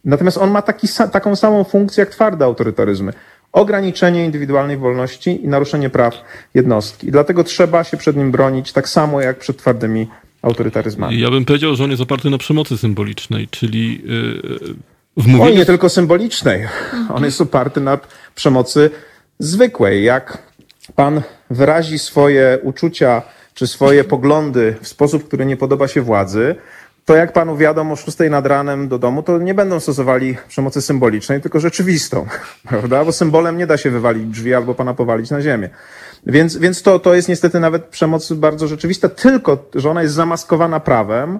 [0.05, 3.13] natomiast on ma taki, taką samą funkcję jak twarde autorytaryzmy
[3.53, 6.13] ograniczenie indywidualnej wolności i naruszenie praw
[6.53, 7.07] jednostki.
[7.07, 10.07] I dlatego trzeba się przed nim bronić tak samo jak przed twardymi
[10.41, 11.19] autorytaryzmami.
[11.19, 14.75] Ja bym powiedział, że on jest oparty na przemocy symbolicznej, czyli yy,
[15.17, 15.51] w mówieniu...
[15.51, 16.67] Oj, nie tylko symbolicznej.
[17.13, 17.97] On jest oparty na
[18.35, 18.89] przemocy
[19.39, 20.03] zwykłej.
[20.03, 20.37] Jak
[20.95, 23.21] pan wyrazi swoje uczucia
[23.53, 26.55] czy swoje poglądy w sposób, który nie podoba się władzy,
[27.05, 30.81] to jak panu wiadomo o 6 nad ranem do domu, to nie będą stosowali przemocy
[30.81, 32.27] symbolicznej, tylko rzeczywistą,
[32.69, 33.05] prawda?
[33.05, 35.69] Bo symbolem nie da się wywalić drzwi albo pana powalić na ziemię.
[36.25, 40.79] Więc, więc to, to jest niestety nawet przemoc bardzo rzeczywista, tylko że ona jest zamaskowana
[40.79, 41.39] prawem,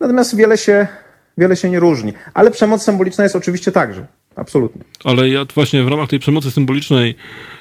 [0.00, 0.86] natomiast wiele się,
[1.38, 2.12] wiele się nie różni.
[2.34, 4.06] Ale przemoc symboliczna jest oczywiście także.
[4.36, 4.82] Absolutnie.
[5.04, 7.16] Ale ja właśnie w ramach tej przemocy symbolicznej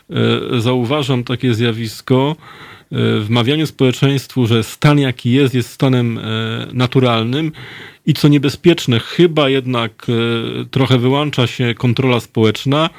[0.09, 2.35] e, zauważam takie zjawisko,
[3.21, 6.21] wmawianiu społeczeństwu, że stan jaki jest, jest stanem e,
[6.73, 7.51] naturalnym
[8.05, 12.89] i co niebezpieczne, chyba jednak e, trochę wyłącza się kontrola społeczna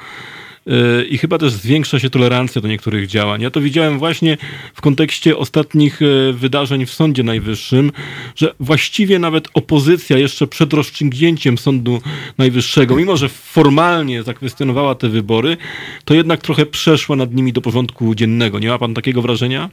[0.67, 3.41] e, i chyba też zwiększa się tolerancja do niektórych działań.
[3.41, 4.37] Ja to widziałem właśnie
[4.73, 5.99] w kontekście ostatnich
[6.33, 7.91] wydarzeń w Sądzie Najwyższym,
[8.35, 12.01] że właściwie nawet opozycja jeszcze przed rozstrzygnięciem Sądu
[12.37, 15.57] Najwyższego, mimo że formalnie zakwestionowała te wybory,
[16.05, 18.59] to jednak trochę przeszła nad nimi do porządku dziennego.
[18.59, 19.69] Nie ma pan takiego wrażenia?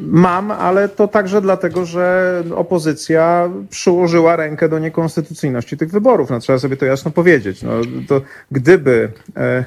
[0.00, 6.30] Mam, ale to także dlatego, że opozycja przyłożyła rękę do niekonstytucyjności tych wyborów.
[6.30, 7.62] No, trzeba sobie to jasno powiedzieć.
[7.62, 7.70] No,
[8.08, 8.20] to
[8.50, 9.64] gdyby e, e,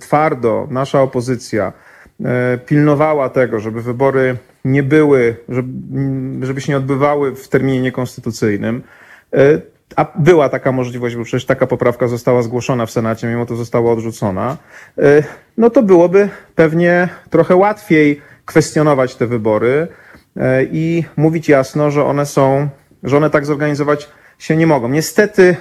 [0.00, 1.72] twardo nasza opozycja
[2.24, 8.82] e, pilnowała tego, żeby wybory nie były, żeby, żeby się nie odbywały w terminie niekonstytucyjnym,
[9.34, 9.60] e,
[9.96, 13.92] a była taka możliwość, bo przecież taka poprawka została zgłoszona w Senacie, mimo to została
[13.92, 14.56] odrzucona,
[14.98, 15.22] e,
[15.56, 18.20] no to byłoby pewnie trochę łatwiej
[18.50, 19.88] kwestionować te wybory
[20.36, 22.68] e, i mówić jasno, że one są,
[23.02, 24.08] że one tak zorganizować
[24.38, 24.88] się nie mogą.
[24.88, 25.56] Niestety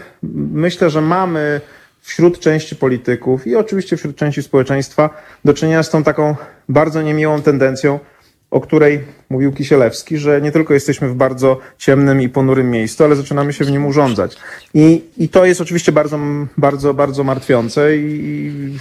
[0.63, 1.61] myślę, że mamy
[2.01, 5.09] wśród części polityków i oczywiście wśród części społeczeństwa
[5.45, 6.35] do czynienia z tą taką
[6.69, 7.99] bardzo niemiłą tendencją,
[8.51, 13.15] o której mówił Kisielewski, że nie tylko jesteśmy w bardzo ciemnym i ponurym miejscu, ale
[13.15, 14.37] zaczynamy się w nim urządzać.
[14.73, 16.19] I, i to jest oczywiście bardzo,
[16.57, 18.77] bardzo, bardzo martwiące i, i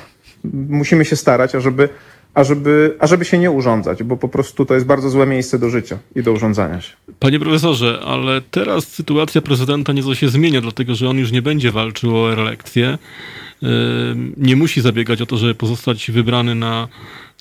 [0.69, 1.89] musimy się starać, ażeby
[2.39, 5.99] ażeby, ażeby się nie urządzać, bo po prostu to jest bardzo złe miejsce do życia
[6.17, 6.93] i do urządzania się.
[7.19, 11.71] Panie profesorze, ale teraz sytuacja prezydenta nieco się zmienia, dlatego że on już nie będzie
[11.73, 12.99] walczył o reelekcję.
[14.37, 16.89] Nie musi zabiegać o to, żeby pozostać wybrany na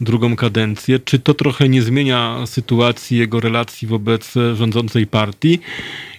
[0.02, 1.00] drugą kadencję.
[1.00, 5.60] Czy to trochę nie zmienia sytuacji jego relacji wobec rządzącej partii?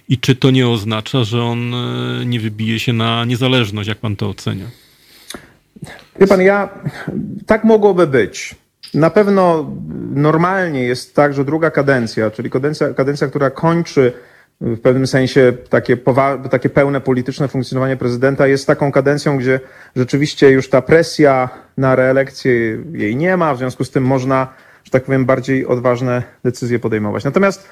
[0.09, 4.15] I czy to nie oznacza, że on e, nie wybije się na niezależność, jak pan
[4.15, 4.65] to ocenia?
[6.19, 6.69] Wie pan, ja
[7.45, 8.55] tak mogłoby być.
[8.93, 9.71] Na pewno
[10.15, 14.13] normalnie jest tak, że druga kadencja, czyli kadencja, kadencja która kończy
[14.61, 15.97] w pewnym sensie takie,
[16.51, 19.59] takie pełne polityczne funkcjonowanie prezydenta, jest taką kadencją, gdzie
[19.95, 22.53] rzeczywiście już ta presja na reelekcję
[22.91, 24.47] jej nie ma, w związku z tym można,
[24.83, 27.23] że tak powiem, bardziej odważne decyzje podejmować.
[27.23, 27.69] Natomiast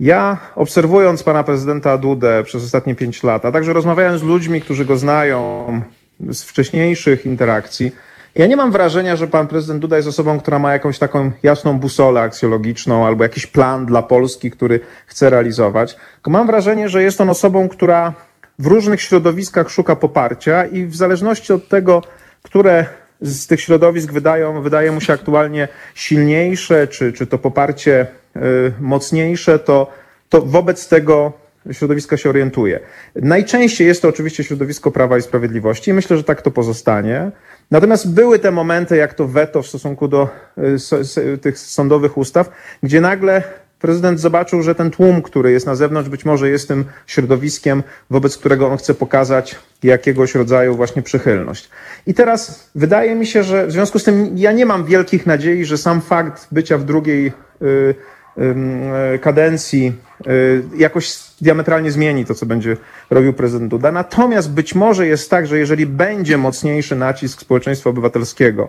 [0.00, 4.84] ja obserwując pana prezydenta Dudę przez ostatnie pięć lat, a także rozmawiając z ludźmi, którzy
[4.84, 5.66] go znają
[6.20, 7.92] z wcześniejszych interakcji,
[8.34, 11.78] ja nie mam wrażenia, że pan prezydent Duda jest osobą, która ma jakąś taką jasną
[11.78, 15.96] busolę aksjologiczną albo jakiś plan dla Polski, który chce realizować.
[16.14, 18.12] Tylko mam wrażenie, że jest on osobą, która
[18.58, 22.02] w różnych środowiskach szuka poparcia i w zależności od tego,
[22.42, 22.86] które
[23.20, 28.06] z tych środowisk wydają, wydaje mu się aktualnie silniejsze, czy, czy to poparcie
[28.36, 28.40] y,
[28.80, 29.90] mocniejsze, to,
[30.28, 31.41] to wobec tego
[31.72, 32.80] środowiska się orientuje.
[33.16, 37.30] Najczęściej jest to oczywiście środowisko Prawa i Sprawiedliwości i myślę, że tak to pozostanie.
[37.70, 40.28] Natomiast były te momenty, jak to weto w stosunku do
[41.34, 42.50] y, tych sądowych ustaw,
[42.82, 43.42] gdzie nagle
[43.78, 48.38] prezydent zobaczył, że ten tłum, który jest na zewnątrz, być może jest tym środowiskiem, wobec
[48.38, 51.70] którego on chce pokazać jakiegoś rodzaju właśnie przychylność.
[52.06, 55.64] I teraz wydaje mi się, że w związku z tym ja nie mam wielkich nadziei,
[55.64, 57.94] że sam fakt bycia w drugiej y,
[59.14, 59.92] y, kadencji
[60.76, 62.76] jakoś diametralnie zmieni to, co będzie
[63.10, 63.92] robił prezydent Duda.
[63.92, 68.68] Natomiast być może jest tak, że jeżeli będzie mocniejszy nacisk społeczeństwa obywatelskiego,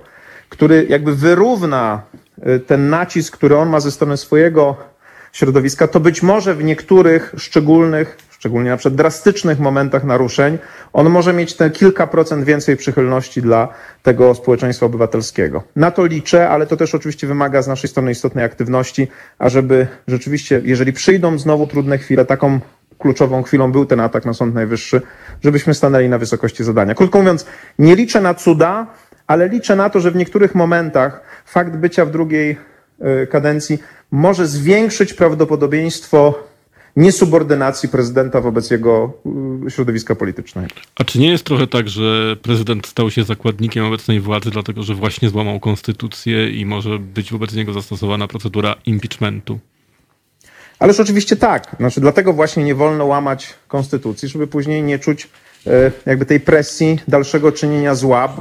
[0.49, 2.01] który jakby wyrówna
[2.47, 4.77] y, ten nacisk, który on ma ze strony swojego
[5.31, 10.57] środowiska, to być może w niektórych szczególnych, szczególnie na przykład drastycznych momentach naruszeń,
[10.93, 13.67] on może mieć te kilka procent więcej przychylności dla
[14.03, 15.63] tego społeczeństwa obywatelskiego.
[15.75, 19.07] Na to liczę, ale to też oczywiście wymaga z naszej strony istotnej aktywności,
[19.39, 22.59] ażeby rzeczywiście, jeżeli przyjdą znowu trudne chwile, taką
[22.97, 25.01] kluczową chwilą był ten atak na Sąd Najwyższy,
[25.43, 26.95] żebyśmy stanęli na wysokości zadania.
[26.95, 27.45] Krótko mówiąc,
[27.79, 28.87] nie liczę na cuda,
[29.27, 32.57] ale liczę na to, że w niektórych momentach fakt bycia w drugiej
[33.23, 33.79] y, kadencji
[34.11, 36.52] może zwiększyć prawdopodobieństwo
[36.95, 39.13] niesubordynacji prezydenta wobec jego
[39.67, 40.75] y, środowiska politycznego.
[40.95, 44.95] A czy nie jest trochę tak, że prezydent stał się zakładnikiem obecnej władzy, dlatego że
[44.95, 49.59] właśnie złamał konstytucję i może być wobec niego zastosowana procedura impeachmentu?
[50.79, 51.75] Ależ oczywiście tak.
[51.79, 55.29] Znaczy, dlatego właśnie nie wolno łamać konstytucji, żeby później nie czuć
[56.05, 58.35] jakby tej presji dalszego czynienia zła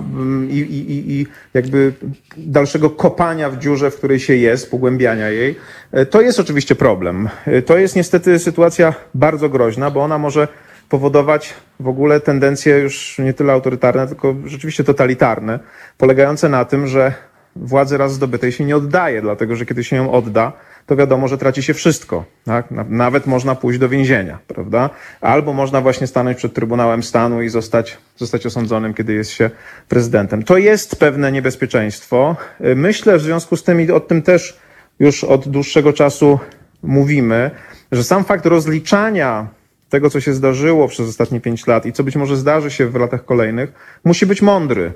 [0.49, 1.93] i, i, i jakby
[2.37, 5.57] dalszego kopania w dziurze, w której się jest, pogłębiania jej.
[5.93, 7.29] E, to jest oczywiście problem.
[7.47, 10.49] E, to jest niestety sytuacja bardzo groźna, bo ona może
[10.89, 15.59] powodować w ogóle tendencje już nie tyle autorytarne, tylko rzeczywiście totalitarne,
[15.99, 17.15] polegające na tym, że
[17.57, 20.53] władzy raz zdobytej się nie oddaje, dlatego że kiedy się ją odda,
[20.87, 22.25] to wiadomo, że traci się wszystko.
[22.45, 22.67] Tak?
[22.89, 24.91] Nawet można pójść do więzienia, prawda?
[25.21, 29.51] Albo można właśnie stanąć przed Trybunałem Stanu i zostać, zostać osądzonym, kiedy jest się
[29.89, 30.43] prezydentem.
[30.43, 32.37] To jest pewne niebezpieczeństwo.
[32.77, 34.61] Myślę w związku z tym i o tym też
[35.01, 36.39] już od dłuższego czasu
[36.83, 37.51] mówimy,
[37.93, 39.47] że sam fakt rozliczania
[39.89, 42.95] tego, co się zdarzyło przez ostatnie pięć lat i co być może zdarzy się w
[42.95, 43.73] latach kolejnych,
[44.05, 44.93] musi być mądry.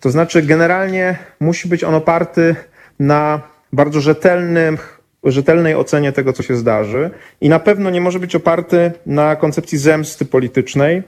[0.00, 2.56] To znaczy, generalnie musi być on oparty
[3.00, 3.40] na
[3.72, 4.95] bardzo rzetelnych
[5.30, 9.78] rzetelnej ocenie tego, co się zdarzy i na pewno nie może być oparty na koncepcji
[9.78, 11.02] zemsty politycznej,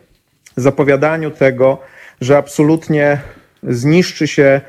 [0.56, 1.78] zapowiadaniu tego,
[2.20, 3.20] że absolutnie
[3.62, 4.60] zniszczy się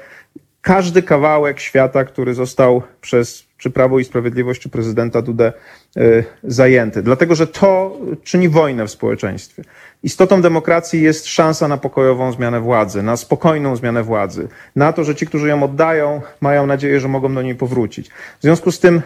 [0.61, 5.53] każdy kawałek świata, który został przez czy Prawo i Sprawiedliwość, czy prezydenta Dudę
[5.97, 7.01] y, zajęty.
[7.01, 9.63] Dlatego, że to czyni wojnę w społeczeństwie.
[10.03, 15.15] Istotą demokracji jest szansa na pokojową zmianę władzy, na spokojną zmianę władzy, na to, że
[15.15, 18.09] ci, którzy ją oddają, mają nadzieję, że mogą do niej powrócić.
[18.09, 19.01] W związku z tym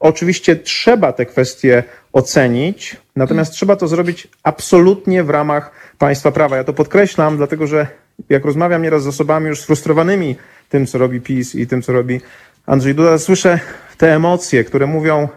[0.00, 6.56] Oczywiście trzeba te kwestie ocenić, natomiast trzeba to zrobić absolutnie w ramach państwa prawa.
[6.56, 7.86] Ja to podkreślam, dlatego że
[8.28, 10.36] jak rozmawiam nieraz z osobami już sfrustrowanymi
[10.68, 12.20] tym, co robi PiS i tym, co robi
[12.66, 13.60] Andrzej Duda, słyszę
[13.96, 15.28] te emocje, które mówią,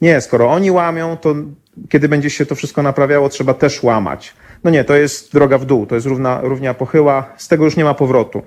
[0.00, 1.34] nie, skoro oni łamią, to
[1.88, 4.34] kiedy będzie się to wszystko naprawiało, trzeba też łamać.
[4.64, 7.76] No nie, to jest droga w dół, to jest równa, równia pochyła, z tego już
[7.76, 8.42] nie ma powrotu.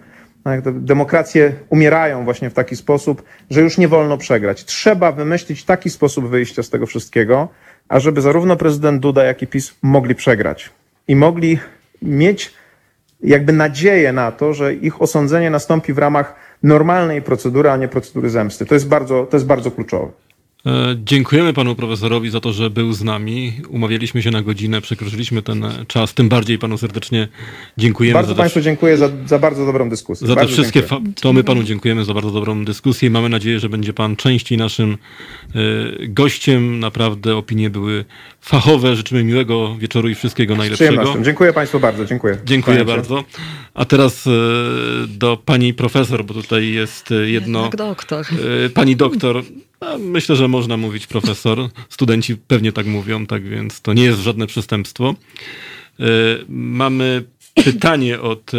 [0.72, 4.66] Demokracje umierają właśnie w taki sposób, że już nie wolno przegrać.
[4.66, 7.48] Trzeba wymyślić taki sposób wyjścia z tego wszystkiego,
[7.90, 10.70] ażeby zarówno prezydent Duda, jak i PiS mogli przegrać
[11.08, 11.60] i mogli
[12.02, 12.54] mieć
[13.24, 18.30] jakby nadzieję na to, że ich osądzenie nastąpi w ramach normalnej procedury, a nie procedury
[18.30, 18.66] zemsty.
[18.66, 20.12] To jest bardzo, to jest bardzo kluczowe.
[20.66, 23.54] E, dziękujemy panu profesorowi za to, że był z nami.
[23.70, 26.14] Umawialiśmy się na godzinę, przekroczyliśmy ten czas.
[26.14, 27.28] Tym bardziej panu serdecznie
[27.78, 28.14] dziękujemy.
[28.14, 28.64] Bardzo państwu te...
[28.64, 30.28] dziękuję za, za, bardzo dobrą dyskusję.
[30.28, 33.60] Za te wszystkie fa- to my panu dziękujemy za bardzo dobrą dyskusję i mamy nadzieję,
[33.60, 34.98] że będzie pan częściej naszym
[35.56, 36.80] y, gościem.
[36.80, 38.06] Naprawdę opinie były
[38.42, 38.96] fachowe.
[38.96, 41.16] Życzymy miłego wieczoru i wszystkiego najlepszego.
[41.22, 42.06] Dziękuję państwu bardzo.
[42.06, 42.38] Dziękuję.
[42.46, 43.24] Dziękuję bardzo.
[43.74, 44.32] A teraz y,
[45.08, 47.64] do pani profesor, bo tutaj jest jedno...
[47.64, 48.26] Jak doktor.
[48.66, 49.44] Y, pani doktor.
[50.00, 51.70] Myślę, że można mówić profesor.
[51.90, 55.16] Studenci pewnie tak mówią, tak więc to nie jest żadne przestępstwo.
[56.00, 56.06] E,
[56.50, 58.58] mamy pytanie od e,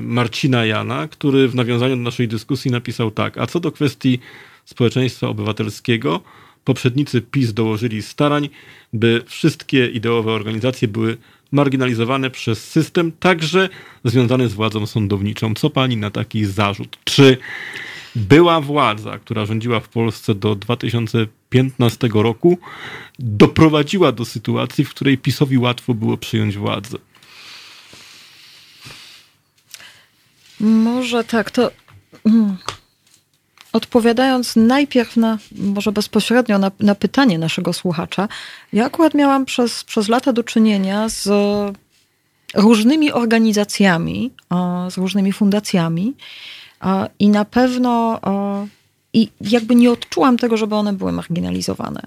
[0.00, 3.38] Marcina Jana, który w nawiązaniu do naszej dyskusji napisał tak.
[3.38, 4.18] A co do kwestii
[4.64, 6.20] społeczeństwa obywatelskiego,
[6.64, 8.48] poprzednicy PiS dołożyli starań,
[8.92, 11.16] by wszystkie ideowe organizacje były
[11.52, 13.68] marginalizowane przez system, także
[14.04, 15.54] związany z władzą sądowniczą.
[15.54, 16.98] Co pani na taki zarzut?
[17.04, 17.36] Czy
[18.14, 22.58] była władza, która rządziła w Polsce do 2015 roku,
[23.18, 26.98] doprowadziła do sytuacji, w której PiSowi łatwo było przyjąć władzę.
[30.60, 31.70] Może tak, to.
[32.28, 32.56] Hmm.
[33.72, 38.28] Odpowiadając najpierw na, może bezpośrednio na, na, pytanie naszego słuchacza,
[38.72, 41.28] ja akurat miałam przez, przez lata do czynienia z
[42.54, 44.30] różnymi organizacjami,
[44.90, 46.14] z różnymi fundacjami,
[47.18, 48.20] i na pewno
[49.12, 52.00] i jakby nie odczułam tego, żeby one były marginalizowane.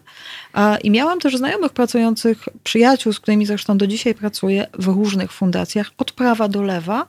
[0.83, 5.91] I miałam też znajomych pracujących, przyjaciół, z którymi zresztą do dzisiaj pracuję w różnych fundacjach,
[5.97, 7.07] od prawa do lewa.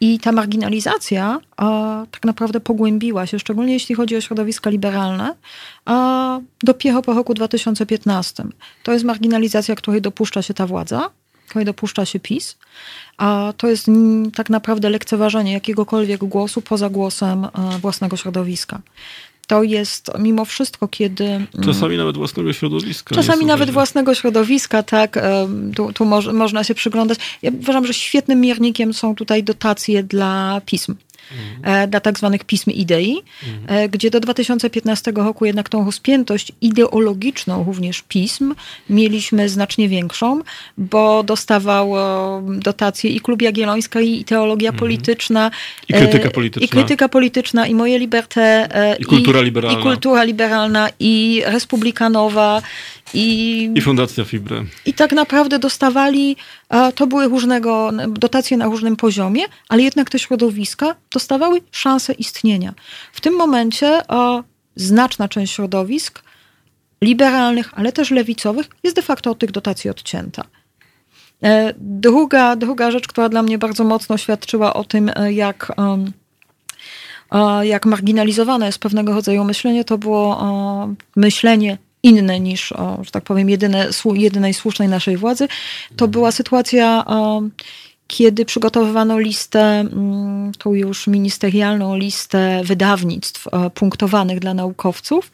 [0.00, 1.40] I ta marginalizacja
[2.10, 5.34] tak naprawdę pogłębiła się, szczególnie jeśli chodzi o środowiska liberalne,
[6.62, 8.44] dopiero po roku 2015.
[8.82, 11.10] To jest marginalizacja, której dopuszcza się ta władza,
[11.52, 12.56] której dopuszcza się PiS
[13.16, 13.86] a to jest
[14.34, 17.50] tak naprawdę lekceważenie jakiegokolwiek głosu poza głosem e,
[17.80, 18.80] własnego środowiska.
[19.46, 21.24] To jest mimo wszystko, kiedy.
[21.24, 23.14] Mm, czasami nawet własnego środowiska.
[23.14, 25.16] Czasami nawet własnego środowiska, tak.
[25.16, 27.18] E, tu, tu mo można się przyglądać.
[27.42, 30.94] Ja uważam, że świetnym miernikiem są tutaj dotacje dla pism.
[31.32, 31.90] Mhm.
[31.90, 33.90] dla tak zwanych pism idei, mhm.
[33.90, 38.54] gdzie do 2015 roku jednak tą rozpiętość ideologiczną również pism
[38.90, 40.40] mieliśmy znacznie większą,
[40.78, 41.92] bo dostawał
[42.58, 44.78] dotacje i Klub Jagiellońska, i teologia mhm.
[44.78, 45.50] polityczna.
[45.88, 46.64] I krytyka polityczna.
[46.64, 48.68] I krytyka polityczna, i moje liberté.
[48.98, 49.80] I kultura liberalna.
[49.80, 52.62] I kultura liberalna, i republikanowa,
[53.14, 54.64] I, I Fundacja Fibre.
[54.86, 56.36] I tak naprawdę dostawali,
[56.94, 62.74] to były różnego, dotacje na różnym poziomie, ale jednak te środowiska dostawały szansę istnienia.
[63.12, 64.02] W tym momencie
[64.76, 66.22] znaczna część środowisk
[67.02, 70.44] liberalnych, ale też lewicowych jest de facto od tych dotacji odcięta.
[71.42, 75.72] E, druga, druga rzecz, która dla mnie bardzo mocno świadczyła o tym, e, jak,
[77.62, 80.44] jak marginalizowane jest pewnego rodzaju myślenie, to było
[81.16, 82.72] myślenie inne niż,
[83.02, 85.48] że tak powiem, jedyne, jedynej słusznej naszej władzy.
[85.96, 87.04] To była sytuacja
[88.12, 95.30] kiedy przygotowywano listę, mm, tą już ministerialną listę wydawnictw e, punktowanych dla naukowców.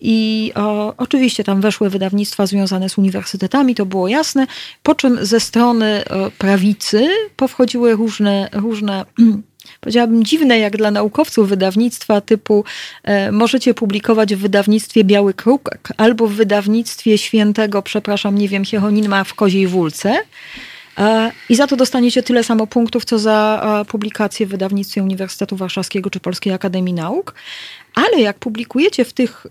[0.00, 4.46] I o, oczywiście tam weszły wydawnictwa związane z uniwersytetami, to było jasne.
[4.82, 9.04] Po czym ze strony e, prawicy powchodziły różne, różne
[9.80, 12.64] powiedziałabym dziwne jak dla naukowców wydawnictwa typu
[13.04, 19.24] e, możecie publikować w wydawnictwie Biały Kruk albo w wydawnictwie świętego, przepraszam, nie wiem, Hieronima
[19.24, 20.18] w Koziej Wólce.
[21.00, 25.56] E, I za to dostaniecie tyle samo punktów, co za e, publikację w wydawnictwie Uniwersytetu
[25.56, 27.34] Warszawskiego czy Polskiej Akademii Nauk.
[27.94, 29.46] Ale jak publikujecie w tych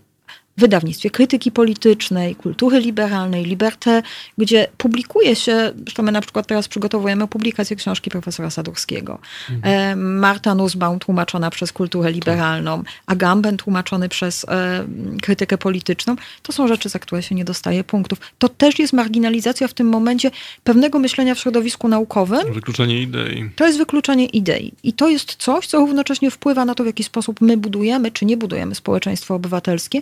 [0.60, 4.02] wydawnictwie krytyki politycznej, kultury liberalnej, Liberté,
[4.38, 9.18] gdzie publikuje się, zresztą my na przykład teraz przygotowujemy publikację książki profesora Sadurskiego.
[9.50, 10.18] Mhm.
[10.18, 14.84] Marta Nussbaum tłumaczona przez kulturę liberalną, Agamben tłumaczony przez e,
[15.22, 16.16] krytykę polityczną.
[16.42, 18.18] To są rzeczy, za które się nie dostaje punktów.
[18.38, 20.30] To też jest marginalizacja w tym momencie
[20.64, 22.52] pewnego myślenia w środowisku naukowym.
[22.52, 23.50] Wykluczenie idei.
[23.56, 24.72] To jest wykluczenie idei.
[24.82, 28.24] I to jest coś, co równocześnie wpływa na to, w jaki sposób my budujemy, czy
[28.24, 30.00] nie budujemy społeczeństwo obywatelskie,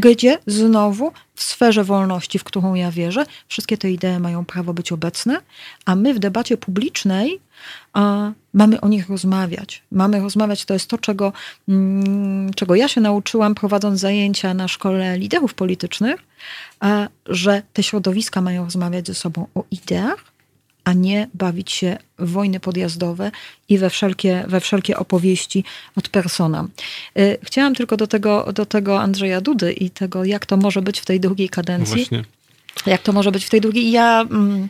[0.00, 4.92] gdzie znowu w sferze wolności, w którą ja wierzę, wszystkie te idee mają prawo być
[4.92, 5.40] obecne,
[5.84, 7.40] a my w debacie publicznej
[7.92, 9.82] a, mamy o nich rozmawiać.
[9.92, 11.32] Mamy rozmawiać, to jest to, czego,
[11.68, 16.20] mm, czego ja się nauczyłam prowadząc zajęcia na szkole liderów politycznych,
[16.80, 20.24] a, że te środowiska mają rozmawiać ze sobą o ideach,
[20.84, 23.30] a nie bawić się w wojny podjazdowe
[23.68, 25.64] i we wszelkie, we wszelkie opowieści
[25.96, 26.68] od persona.
[27.18, 31.00] Y, chciałam tylko do tego, do tego Andrzeja Dudy i tego, jak to może być
[31.00, 31.96] w tej drugiej kadencji.
[31.96, 32.24] Właśnie.
[32.86, 33.90] Jak to może być w tej drugiej.
[33.90, 34.20] Ja.
[34.20, 34.68] Mm,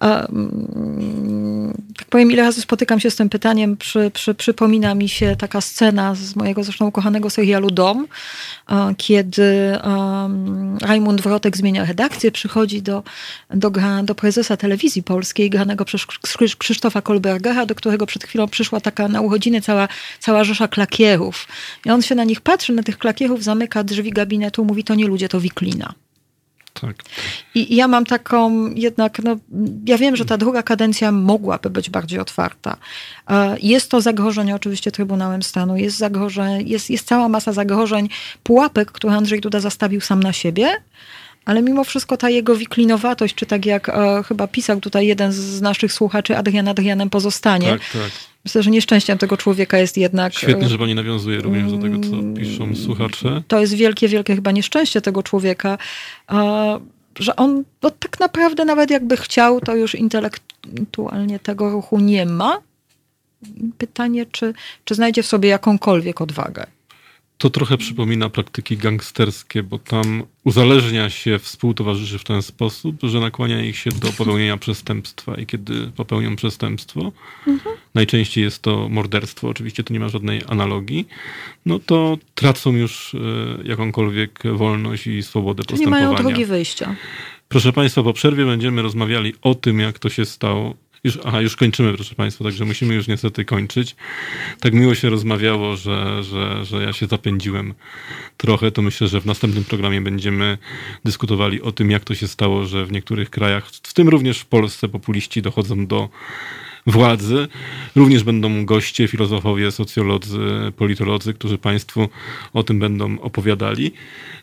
[0.00, 5.36] Mm, tak powiem, ile razy spotykam się z tym pytaniem, przy, przy, przypomina mi się
[5.36, 8.06] taka scena z mojego zresztą ukochanego serialu Dom,
[8.96, 13.02] kiedy um, Rajmund Wrotek zmienia redakcję, przychodzi do,
[13.50, 16.06] do, do prezesa telewizji polskiej, granego przez
[16.58, 19.88] Krzysztofa Kolbergera, do którego przed chwilą przyszła taka na urodziny cała,
[20.20, 21.48] cała rzesza klakierów.
[21.84, 25.06] I on się na nich patrzy, na tych klakierów, zamyka drzwi gabinetu, mówi, to nie
[25.06, 25.94] ludzie, to wiklina.
[26.80, 26.96] Tak.
[27.54, 29.36] I ja mam taką jednak, no,
[29.86, 32.76] ja wiem, że ta druga kadencja mogłaby być bardziej otwarta.
[33.30, 38.08] E, jest to zagrożenie oczywiście Trybunałem Stanu, jest, zagrożenie, jest, jest cała masa zagrożeń,
[38.42, 40.68] pułapek, które Andrzej Duda zastawił sam na siebie,
[41.44, 45.60] ale mimo wszystko ta jego wiklinowatość, czy tak jak e, chyba pisał tutaj jeden z
[45.60, 47.70] naszych słuchaczy, Adrian Adrianem pozostanie.
[47.70, 48.10] Tak, tak.
[48.46, 50.34] Myślę, że nieszczęściem tego człowieka jest jednak.
[50.34, 53.42] Świetnie, że pani nawiązuje również do tego, co piszą słuchacze.
[53.48, 55.78] To jest wielkie, wielkie chyba nieszczęście tego człowieka,
[57.18, 62.58] że on no, tak naprawdę nawet jakby chciał, to już intelektualnie tego ruchu nie ma.
[63.78, 64.54] Pytanie, czy,
[64.84, 66.66] czy znajdzie w sobie jakąkolwiek odwagę.
[67.38, 73.64] To trochę przypomina praktyki gangsterskie, bo tam uzależnia się współtowarzyszy w ten sposób, że nakłania
[73.64, 77.12] ich się do popełnienia przestępstwa i kiedy popełnią przestępstwo,
[77.46, 77.76] mhm.
[77.94, 81.08] najczęściej jest to morderstwo, oczywiście to nie ma żadnej analogii,
[81.66, 83.18] no to tracą już e,
[83.64, 86.06] jakąkolwiek wolność i swobodę Czyli postępowania.
[86.06, 86.96] nie mają drogi wyjścia.
[87.48, 90.74] Proszę Państwa, po przerwie będziemy rozmawiali o tym, jak to się stało
[91.06, 93.96] już, aha, już kończymy, proszę Państwa, także musimy już niestety kończyć.
[94.60, 97.74] Tak miło się rozmawiało, że, że, że ja się zapędziłem
[98.36, 98.70] trochę.
[98.70, 100.58] To myślę, że w następnym programie będziemy
[101.04, 104.46] dyskutowali o tym, jak to się stało, że w niektórych krajach, w tym również w
[104.46, 106.08] Polsce, populiści dochodzą do
[106.86, 107.48] władzy.
[107.96, 110.38] Również będą goście, filozofowie, socjolodzy,
[110.76, 112.08] politolodzy, którzy Państwu
[112.52, 113.92] o tym będą opowiadali.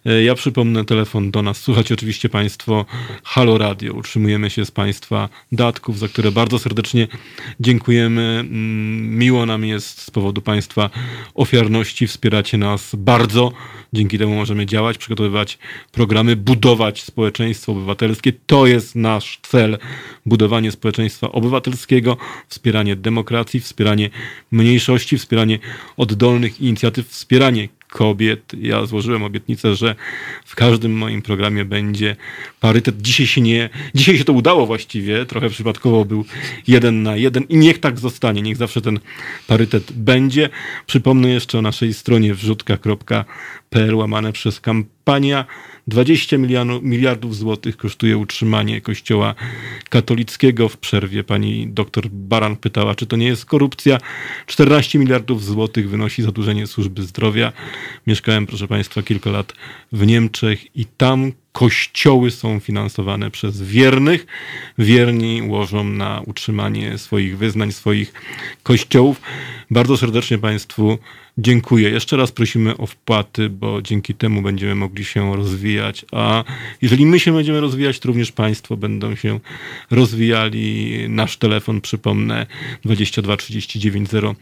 [0.05, 1.57] E, ja przypomnę telefon do nas.
[1.57, 2.85] Słuchajcie oczywiście Państwo
[3.23, 3.93] Halo Radio.
[3.93, 7.07] Utrzymujemy się z Państwa datków, za które bardzo serdecznie
[7.59, 8.21] dziękujemy.
[8.21, 10.89] Mm, miło nam jest z powodu Państwa
[11.33, 12.07] ofiarności.
[12.07, 13.51] Wspieracie nas bardzo.
[13.93, 15.57] Dzięki temu możemy działać, przygotowywać
[15.91, 18.33] programy, budować społeczeństwo obywatelskie.
[18.45, 19.77] To jest nasz cel.
[20.25, 22.17] Budowanie społeczeństwa obywatelskiego,
[22.47, 24.09] wspieranie demokracji, wspieranie
[24.51, 25.59] mniejszości, wspieranie
[25.97, 28.51] oddolnych inicjatyw, wspieranie kobiet.
[28.61, 29.95] Ja złożyłem obietnicę, że
[30.45, 32.15] w każdym moim programie będzie
[32.59, 33.01] parytet.
[33.01, 36.25] Dzisiaj się nie, dzisiaj się to udało właściwie, trochę przypadkowo był
[36.67, 38.99] jeden na jeden i niech tak zostanie, niech zawsze ten
[39.47, 40.49] parytet będzie.
[40.85, 45.45] Przypomnę jeszcze o naszej stronie wrzutka.pl łamane przez kampania.
[45.87, 46.37] 20
[46.81, 49.35] miliardów złotych kosztuje utrzymanie kościoła
[49.89, 50.69] katolickiego.
[50.69, 53.97] W przerwie pani doktor Baran pytała, czy to nie jest korupcja.
[54.45, 57.53] 14 miliardów złotych wynosi zadłużenie służby zdrowia.
[58.07, 59.53] Mieszkałem, proszę państwa, kilka lat
[59.91, 64.25] w Niemczech i tam kościoły są finansowane przez wiernych.
[64.77, 68.13] Wierni łożą na utrzymanie swoich wyznań, swoich
[68.63, 69.21] kościołów.
[69.71, 70.97] Bardzo serdecznie Państwu
[71.37, 71.89] dziękuję.
[71.89, 76.05] Jeszcze raz prosimy o wpłaty, bo dzięki temu będziemy mogli się rozwijać.
[76.11, 76.43] A
[76.81, 79.39] jeżeli my się będziemy rozwijać, to również Państwo będą się
[79.91, 80.95] rozwijali.
[81.09, 82.45] Nasz telefon, przypomnę,
[82.85, 84.35] 22 39 0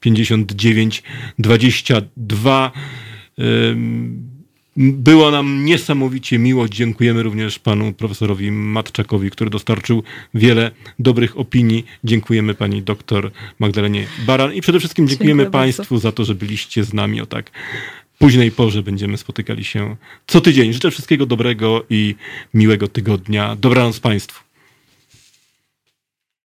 [0.00, 1.02] 59
[1.38, 2.72] 22.
[4.82, 6.68] Było nam niesamowicie miło.
[6.68, 10.02] Dziękujemy również panu profesorowi Matczakowi, który dostarczył
[10.34, 11.86] wiele dobrych opinii.
[12.04, 15.98] Dziękujemy pani doktor Magdalenie Baran i przede wszystkim dziękujemy Dziękuję państwu bardzo.
[15.98, 17.50] za to, że byliście z nami o tak
[18.18, 18.82] późnej porze.
[18.82, 19.96] Będziemy spotykali się
[20.26, 20.72] co tydzień.
[20.72, 22.14] Życzę wszystkiego dobrego i
[22.54, 23.56] miłego tygodnia.
[23.56, 24.49] Dobranoc państwu.